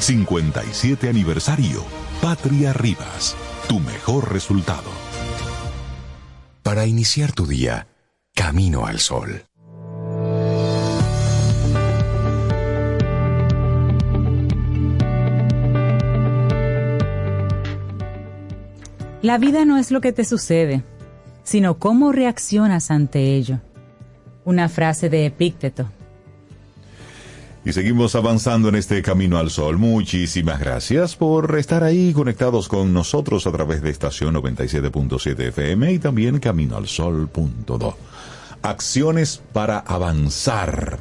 [0.00, 1.84] 57 aniversario,
[2.22, 3.36] Patria Rivas,
[3.68, 4.90] tu mejor resultado.
[6.62, 7.86] Para iniciar tu día,
[8.34, 9.44] Camino al Sol.
[19.20, 20.82] La vida no es lo que te sucede,
[21.42, 23.60] sino cómo reaccionas ante ello.
[24.46, 25.90] Una frase de Epícteto.
[27.62, 29.76] Y seguimos avanzando en este camino al sol.
[29.76, 35.98] Muchísimas gracias por estar ahí conectados con nosotros a través de estación 97.7 FM y
[35.98, 37.96] también caminoalsol.do.
[38.62, 41.00] Acciones para avanzar.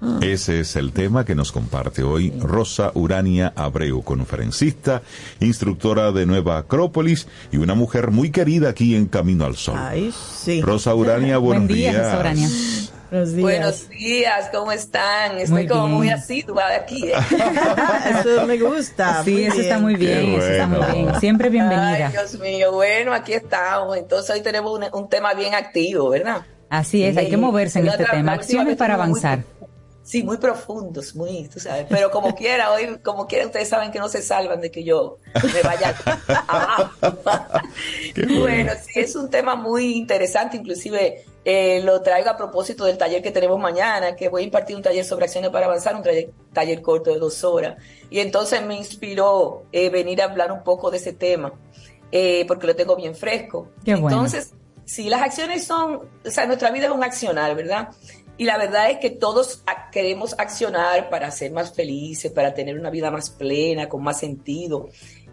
[0.00, 0.18] Ah.
[0.20, 5.02] Ese es el tema que nos comparte hoy Rosa Urania Abreu, conferencista,
[5.38, 9.76] instructora de Nueva Acrópolis y una mujer muy querida aquí en Camino al Sol.
[9.78, 10.60] Ay, sí.
[10.62, 12.06] Rosa Urania, buenos Buen día, días.
[12.06, 12.48] Rosa Urania.
[13.12, 13.42] Buenos días.
[13.44, 15.36] Buenos días, ¿cómo están?
[15.36, 15.96] Estoy Muy como bien.
[15.98, 17.08] muy asidua de aquí.
[17.10, 17.14] ¿eh?
[18.20, 19.22] eso me gusta.
[19.22, 21.20] Sí, eso está muy bien, eso está muy bien.
[21.20, 22.06] Siempre bienvenida.
[22.06, 23.98] Ay, Dios mío, bueno, aquí estamos.
[23.98, 26.40] Entonces hoy tenemos un, un tema bien activo, ¿verdad?
[26.70, 28.32] Así es, hay que moverse en La este otra- tema.
[28.32, 29.44] Acciones para muy- avanzar.
[30.02, 31.84] sí, muy profundos, muy, tú sabes.
[31.90, 35.18] Pero como quiera, hoy, como quiera, ustedes saben que no se salvan de que yo
[35.34, 35.94] me vaya
[36.48, 36.90] abajo.
[38.40, 43.20] bueno, sí, es un tema muy interesante, inclusive eh, lo traigo a propósito del taller
[43.20, 46.30] que tenemos mañana, que voy a impartir un taller sobre acciones para avanzar, un taller,
[46.52, 47.76] taller corto de dos horas.
[48.10, 51.52] Y entonces me inspiró eh, venir a hablar un poco de ese tema,
[52.12, 53.68] eh, porque lo tengo bien fresco.
[53.84, 54.16] Qué bueno.
[54.16, 54.52] Entonces,
[54.84, 57.88] si las acciones son, o sea, nuestra vida es un accionar, ¿verdad?
[58.38, 62.90] Y la verdad es que todos queremos accionar para ser más felices, para tener una
[62.90, 64.88] vida más plena, con más sentido.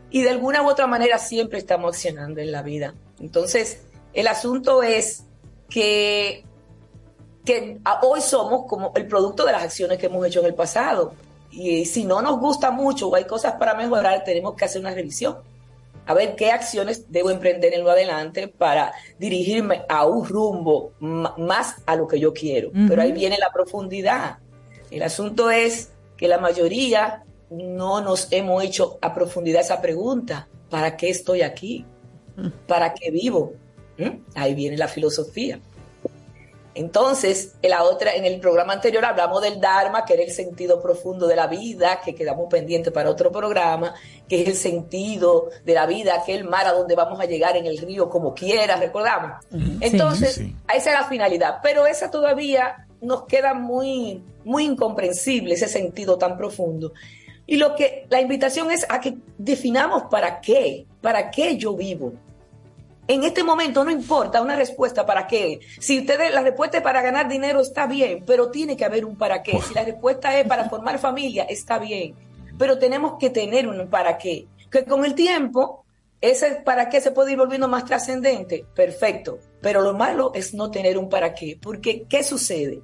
[0.10, 2.96] Y de alguna u otra manera siempre estamos accionando en la vida.
[3.20, 3.84] Entonces,
[4.14, 5.26] el asunto es
[5.70, 6.44] que,
[7.46, 11.14] que hoy somos como el producto de las acciones que hemos hecho en el pasado.
[11.52, 14.94] Y si no nos gusta mucho o hay cosas para mejorar, tenemos que hacer una
[14.94, 15.38] revisión.
[16.06, 21.76] A ver qué acciones debo emprender en lo adelante para dirigirme a un rumbo más
[21.86, 22.72] a lo que yo quiero.
[22.88, 24.40] Pero ahí viene la profundidad.
[24.90, 30.48] El asunto es que la mayoría no nos hemos hecho a profundidad esa pregunta.
[30.70, 31.86] ¿Para qué estoy aquí?
[32.68, 33.54] ¿Para qué vivo?
[34.00, 34.24] ¿Mm?
[34.34, 35.60] Ahí viene la filosofía.
[36.76, 40.82] Entonces, en la otra, en el programa anterior hablamos del Dharma, que era el sentido
[40.82, 43.94] profundo de la vida, que quedamos pendientes para otro programa,
[44.30, 47.66] que es el sentido de la vida, aquel mar a donde vamos a llegar en
[47.66, 49.46] el río como quiera, recordamos.
[49.82, 50.56] Entonces, sí.
[50.74, 56.38] esa es la finalidad, pero esa todavía nos queda muy, muy incomprensible, ese sentido tan
[56.38, 56.94] profundo.
[57.46, 62.14] Y lo que la invitación es a que definamos para qué, para qué yo vivo.
[63.10, 65.62] En este momento no importa una respuesta para qué.
[65.80, 69.18] Si ustedes la respuesta es para ganar dinero está bien, pero tiene que haber un
[69.18, 69.60] para qué.
[69.64, 72.14] Si la respuesta es para formar familia está bien,
[72.60, 74.46] pero tenemos que tener un para qué.
[74.70, 75.86] Que con el tiempo
[76.22, 78.64] ese para qué se puede ir volviendo más trascendente.
[78.76, 82.84] Perfecto, pero lo malo es no tener un para qué, porque ¿qué sucede?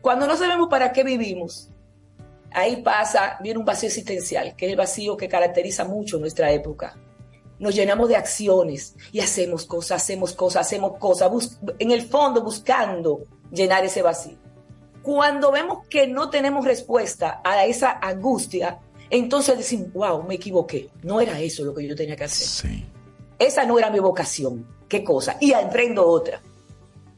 [0.00, 1.70] Cuando no sabemos para qué vivimos,
[2.52, 6.96] ahí pasa, viene un vacío existencial, que es el vacío que caracteriza mucho nuestra época
[7.58, 13.20] nos llenamos de acciones y hacemos cosas, hacemos cosas, hacemos cosas, en el fondo buscando
[13.50, 14.36] llenar ese vacío.
[15.02, 21.20] Cuando vemos que no tenemos respuesta a esa angustia, entonces decimos, wow, me equivoqué, no
[21.20, 22.46] era eso lo que yo tenía que hacer.
[22.70, 22.86] Sí.
[23.38, 26.42] Esa no era mi vocación, qué cosa, y emprendo otra.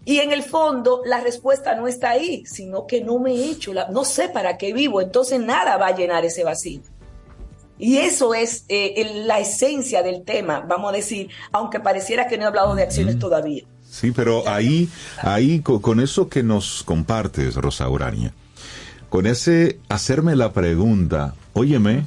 [0.05, 3.73] Y en el fondo la respuesta no está ahí, sino que no me he hecho,
[3.73, 6.81] la, no sé para qué vivo, entonces nada va a llenar ese vacío.
[7.79, 12.37] Y eso es eh, el- la esencia del tema, vamos a decir, aunque pareciera que
[12.39, 13.65] no he hablado de acciones todavía.
[13.89, 14.89] Sí, pero ahí,
[15.23, 18.33] ahí co- con, eso que nos compartes, Rosa Urania,
[19.09, 22.05] con ese hacerme la pregunta, óyeme,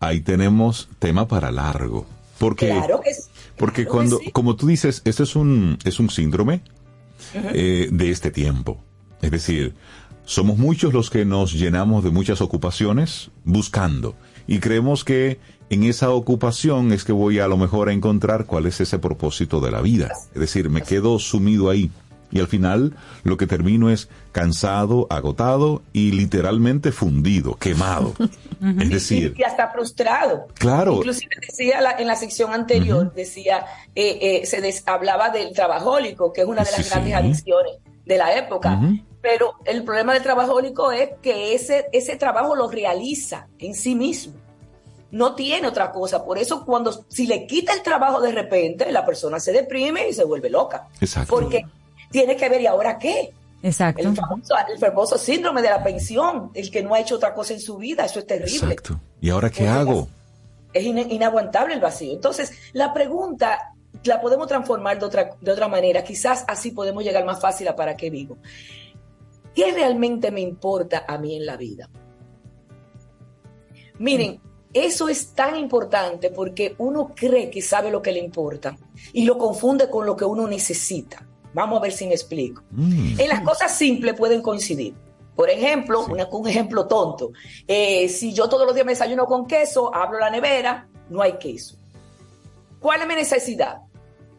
[0.00, 2.06] ahí tenemos tema para largo.
[2.38, 3.22] Porque, Claro que sí.
[3.56, 4.30] porque claro que cuando, sí.
[4.32, 6.62] como tú dices, este es un, es un síndrome
[7.34, 8.78] eh, de este tiempo.
[9.22, 9.74] Es decir,
[10.24, 15.38] somos muchos los que nos llenamos de muchas ocupaciones buscando y creemos que
[15.70, 19.60] en esa ocupación es que voy a lo mejor a encontrar cuál es ese propósito
[19.60, 20.10] de la vida.
[20.34, 21.90] Es decir, me quedo sumido ahí
[22.30, 28.14] y al final lo que termino es cansado, agotado y literalmente fundido, quemado.
[28.80, 30.46] Es decir, y hasta frustrado.
[30.54, 30.94] Claro.
[30.96, 36.32] Inclusive decía la- en la sección anterior, decía, eh, eh, se des- hablaba del trabajólico,
[36.32, 37.14] que es una de las Sí, grandes sí.
[37.14, 37.72] adicciones
[38.04, 38.80] de la época.
[39.20, 44.34] Pero el problema del trabajólico es que ese, ese trabajo lo realiza en sí mismo.
[45.10, 46.24] No tiene otra cosa.
[46.24, 50.12] Por eso cuando, si le quita el trabajo de repente, la persona se deprime y
[50.12, 50.88] se vuelve loca.
[51.00, 51.34] Exacto.
[51.34, 51.64] Porque
[52.10, 53.32] tiene que ver, ¿y ahora qué?
[53.62, 54.02] Exacto.
[54.02, 57.54] El famoso, el famoso síndrome de la pensión, el que no ha hecho otra cosa
[57.54, 58.56] en su vida, eso es terrible.
[58.74, 59.00] exacto.
[59.22, 60.08] ¿Y ahora qué Porque hago?
[60.74, 62.12] Es ina- inaguantable el vacío.
[62.12, 63.73] Entonces, la pregunta
[64.04, 66.04] la podemos transformar de otra, de otra manera.
[66.04, 68.38] Quizás así podemos llegar más fácil a para qué vivo.
[69.54, 71.88] ¿Qué realmente me importa a mí en la vida?
[73.98, 74.40] Miren,
[74.72, 78.76] eso es tan importante porque uno cree que sabe lo que le importa
[79.12, 81.24] y lo confunde con lo que uno necesita.
[81.52, 82.62] Vamos a ver si me explico.
[82.72, 83.20] Mm.
[83.20, 84.94] En las cosas simples pueden coincidir.
[85.36, 87.32] Por ejemplo, un ejemplo tonto.
[87.66, 91.34] Eh, si yo todos los días me desayuno con queso, abro la nevera, no hay
[91.34, 91.76] queso.
[92.80, 93.78] ¿Cuál es mi necesidad?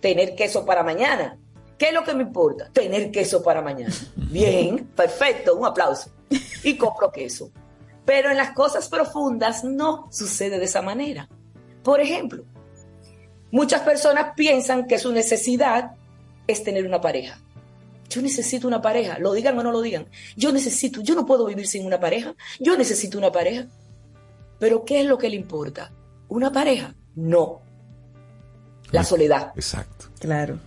[0.06, 1.36] Tener queso para mañana.
[1.80, 2.70] ¿Qué es lo que me importa?
[2.72, 3.92] Tener queso para mañana.
[4.16, 6.12] Bien, perfecto, un aplauso.
[6.64, 7.50] Y compro queso.
[8.06, 11.28] Pero en las cosas profundas no sucede de esa manera.
[11.82, 12.44] Por ejemplo,
[13.50, 15.94] muchas personas piensan que su necesidad
[16.46, 17.40] es tener una pareja.
[18.08, 20.06] Yo necesito una pareja, lo digan o no lo digan.
[20.36, 22.36] Yo necesito, yo no puedo vivir sin una pareja.
[22.60, 23.66] Yo necesito una pareja.
[24.60, 25.92] Pero ¿qué es lo que le importa?
[26.28, 26.94] ¿Una pareja?
[27.16, 27.62] No.
[28.92, 29.52] La soledad.
[29.56, 29.95] Exacto.
[30.20, 30.60] Claro.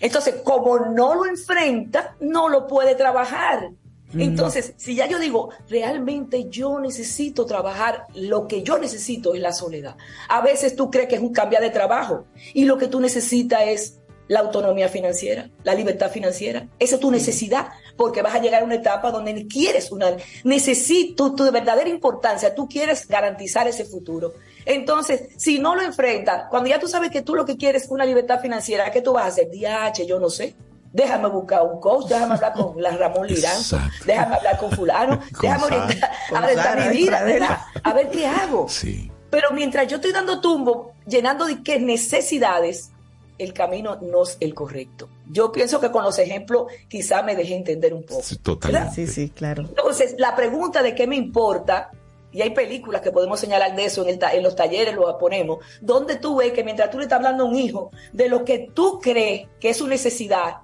[0.00, 3.70] Entonces, como no lo enfrenta, no lo puede trabajar.
[4.16, 9.52] Entonces, si ya yo digo, realmente yo necesito trabajar, lo que yo necesito es la
[9.52, 9.96] soledad.
[10.28, 13.62] A veces tú crees que es un cambio de trabajo y lo que tú necesitas
[13.66, 16.68] es la autonomía financiera, la libertad financiera.
[16.78, 21.34] Esa es tu necesidad, porque vas a llegar a una etapa donde quieres una, necesito
[21.34, 24.34] tu verdadera importancia, tú quieres garantizar ese futuro.
[24.64, 27.90] Entonces, si no lo enfrentas, cuando ya tú sabes que tú lo que quieres es
[27.90, 29.48] una libertad financiera, ¿qué tú vas a hacer?
[29.50, 30.54] DH, yo no sé.
[30.92, 33.60] Déjame buscar un coach, déjame hablar con la Ramón Lirán,
[34.06, 38.68] déjame hablar con fulano, déjame orientar, orientar mi vida, a ver qué hago.
[38.68, 39.10] Sí.
[39.28, 42.92] Pero mientras yo estoy dando tumbo, llenando de qué necesidades,
[43.38, 45.08] el camino no es el correcto.
[45.26, 48.22] Yo pienso que con los ejemplos quizá me deje entender un poco.
[48.42, 48.94] Totalmente.
[48.94, 49.64] Sí, sí, claro.
[49.68, 51.90] Entonces, la pregunta de qué me importa,
[52.30, 55.58] y hay películas que podemos señalar de eso en, el en los talleres, lo ponemos,
[55.80, 58.70] donde tú ves que mientras tú le estás hablando a un hijo de lo que
[58.74, 60.56] tú crees que es su necesidad,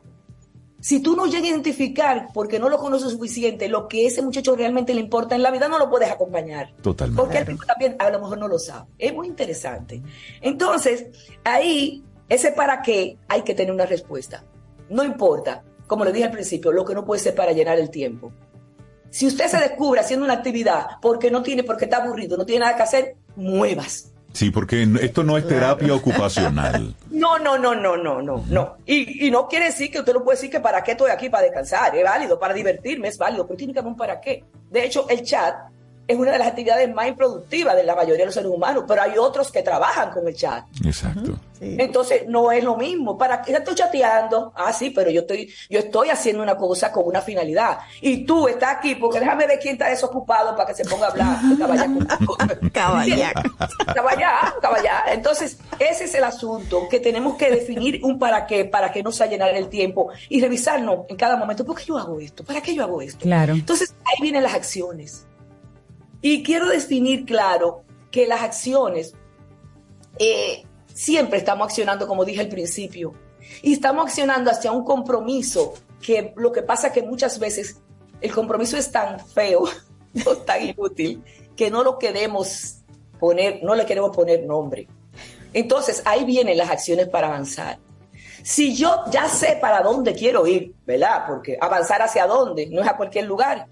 [0.80, 4.56] si tú no llegas a identificar, porque no lo conoces suficiente, lo que ese muchacho
[4.56, 6.72] realmente le importa en la vida, no lo puedes acompañar.
[6.82, 7.22] Totalmente.
[7.22, 8.86] Porque él también a lo mejor no lo sabe.
[8.98, 10.02] Es muy interesante.
[10.40, 11.06] Entonces,
[11.44, 14.44] ahí ese para qué hay que tener una respuesta.
[14.88, 17.90] No importa, como le dije al principio, lo que no puede ser para llenar el
[17.90, 18.32] tiempo.
[19.10, 22.60] Si usted se descubre haciendo una actividad porque no tiene, porque está aburrido, no tiene
[22.60, 24.12] nada que hacer, muevas.
[24.32, 26.94] Sí, porque esto no es terapia ocupacional.
[27.10, 28.76] No, no, no, no, no, no, no.
[28.86, 31.28] Y, y, no quiere decir que usted no puede decir que para qué estoy aquí
[31.28, 31.94] para descansar.
[31.94, 34.42] Es válido, para divertirme es válido, pero tiene que haber un para qué.
[34.70, 35.54] De hecho, el chat
[36.10, 39.02] es una de las actividades más improductivas de la mayoría de los seres humanos, pero
[39.02, 40.64] hay otros que trabajan con el chat.
[40.84, 41.38] Exacto.
[41.60, 43.16] Entonces no es lo mismo.
[43.18, 44.52] ¿Para qué estoy chateando?
[44.56, 47.78] Ah, sí, pero yo estoy, yo estoy haciendo una cosa con una finalidad.
[48.00, 51.10] Y tú estás aquí porque déjame ver quién está desocupado para que se ponga a
[51.10, 51.38] hablar.
[52.72, 53.32] Caballá.
[53.94, 54.54] Caballá.
[54.60, 55.04] Caballá.
[55.12, 59.12] Entonces, ese es el asunto, que tenemos que definir un para qué, para que no
[59.12, 61.64] se llenar el tiempo y revisarnos en cada momento.
[61.64, 62.42] ¿Por qué yo hago esto?
[62.42, 63.20] ¿Para qué yo hago esto?
[63.20, 63.52] Claro.
[63.52, 65.26] Entonces, ahí vienen las acciones.
[66.22, 69.14] Y quiero definir claro que las acciones
[70.18, 73.14] eh, siempre estamos accionando, como dije al principio,
[73.62, 77.80] y estamos accionando hacia un compromiso que lo que pasa es que muchas veces
[78.20, 79.64] el compromiso es tan feo
[80.46, 81.22] tan inútil
[81.56, 82.78] que no lo queremos
[83.18, 84.88] poner, no le queremos poner nombre.
[85.52, 87.78] Entonces ahí vienen las acciones para avanzar.
[88.42, 91.24] Si yo ya sé para dónde quiero ir, ¿verdad?
[91.26, 93.66] Porque avanzar hacia dónde no es a cualquier lugar.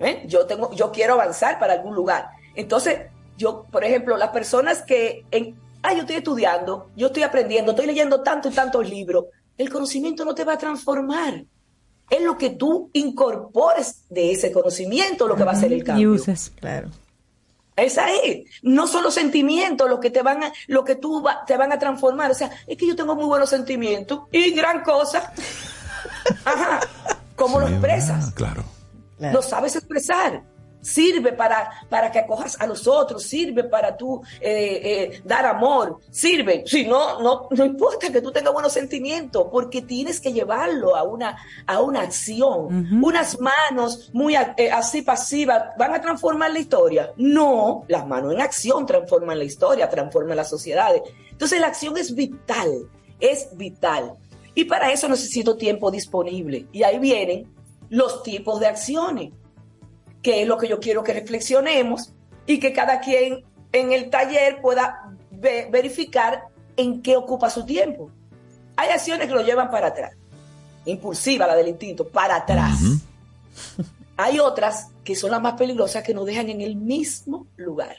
[0.00, 0.22] ¿Eh?
[0.26, 2.30] Yo, tengo, yo quiero avanzar para algún lugar.
[2.54, 3.00] Entonces,
[3.36, 7.86] yo, por ejemplo, las personas que, en, ah, yo estoy estudiando, yo estoy aprendiendo, estoy
[7.86, 9.26] leyendo tanto y tantos libros,
[9.56, 11.44] el conocimiento no te va a transformar.
[12.10, 16.10] Es lo que tú incorpores de ese conocimiento lo que va a ser el cambio.
[16.10, 16.88] Y uses, claro.
[17.76, 18.44] Es ahí.
[18.62, 21.78] No son los sentimientos los que te van a, lo que tú te van a
[21.78, 22.30] transformar.
[22.30, 25.32] O sea, es que yo tengo muy buenos sentimientos y gran cosa.
[26.44, 26.80] Ajá.
[27.36, 28.32] ¿Cómo lo expresas?
[28.32, 28.64] Claro.
[29.18, 30.42] Lo sabes expresar.
[30.80, 35.98] Sirve para, para que acojas a los otros, sirve para tú eh, eh, dar amor,
[36.08, 36.62] sirve.
[36.64, 41.02] Si no, no, no importa que tú tengas buenos sentimientos, porque tienes que llevarlo a
[41.02, 41.36] una,
[41.66, 43.02] a una acción.
[43.02, 47.12] Unas manos muy eh, así pasivas van a transformar la historia.
[47.16, 51.02] No, las manos en acción transforman la historia, transforman las sociedades.
[51.32, 52.88] Entonces la acción es vital,
[53.18, 54.14] es vital.
[54.54, 56.66] Y para eso necesito tiempo disponible.
[56.72, 57.57] Y ahí vienen
[57.90, 59.32] los tipos de acciones,
[60.22, 62.12] que es lo que yo quiero que reflexionemos
[62.46, 66.44] y que cada quien en el taller pueda verificar
[66.76, 68.10] en qué ocupa su tiempo.
[68.76, 70.14] Hay acciones que lo llevan para atrás,
[70.84, 72.78] impulsiva la del instinto, para atrás.
[74.16, 77.96] Hay otras que son las más peligrosas que nos dejan en el mismo lugar.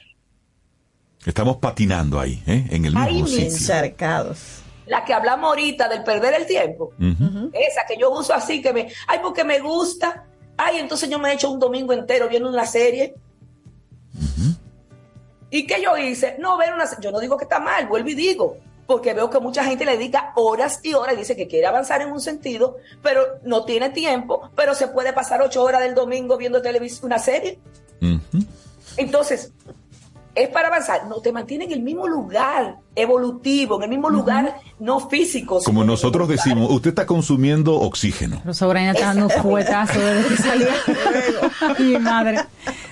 [1.26, 2.68] Estamos patinando ahí, ¿eh?
[2.70, 3.45] en el mismo sitio.
[3.45, 6.91] Encharcados la que hablamos ahorita del perder el tiempo,
[7.53, 10.26] esa que yo uso así, que me, ay, porque me gusta,
[10.57, 13.14] ay, entonces yo me he hecho un domingo entero viendo una serie.
[15.52, 16.36] ¿Y qué yo hice?
[16.40, 18.57] No, ver una yo no digo que está mal, vuelvo y digo,
[18.88, 22.02] porque veo que mucha gente le dedica horas y horas y dice que quiere avanzar
[22.02, 26.36] en un sentido, pero no tiene tiempo, pero se puede pasar ocho horas del domingo
[26.38, 27.60] viendo televisión, una serie.
[28.98, 29.53] Entonces,
[30.35, 34.60] es para avanzar, no te mantiene en el mismo lugar evolutivo, en el mismo lugar
[34.80, 35.60] no físico.
[35.64, 38.41] Como nosotros decimos, usted está consumiendo oxígeno.
[38.45, 40.68] Los Sobrina está dando fuetazo desde que salió.
[41.80, 42.39] Mi madre.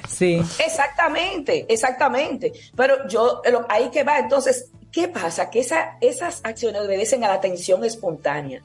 [0.07, 0.41] Sí.
[0.65, 2.53] Exactamente, exactamente.
[2.75, 5.49] Pero yo, ahí que va, entonces, ¿qué pasa?
[5.49, 8.63] Que esa, esas acciones obedecen a la atención espontánea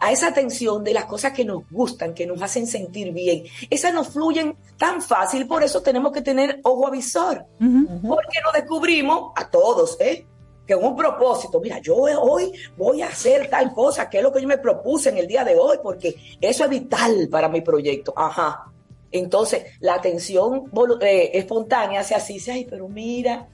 [0.00, 3.44] a esa atención de las cosas que nos gustan, que nos hacen sentir bien.
[3.68, 9.32] Esas nos fluyen tan fácil, por eso tenemos que tener ojo avisor, porque nos descubrimos
[9.36, 10.26] a todos, ¿eh?
[10.66, 14.40] que un propósito, mira, yo hoy voy a hacer tal cosa, que es lo que
[14.40, 18.14] yo me propuse en el día de hoy, porque eso es vital para mi proyecto.
[18.16, 18.70] Ajá.
[19.10, 20.70] Entonces, la atención
[21.00, 23.48] eh, espontánea hace así, dice, ay, pero mira,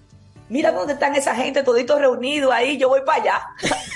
[0.48, 3.43] mira dónde están esa gente, toditos reunidos ahí, yo voy para allá.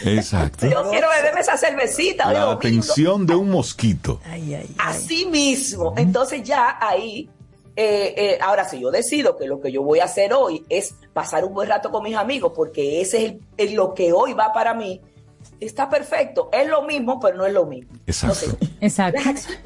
[0.05, 0.67] Exacto.
[0.67, 2.33] yo quiero beberme esa cervecita.
[2.33, 4.21] La atención de un mosquito.
[4.79, 5.95] Así mismo.
[5.97, 7.29] Entonces ya ahí,
[7.77, 10.95] eh, eh, ahora si yo decido que lo que yo voy a hacer hoy es
[11.13, 14.75] pasar un buen rato con mis amigos, porque ese es, lo que hoy va para
[14.75, 15.01] mí,
[15.61, 16.49] está perfecto.
[16.53, 17.93] Es lo mismo, pero no es lo mismo.
[18.07, 18.57] Exacto.
[18.81, 19.21] Exacto.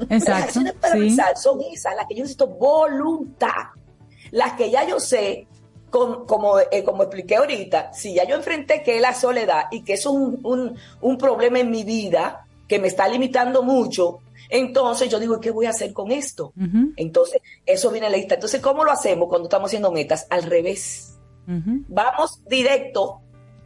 [0.09, 3.49] Las acciones, para son esas, las que yo necesito voluntad.
[4.31, 5.47] Las que ya yo sé
[6.27, 9.93] como, eh, como expliqué ahorita, si ya yo enfrenté que es la soledad y que
[9.93, 10.77] es un,
[11.17, 14.19] problema en mi vida que me está limitando mucho,
[14.49, 16.53] entonces yo digo, ¿qué voy a hacer con esto?
[16.97, 18.35] Entonces, eso viene a la lista.
[18.35, 20.27] Entonces, ¿cómo lo hacemos cuando estamos haciendo metas?
[20.29, 21.17] Al revés.
[21.47, 23.21] Vamos directo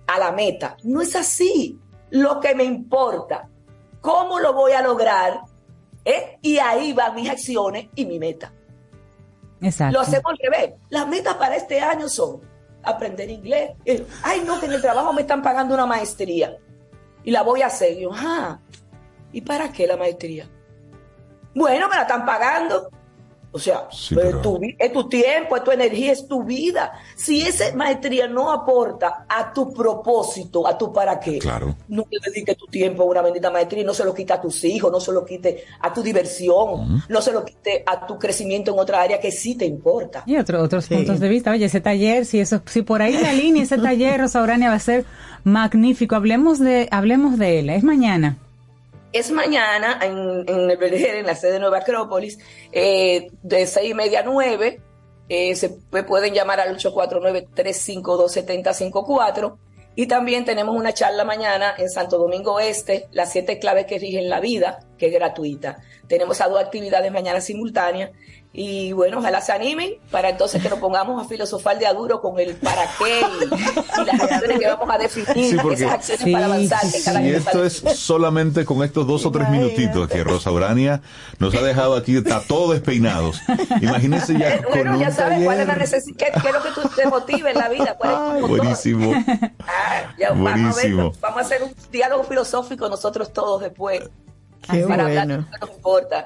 [0.08, 0.78] a la meta.
[0.84, 1.80] No es así.
[2.12, 3.50] Lo que me importa,
[4.02, 5.42] ¿cómo lo voy a lograr?
[6.06, 6.38] ¿Eh?
[6.42, 8.54] Y ahí van mis acciones y mi meta.
[9.62, 10.74] Lo hacemos al revés.
[10.90, 12.42] Las metas para este año son
[12.84, 13.72] aprender inglés.
[13.86, 16.58] Eh, ay, no, que en el trabajo me están pagando una maestría
[17.24, 17.94] y la voy a hacer.
[17.94, 18.60] Y yo, ah,
[19.32, 20.48] ¿y para qué la maestría?
[21.54, 22.90] Bueno, me la están pagando.
[23.52, 26.94] O sea, es, tu, tiempo, es tu energía, es tu vida.
[27.16, 31.76] Si esa maestría no aporta a tu propósito, a tu para qué, claro.
[31.88, 34.42] no le dediques tu tiempo a una bendita maestría y no se lo quite a
[34.42, 38.20] tus hijos, no se lo quite a tu diversión, no se lo quite a tu
[38.20, 40.24] crecimiento en otra área que sí te importa.
[40.28, 41.50] Y otro, otros puntos de vista.
[41.50, 44.76] Oye, ese taller, si eso, si por ahí la línea, ese taller, Rosa Urania, va
[44.76, 45.06] a ser
[45.44, 46.16] magnífico.
[46.16, 47.70] Hablemos de, hablemos de él.
[47.72, 48.38] Es mañana
[49.12, 52.38] es mañana en, el Berger, en la sede de Nueva Acrópolis,
[52.72, 54.82] eh, de seis y media a nueve.
[55.28, 55.70] Eh, se
[56.08, 59.58] pueden llamar al 849-352-7054.
[59.96, 64.30] Y también tenemos una charla mañana en Santo Domingo Este, las siete claves que rigen
[64.30, 65.80] la vida, que es gratuita.
[66.08, 68.12] Tenemos a dos actividades mañana simultáneas
[68.52, 72.40] y bueno, ojalá se animen para entonces que nos pongamos a filosofar de aduro con
[72.40, 77.24] el para qué y, las acciones que vamos a definir, esas acciones para avanzar.
[77.24, 81.02] y esto es solamente con estos dos o tres minutitos que Rosa Urania
[81.38, 83.40] nos ha dejado aquí, está todo despeinados.
[83.82, 87.06] Imagínense ya Bueno, ya sabes cuál es la necesidad, qué, es lo que tú te
[87.06, 87.96] motive en la vida.
[88.00, 89.14] Cuál es buenísimo.
[89.60, 91.14] Ah, buenísimo.
[91.22, 94.10] vamos a hacer un diálogo filosófico nosotros todos después.
[94.62, 95.46] Qué bueno.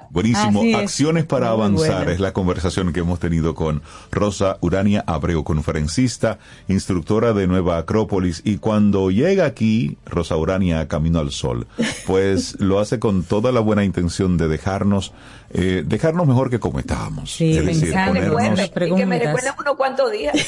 [0.10, 0.64] Buenísimo.
[0.78, 3.82] Acciones para avanzar es la conversación que hemos tenido con
[4.12, 8.42] Rosa Urania Abreu, conferencista, instructora de Nueva Acrópolis.
[8.44, 11.68] Y cuando llega aquí, Rosa Urania Camino al Sol,
[12.06, 15.14] pues lo hace con toda la buena intención de dejarnos,
[15.52, 17.32] eh, dejarnos mejor que como estábamos.
[17.32, 18.62] Sí, es decir, ponernos...
[18.62, 20.36] y que me recuerden unos cuantos días.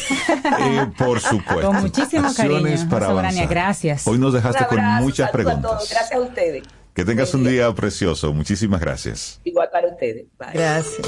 [0.57, 1.67] Eh, por supuesto.
[1.67, 2.89] Con muchísimo Acciones cariño.
[2.89, 3.47] para avanzar.
[3.47, 4.07] gracias.
[4.07, 5.89] Hoy nos dejaste con muchas preguntas.
[5.89, 6.63] Gracias a ustedes.
[6.95, 8.31] Que tengas un día precioso.
[8.31, 9.41] Muchísimas gracias.
[9.43, 10.27] Igual para ustedes.
[10.53, 11.05] Gracias.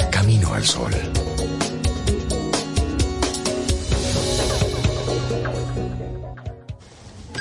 [0.10, 0.92] Camino al Sol.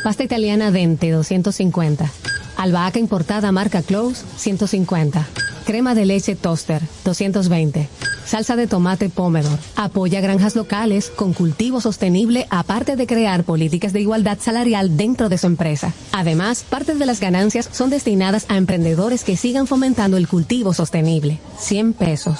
[0.04, 2.12] Pasta italiana Dente 250.
[2.58, 5.26] Albahaca importada marca Close 150.
[5.66, 7.88] Crema de leche Toaster 220
[8.26, 9.58] salsa de tomate Pomedor.
[9.76, 15.38] Apoya granjas locales con cultivo sostenible, aparte de crear políticas de igualdad salarial dentro de
[15.38, 15.94] su empresa.
[16.12, 21.38] Además, parte de las ganancias son destinadas a emprendedores que sigan fomentando el cultivo sostenible.
[21.58, 22.38] 100 pesos.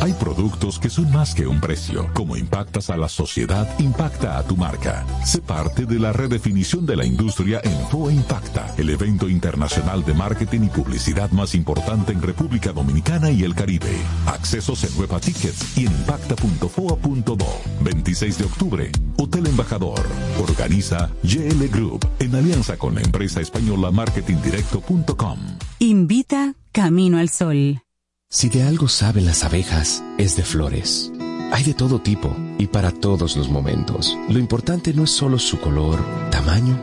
[0.00, 2.10] Hay productos que son más que un precio.
[2.12, 5.06] Como impactas a la sociedad, impacta a tu marca.
[5.24, 10.14] Sé parte de la redefinición de la industria en FOA Impacta, el evento internacional de
[10.14, 13.96] marketing y publicidad más importante en República Dominicana y el Caribe.
[14.26, 17.46] Accesos en Nueva Tickets y en impacta.foa.do.
[17.80, 20.00] 26 de octubre, Hotel Embajador.
[20.40, 25.38] Organiza GL Group en alianza con la empresa española marketingdirecto.com.
[25.78, 27.82] Invita Camino al Sol.
[28.28, 31.12] Si de algo saben las abejas, es de flores.
[31.52, 34.16] Hay de todo tipo y para todos los momentos.
[34.30, 35.98] Lo importante no es solo su color,
[36.30, 36.78] tamaño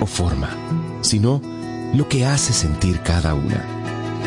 [0.00, 0.50] o forma,
[1.00, 1.40] sino
[1.94, 3.79] lo que hace sentir cada una.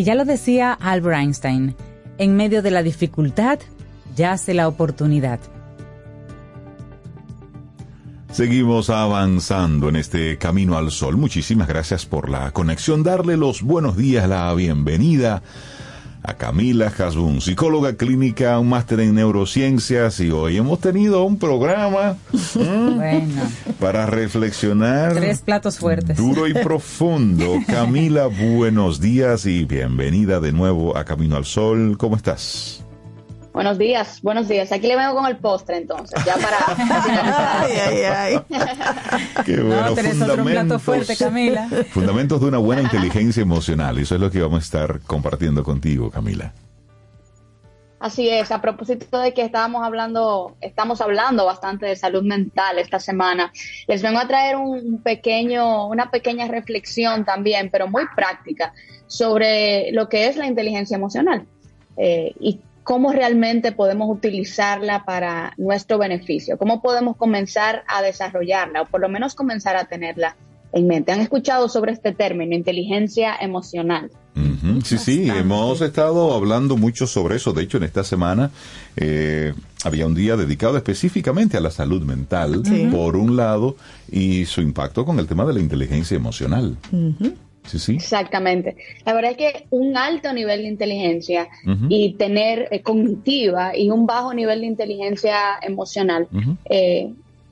[0.00, 1.76] Y ya lo decía Albert Einstein,
[2.16, 3.58] en medio de la dificultad
[4.16, 5.40] yace la oportunidad.
[8.32, 11.18] Seguimos avanzando en este camino al sol.
[11.18, 13.02] Muchísimas gracias por la conexión.
[13.02, 15.42] Darle los buenos días, la bienvenida
[16.22, 22.16] a Camila Hasbun, psicóloga clínica, un máster en neurociencias y hoy hemos tenido un programa
[23.78, 25.14] para reflexionar.
[25.14, 26.16] Tres platos fuertes.
[26.16, 27.58] Duro y profundo.
[27.66, 31.96] Camila, buenos días y bienvenida de nuevo a Camino al Sol.
[31.98, 32.84] ¿Cómo estás?
[33.52, 34.70] Buenos días, buenos días.
[34.70, 36.56] Aquí le vengo con el postre entonces, ya para...
[37.62, 38.40] ay, ay, ay.
[39.44, 39.86] Qué bueno.
[39.86, 41.68] No, tenés otro plato fuerte, Camila.
[41.90, 43.98] Fundamentos de una buena inteligencia emocional.
[43.98, 46.52] Eso es lo que vamos a estar compartiendo contigo, Camila.
[47.98, 52.98] Así es, a propósito de que estábamos hablando, estamos hablando bastante de salud mental esta
[52.98, 53.52] semana,
[53.88, 58.72] les vengo a traer un pequeño, una pequeña reflexión también, pero muy práctica,
[59.06, 61.44] sobre lo que es la inteligencia emocional.
[61.98, 62.60] Eh, y
[62.90, 69.08] cómo realmente podemos utilizarla para nuestro beneficio, cómo podemos comenzar a desarrollarla o por lo
[69.08, 70.34] menos comenzar a tenerla
[70.72, 71.12] en mente.
[71.12, 74.10] ¿Han escuchado sobre este término, inteligencia emocional?
[74.82, 77.52] Sí, sí, hemos estado hablando mucho sobre eso.
[77.52, 78.50] De hecho, en esta semana
[78.96, 79.54] eh,
[79.84, 83.76] había un día dedicado específicamente a la salud mental, por un lado,
[84.10, 86.76] y su impacto con el tema de la inteligencia emocional.
[87.96, 88.76] Exactamente.
[89.04, 91.48] La verdad es que un alto nivel de inteligencia
[91.88, 96.28] y tener eh, cognitiva y un bajo nivel de inteligencia emocional
[96.68, 97.10] eh,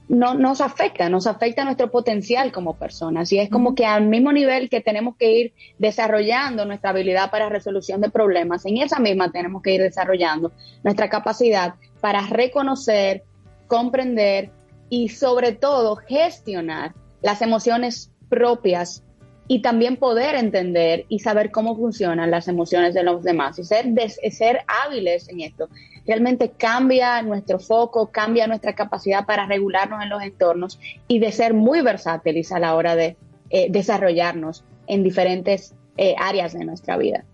[0.09, 3.31] no, nos afecta, nos afecta nuestro potencial como personas.
[3.32, 7.49] Y es como que al mismo nivel que tenemos que ir desarrollando nuestra habilidad para
[7.49, 13.23] resolución de problemas, en esa misma tenemos que ir desarrollando nuestra capacidad para reconocer,
[13.66, 14.51] comprender
[14.89, 19.03] y sobre todo gestionar las emociones propias
[19.50, 23.86] y también poder entender y saber cómo funcionan las emociones de los demás y ser,
[24.30, 25.70] ser hábiles en esto.
[26.06, 31.54] Realmente cambia nuestro foco, cambia nuestra capacidad para regularnos en los entornos y de ser
[31.54, 33.16] muy versátiles a la hora de
[33.48, 37.24] eh, desarrollarnos en diferentes eh, áreas de nuestra vida.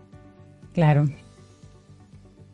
[0.73, 1.05] Claro.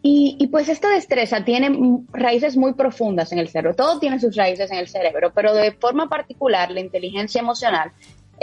[0.04, 3.76] Y, y, pues esta destreza tiene raíces muy profundas en el cerebro.
[3.76, 7.92] Todo tiene sus raíces en el cerebro, pero de forma particular la inteligencia emocional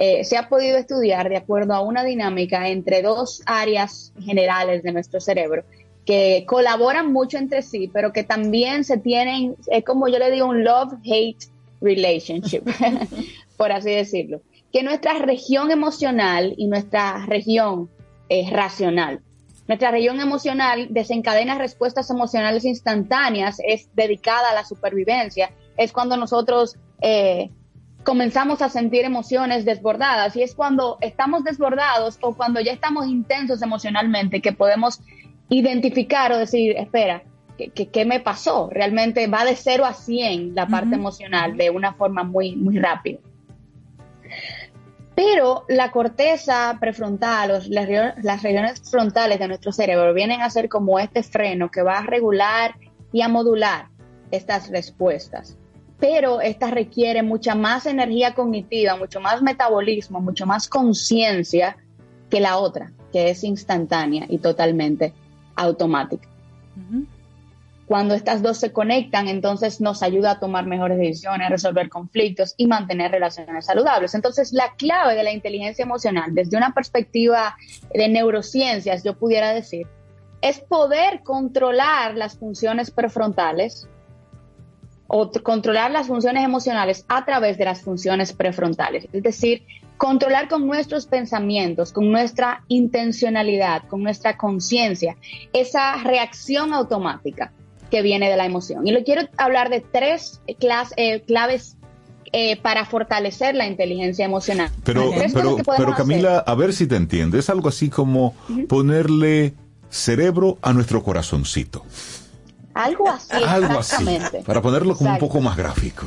[0.00, 4.92] eh, se ha podido estudiar de acuerdo a una dinámica entre dos áreas generales de
[4.92, 5.64] nuestro cerebro
[6.08, 10.46] que colaboran mucho entre sí, pero que también se tienen, es como yo le digo,
[10.46, 11.50] un love-hate
[11.82, 12.62] relationship,
[13.58, 14.40] por así decirlo.
[14.72, 17.90] Que nuestra región emocional y nuestra región
[18.30, 19.20] es racional.
[19.66, 25.50] Nuestra región emocional desencadena respuestas emocionales instantáneas, es dedicada a la supervivencia.
[25.76, 27.50] Es cuando nosotros eh,
[28.08, 33.60] comenzamos a sentir emociones desbordadas y es cuando estamos desbordados o cuando ya estamos intensos
[33.60, 35.02] emocionalmente que podemos
[35.50, 37.22] identificar o decir, espera,
[37.58, 38.70] ¿qué, me pasó?
[38.72, 43.18] Realmente va de 0 a 100 la parte emocional de una forma muy, muy rápida.
[45.14, 50.98] Pero la corteza prefrontal, las, las regiones frontales de nuestro cerebro vienen a ser como
[50.98, 52.74] este freno que va a regular
[53.12, 53.88] y a modular
[54.30, 55.58] estas respuestas
[56.00, 61.76] pero esta requiere mucha más energía cognitiva, mucho más metabolismo, mucho más conciencia
[62.30, 65.12] que la otra, que es instantánea y totalmente
[65.56, 66.28] automática.
[67.86, 72.66] Cuando estas dos se conectan, entonces nos ayuda a tomar mejores decisiones, resolver conflictos y
[72.66, 74.14] mantener relaciones saludables.
[74.14, 77.56] Entonces, la clave de la inteligencia emocional, desde una perspectiva
[77.92, 79.86] de neurociencias, yo pudiera decir,
[80.42, 83.88] es poder controlar las funciones prefrontales
[85.08, 89.08] o controlar las funciones emocionales a través de las funciones prefrontales.
[89.12, 89.62] Es decir,
[89.96, 95.16] controlar con nuestros pensamientos, con nuestra intencionalidad, con nuestra conciencia,
[95.52, 97.52] esa reacción automática
[97.90, 98.86] que viene de la emoción.
[98.86, 101.76] Y le quiero hablar de tres eh, claves
[102.32, 104.70] eh, para fortalecer la inteligencia emocional.
[104.84, 108.34] Pero, pero, Camila, a ver si te entiendes, es algo así como
[108.68, 109.54] ponerle
[109.88, 111.84] cerebro a nuestro corazoncito.
[112.78, 114.42] Algo así, algo exactamente.
[114.42, 116.06] para ponerlo como un poco más gráfico.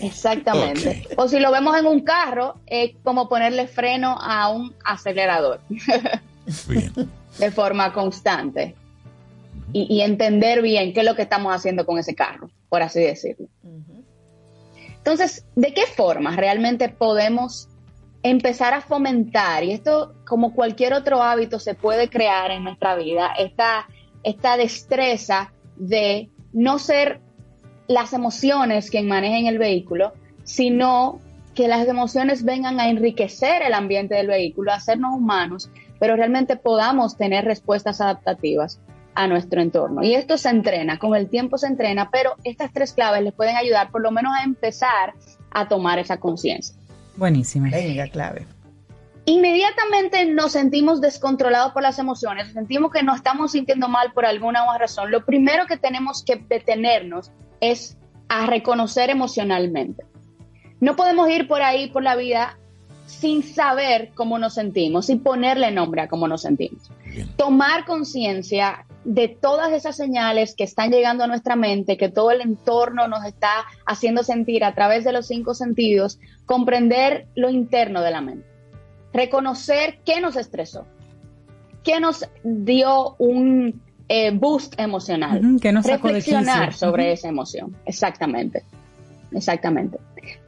[0.00, 1.06] Exactamente.
[1.16, 5.60] O si lo vemos en un carro, es como ponerle freno a un acelerador.
[6.68, 6.92] Bien.
[7.38, 8.74] de forma constante
[9.72, 13.46] y, entender bien qué es lo que estamos haciendo con ese carro, por así decirlo.
[14.96, 17.68] Entonces, ¿de qué forma realmente podemos
[18.22, 23.32] empezar a fomentar, y esto como cualquier otro hábito se puede crear en nuestra vida,
[23.38, 23.86] esta,
[24.24, 27.20] esta destreza de no ser
[27.88, 30.12] las emociones quien manejen el vehículo,
[30.44, 31.18] sino
[31.54, 36.56] que las emociones vengan a enriquecer el ambiente del vehículo, a hacernos humanos, pero realmente
[36.56, 38.80] podamos tener respuestas adaptativas
[39.14, 40.02] a nuestro entorno.
[40.02, 43.56] Y esto se entrena, con el tiempo se entrena, pero estas tres claves les pueden
[43.56, 45.14] ayudar por lo menos a empezar
[45.50, 46.76] a tomar esa conciencia.
[47.16, 47.70] Buenísima.
[47.70, 48.46] Venga, clave.
[49.30, 54.64] Inmediatamente nos sentimos descontrolados por las emociones, sentimos que nos estamos sintiendo mal por alguna
[54.76, 55.12] razón.
[55.12, 57.30] Lo primero que tenemos que detenernos
[57.60, 57.96] es
[58.28, 60.02] a reconocer emocionalmente.
[60.80, 62.58] No podemos ir por ahí por la vida
[63.06, 66.90] sin saber cómo nos sentimos, sin ponerle nombre a cómo nos sentimos.
[67.36, 72.40] Tomar conciencia de todas esas señales que están llegando a nuestra mente, que todo el
[72.40, 78.10] entorno nos está haciendo sentir a través de los cinco sentidos, comprender lo interno de
[78.10, 78.49] la mente,
[79.12, 80.86] reconocer qué nos estresó,
[81.82, 88.64] qué nos dio un eh, boost emocional, que nos reflexionar sobre esa emoción, exactamente,
[89.32, 89.98] exactamente.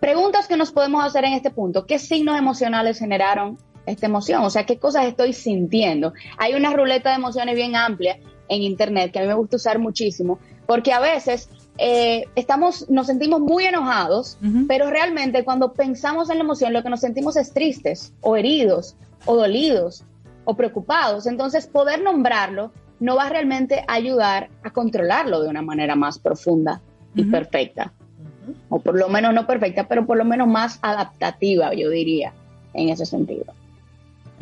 [0.01, 4.43] Preguntas que nos podemos hacer en este punto, ¿qué signos emocionales generaron esta emoción?
[4.43, 6.13] O sea, ¿qué cosas estoy sintiendo?
[6.39, 8.19] Hay una ruleta de emociones bien amplia
[8.49, 13.07] en Internet que a mí me gusta usar muchísimo, porque a veces eh, estamos, nos
[13.07, 14.39] sentimos muy enojados,
[14.69, 18.97] pero realmente cuando pensamos en la emoción lo que nos sentimos es tristes o heridos
[19.25, 20.05] o dolidos
[20.45, 21.27] o preocupados.
[21.27, 26.81] Entonces poder nombrarlo no va realmente a ayudar a controlarlo de una manera más profunda
[27.15, 27.93] y perfecta.
[28.69, 32.33] O por lo menos no perfecta, pero por lo menos más adaptativa, yo diría,
[32.75, 33.55] en ese sentido.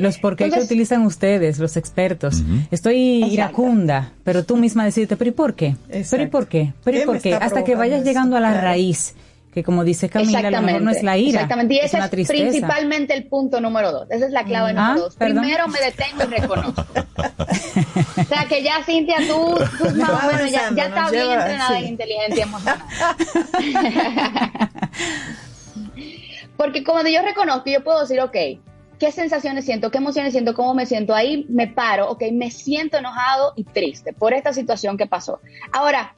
[0.00, 2.42] Los por qué que utilizan ustedes, los expertos.
[2.70, 5.76] Estoy iracunda, pero tú misma decirte, pero ¿y por qué?
[5.88, 6.72] ¿Pero y por qué?
[6.84, 7.34] ¿Pero y por qué?
[7.34, 9.14] Hasta que vayas llegando a la raíz,
[9.52, 11.40] que como dice Camila, a lo mejor no es la ira.
[11.40, 14.10] Exactamente, y ese es, principalmente el punto número dos.
[14.10, 15.16] Esa es la clave número ah, dos.
[15.16, 16.82] Primero me detengo y reconozco.
[16.82, 21.78] o sea que ya, Cintia, tú, tú más o menos ya, ya estás bien entrenada
[21.78, 22.84] en inteligencia emocional.
[26.56, 28.36] Porque como yo reconozco, yo puedo decir, ok,
[29.00, 31.14] qué sensaciones siento, qué emociones siento, cómo me siento.
[31.14, 35.40] Ahí me paro, ok, me siento enojado y triste por esta situación que pasó.
[35.72, 36.14] Ahora,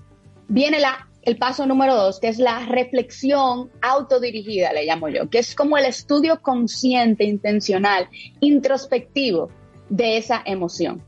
[0.49, 5.39] viene la, el paso número dos, que es la reflexión autodirigida, le llamo yo, que
[5.39, 8.09] es como el estudio consciente, intencional,
[8.41, 9.49] introspectivo
[9.89, 11.03] de esa emoción.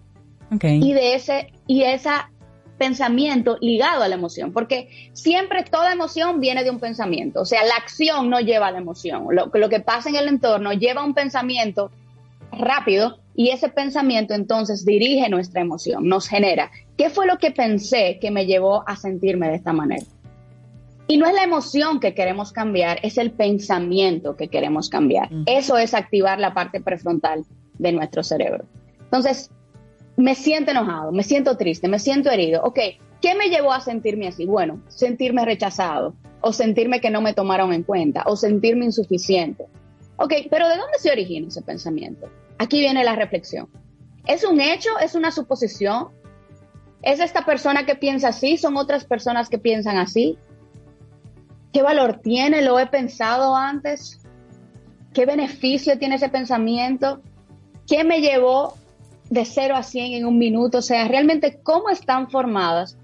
[0.55, 0.81] Okay.
[0.81, 2.31] Y de ese, y esa
[2.79, 7.65] pensamiento ligado a la emoción, porque siempre toda emoción viene de un pensamiento, o sea,
[7.65, 11.03] la acción no lleva a la emoción, lo, lo que pasa en el entorno lleva
[11.03, 11.91] a un pensamiento
[12.53, 16.71] rápido y ese pensamiento entonces dirige nuestra emoción, nos genera.
[16.97, 20.05] ¿Qué fue lo que pensé que me llevó a sentirme de esta manera?
[21.07, 25.29] Y no es la emoción que queremos cambiar, es el pensamiento que queremos cambiar.
[25.47, 27.45] Eso es activar la parte prefrontal
[27.79, 28.65] de nuestro cerebro.
[29.01, 29.51] Entonces,
[30.17, 32.63] me siento enojado, me siento triste, me siento herido.
[32.63, 32.79] Ok,
[33.21, 34.47] ¿qué me llevó a sentirme así?
[34.47, 39.67] Bueno, sentirme rechazado, o sentirme que no me tomaron en cuenta, o sentirme insuficiente.
[40.17, 42.29] Ok, pero ¿de dónde se origina ese pensamiento?
[42.59, 43.69] Aquí viene la reflexión.
[44.27, 44.91] ¿Es un hecho?
[45.01, 46.09] ¿Es una suposición?
[47.03, 48.57] ¿Es esta persona que piensa así?
[48.57, 50.39] ¿Son otras personas que piensan así?
[51.73, 52.63] ¿Qué valor tiene?
[52.63, 54.21] ¿Lo he pensado antes?
[55.13, 57.21] ¿Qué beneficio tiene ese pensamiento?
[57.87, 58.77] ¿Qué me llevó
[59.35, 62.97] de 0 a 100 en un minuto, o sea, realmente cómo están formadas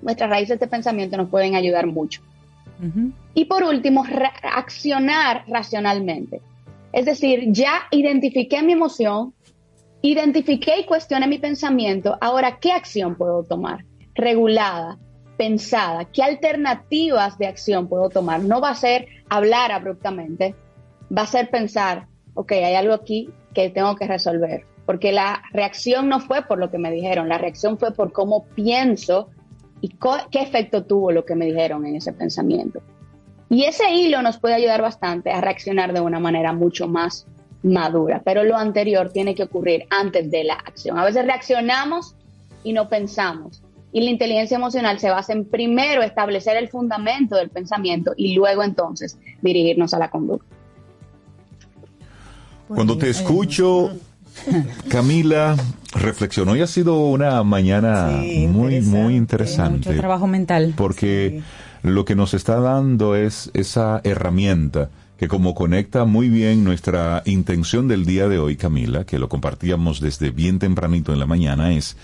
[0.00, 2.22] nuestras raíces de pensamiento nos pueden ayudar mucho.
[3.34, 4.04] Y por último,
[4.42, 6.40] accionar racionalmente.
[6.92, 9.34] Es decir, ya identifiqué mi emoción,
[10.02, 13.84] identifiqué y cuestioné mi pensamiento, ahora, ¿qué acción puedo tomar?
[14.14, 14.98] Regulada,
[15.36, 18.42] pensada, qué alternativas de acción puedo tomar.
[18.42, 20.54] No va a ser hablar abruptamente,
[21.16, 26.08] va a ser pensar, ok, hay algo aquí que tengo que resolver, porque la reacción
[26.08, 29.28] no fue por lo que me dijeron, la reacción fue por cómo pienso
[29.80, 29.90] y
[30.30, 32.80] qué efecto tuvo lo que me dijeron en ese pensamiento.
[33.48, 37.26] Y ese hilo nos puede ayudar bastante a reaccionar de una manera mucho más
[37.62, 40.98] madura, pero lo anterior tiene que ocurrir antes de la acción.
[40.98, 42.14] A veces reaccionamos
[42.62, 43.62] y no pensamos.
[43.92, 48.62] Y la inteligencia emocional se basa en primero establecer el fundamento del pensamiento y luego
[48.62, 50.54] entonces dirigirnos a la conducta.
[52.68, 53.92] Cuando te escucho,
[54.88, 55.56] Camila,
[55.92, 58.08] reflexionó y ha sido una mañana
[58.48, 59.88] muy, muy interesante.
[59.88, 60.74] Mucho trabajo mental.
[60.76, 61.42] Porque
[61.82, 67.88] lo que nos está dando es esa herramienta que como conecta muy bien nuestra intención
[67.88, 71.96] del día de hoy, Camila, que lo compartíamos desde bien tempranito en la mañana, es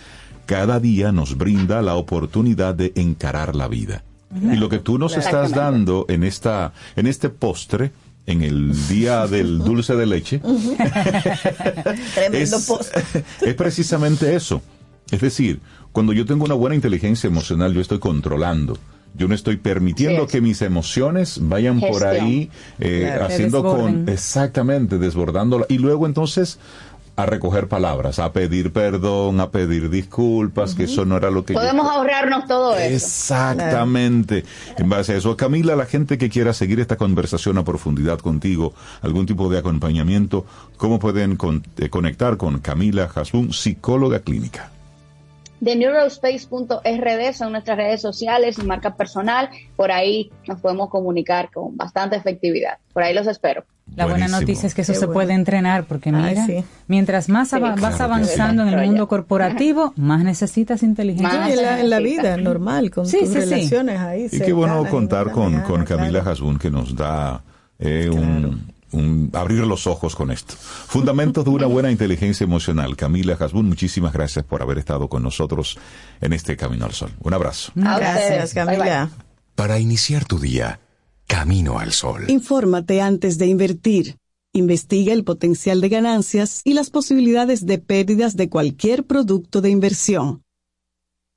[0.47, 4.03] cada día nos brinda la oportunidad de encarar la vida.
[4.35, 7.93] Y lo que tú nos estás dando en esta, en este postre,
[8.27, 10.41] en el día del dulce de leche,
[12.15, 13.03] Tremendo es, postre.
[13.43, 14.63] es precisamente eso.
[15.11, 15.61] Es decir,
[15.93, 18.79] cuando yo tengo una buena inteligencia emocional, yo estoy controlando.
[19.15, 22.51] Yo no estoy permitiendo que mis emociones vayan por ahí
[22.81, 23.27] eh, Claro.
[23.27, 26.59] Haciendo con exactamente desbordándola y luego entonces
[27.15, 31.53] a recoger palabras, a pedir perdón, a pedir disculpas, que eso no era lo que
[31.53, 32.95] yo Podemos ahorrarnos todo eso.
[32.95, 34.45] Exactamente.
[34.79, 38.73] En base a eso, Camila, la gente que quiera seguir esta conversación a profundidad contigo,
[39.03, 44.71] algún tipo de acompañamiento, ¿cómo pueden con- eh, conectar con Camila Hasbun, psicóloga clínica?
[45.63, 49.49] De neurospace.rd son nuestras redes sociales y marca personal.
[49.77, 52.79] Por ahí nos podemos comunicar con bastante efectividad.
[52.93, 53.65] Por ahí los espero.
[53.95, 54.41] La buena Buenísimo.
[54.41, 55.15] noticia es que eso Qué se bueno.
[55.21, 56.65] puede entrenar, porque Ay, mira, sí.
[56.89, 58.03] mientras más Sí, vas claro sí.
[58.03, 61.39] avanzando en el mundo corporativo, más necesitas inteligencia.
[61.39, 63.41] Más Y en la, en la vida normal, con Sí, tus sí, sí.
[63.41, 64.29] relaciones ahí.
[64.33, 66.31] Y qué bueno contar con, con Camila claro.
[66.33, 67.43] Hasbun que nos da
[67.79, 70.55] eh, un, un abrir los ojos con esto.
[70.57, 72.97] Fundamentos de una buena inteligencia emocional.
[72.97, 75.79] Camila Hasbun, muchísimas gracias por haber estado con nosotros
[76.21, 77.11] en este Camino al Sol.
[77.21, 77.73] Un abrazo.
[77.75, 78.55] Gracias, ustedes.
[78.55, 78.77] Bye, bye.
[78.77, 79.11] Camila.
[79.55, 80.81] Para iniciar tu día,
[81.27, 82.25] camino al sol.
[82.29, 84.17] Infórmate antes de invertir.
[84.55, 90.43] Investiga el potencial de ganancias y las posibilidades de pérdidas de cualquier producto de inversión.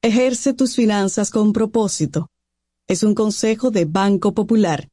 [0.02, 2.30] Ejerce tus finanzas con propósito.
[2.88, 4.90] Es un consejo de Banco Popular.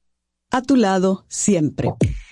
[0.51, 1.93] A tu lado siempre.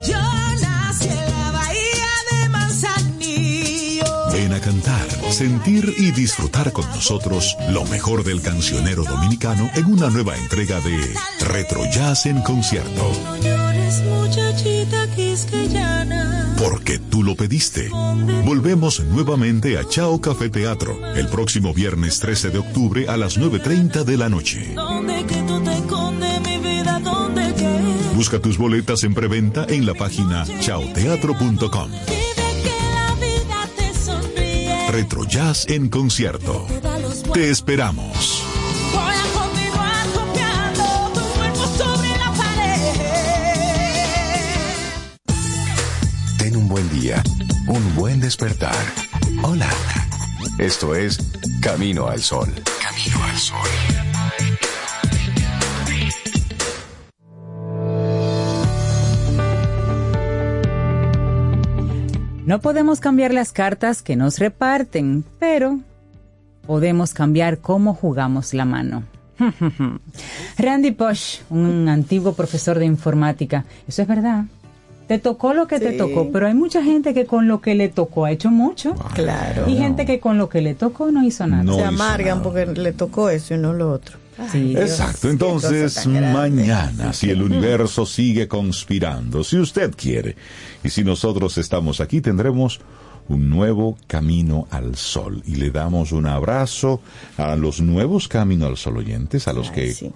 [0.00, 4.04] Yo nací en la bahía de Manzanillo.
[4.32, 10.08] Ven a cantar, sentir y disfrutar con nosotros lo mejor del cancionero dominicano en una
[10.08, 13.12] nueva entrega de Retro Jazz en concierto.
[16.58, 17.88] Porque tú lo pediste.
[18.44, 24.04] Volvemos nuevamente a Chao Café Teatro el próximo viernes 13 de octubre a las 9.30
[24.04, 24.74] de la noche.
[28.18, 31.90] Busca tus boletas en preventa en la página chaoteatro.com.
[32.04, 32.34] Pide
[32.64, 34.90] que la vida te sonríe.
[34.90, 36.66] Retro Jazz en concierto.
[37.32, 38.42] Te esperamos.
[38.92, 42.96] Voy a continuar copiando tu cuerpo sobre la pared.
[46.38, 47.22] Ten un buen día,
[47.68, 48.74] un buen despertar.
[49.44, 49.70] Hola.
[50.58, 51.20] Esto es
[51.62, 52.52] Camino al Sol.
[52.82, 54.07] Camino al Sol.
[62.48, 65.80] No podemos cambiar las cartas que nos reparten, pero
[66.66, 69.02] podemos cambiar cómo jugamos la mano.
[70.56, 74.46] Randy Posh, un antiguo profesor de informática, eso es verdad.
[75.08, 77.90] Te tocó lo que te tocó, pero hay mucha gente que con lo que le
[77.90, 78.94] tocó ha hecho mucho.
[79.12, 79.68] Claro.
[79.68, 81.62] Y gente que con lo que le tocó no hizo nada.
[81.62, 82.42] No Se amargan nada.
[82.42, 84.16] porque le tocó eso y no lo otro.
[84.52, 84.74] Sí.
[84.76, 90.36] Exacto, entonces mañana, si el universo sigue conspirando, si usted quiere,
[90.84, 92.80] y si nosotros estamos aquí, tendremos
[93.28, 95.42] un nuevo camino al sol.
[95.46, 97.00] Y le damos un abrazo
[97.36, 100.10] a los nuevos Camino al Sol oyentes, a los que sí.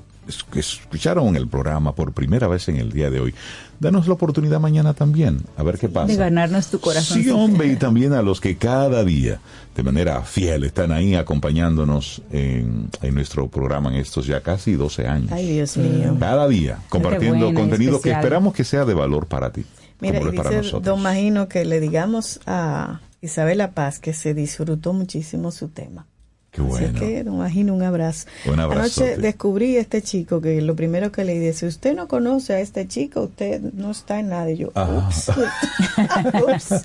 [0.54, 3.34] escucharon el programa por primera vez en el día de hoy,
[3.80, 6.06] danos la oportunidad mañana también, a ver qué pasa.
[6.06, 7.22] De ganarnos tu corazón.
[7.22, 9.40] Sí, hombre, y también a los que cada día,
[9.76, 15.32] de manera fiel, están ahí acompañándonos en, nuestro programa en estos ya casi 12 años.
[15.32, 16.16] Ay, Dios mío.
[16.18, 19.64] Cada día, compartiendo contenido que esperamos que sea de valor para ti.
[20.02, 25.68] Mira, dice don Magino que le digamos a Isabela Paz que se disfrutó muchísimo su
[25.68, 26.08] tema.
[26.50, 26.88] Qué bueno.
[26.88, 28.26] Así que, don Magino, un abrazo.
[28.46, 29.04] Un abrazo.
[29.04, 32.52] Anoche descubrí a este chico que lo primero que le dije, si usted no conoce
[32.52, 34.50] a este chico, usted no está en nada.
[34.50, 35.30] Y yo, ups.
[36.54, 36.84] ups.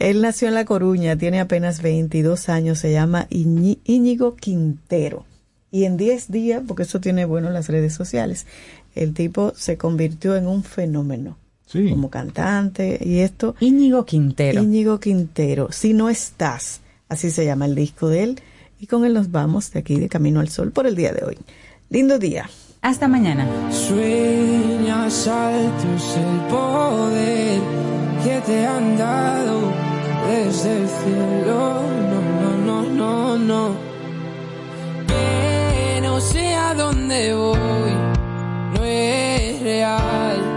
[0.00, 5.24] Él nació en La Coruña, tiene apenas 22 años, se llama Íñigo Quintero.
[5.70, 8.46] Y en 10 días, porque eso tiene bueno las redes sociales,
[8.94, 11.38] el tipo se convirtió en un fenómeno
[11.72, 13.54] como cantante y esto.
[13.60, 14.62] Íñigo Quintero.
[14.62, 15.72] Íñigo Quintero.
[15.72, 18.40] Si no estás, así se llama el disco de él.
[18.78, 21.24] Y con él nos vamos de aquí de Camino al Sol por el día de
[21.24, 21.38] hoy.
[21.90, 22.48] Lindo día.
[22.82, 23.48] Hasta mañana.
[23.72, 27.60] Sueñas altos el poder
[28.22, 29.72] que te han dado
[30.28, 31.82] desde el cielo.
[32.10, 33.76] No, no, no, no, no.
[35.06, 37.90] Que no sé a dónde voy,
[38.74, 40.53] no es real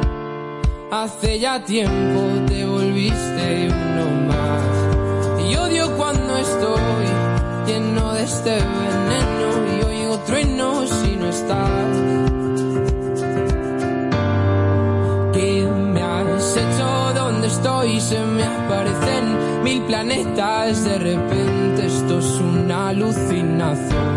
[0.90, 5.46] Hace ya tiempo te volviste uno más.
[5.46, 7.06] Y odio cuando estoy
[7.68, 11.98] lleno de este veneno y oigo truenos si no estás.
[15.34, 17.14] ¿Qué me has hecho?
[17.16, 18.00] ¿Dónde estoy?
[18.00, 20.86] Se me aparecen mil planetas.
[20.86, 24.17] De repente esto es una alucinación.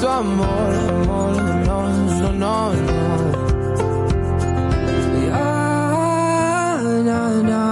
[0.00, 1.78] tu amor, amor, no,
[2.20, 3.04] no, no, no.
[7.04, 7.64] Na, na.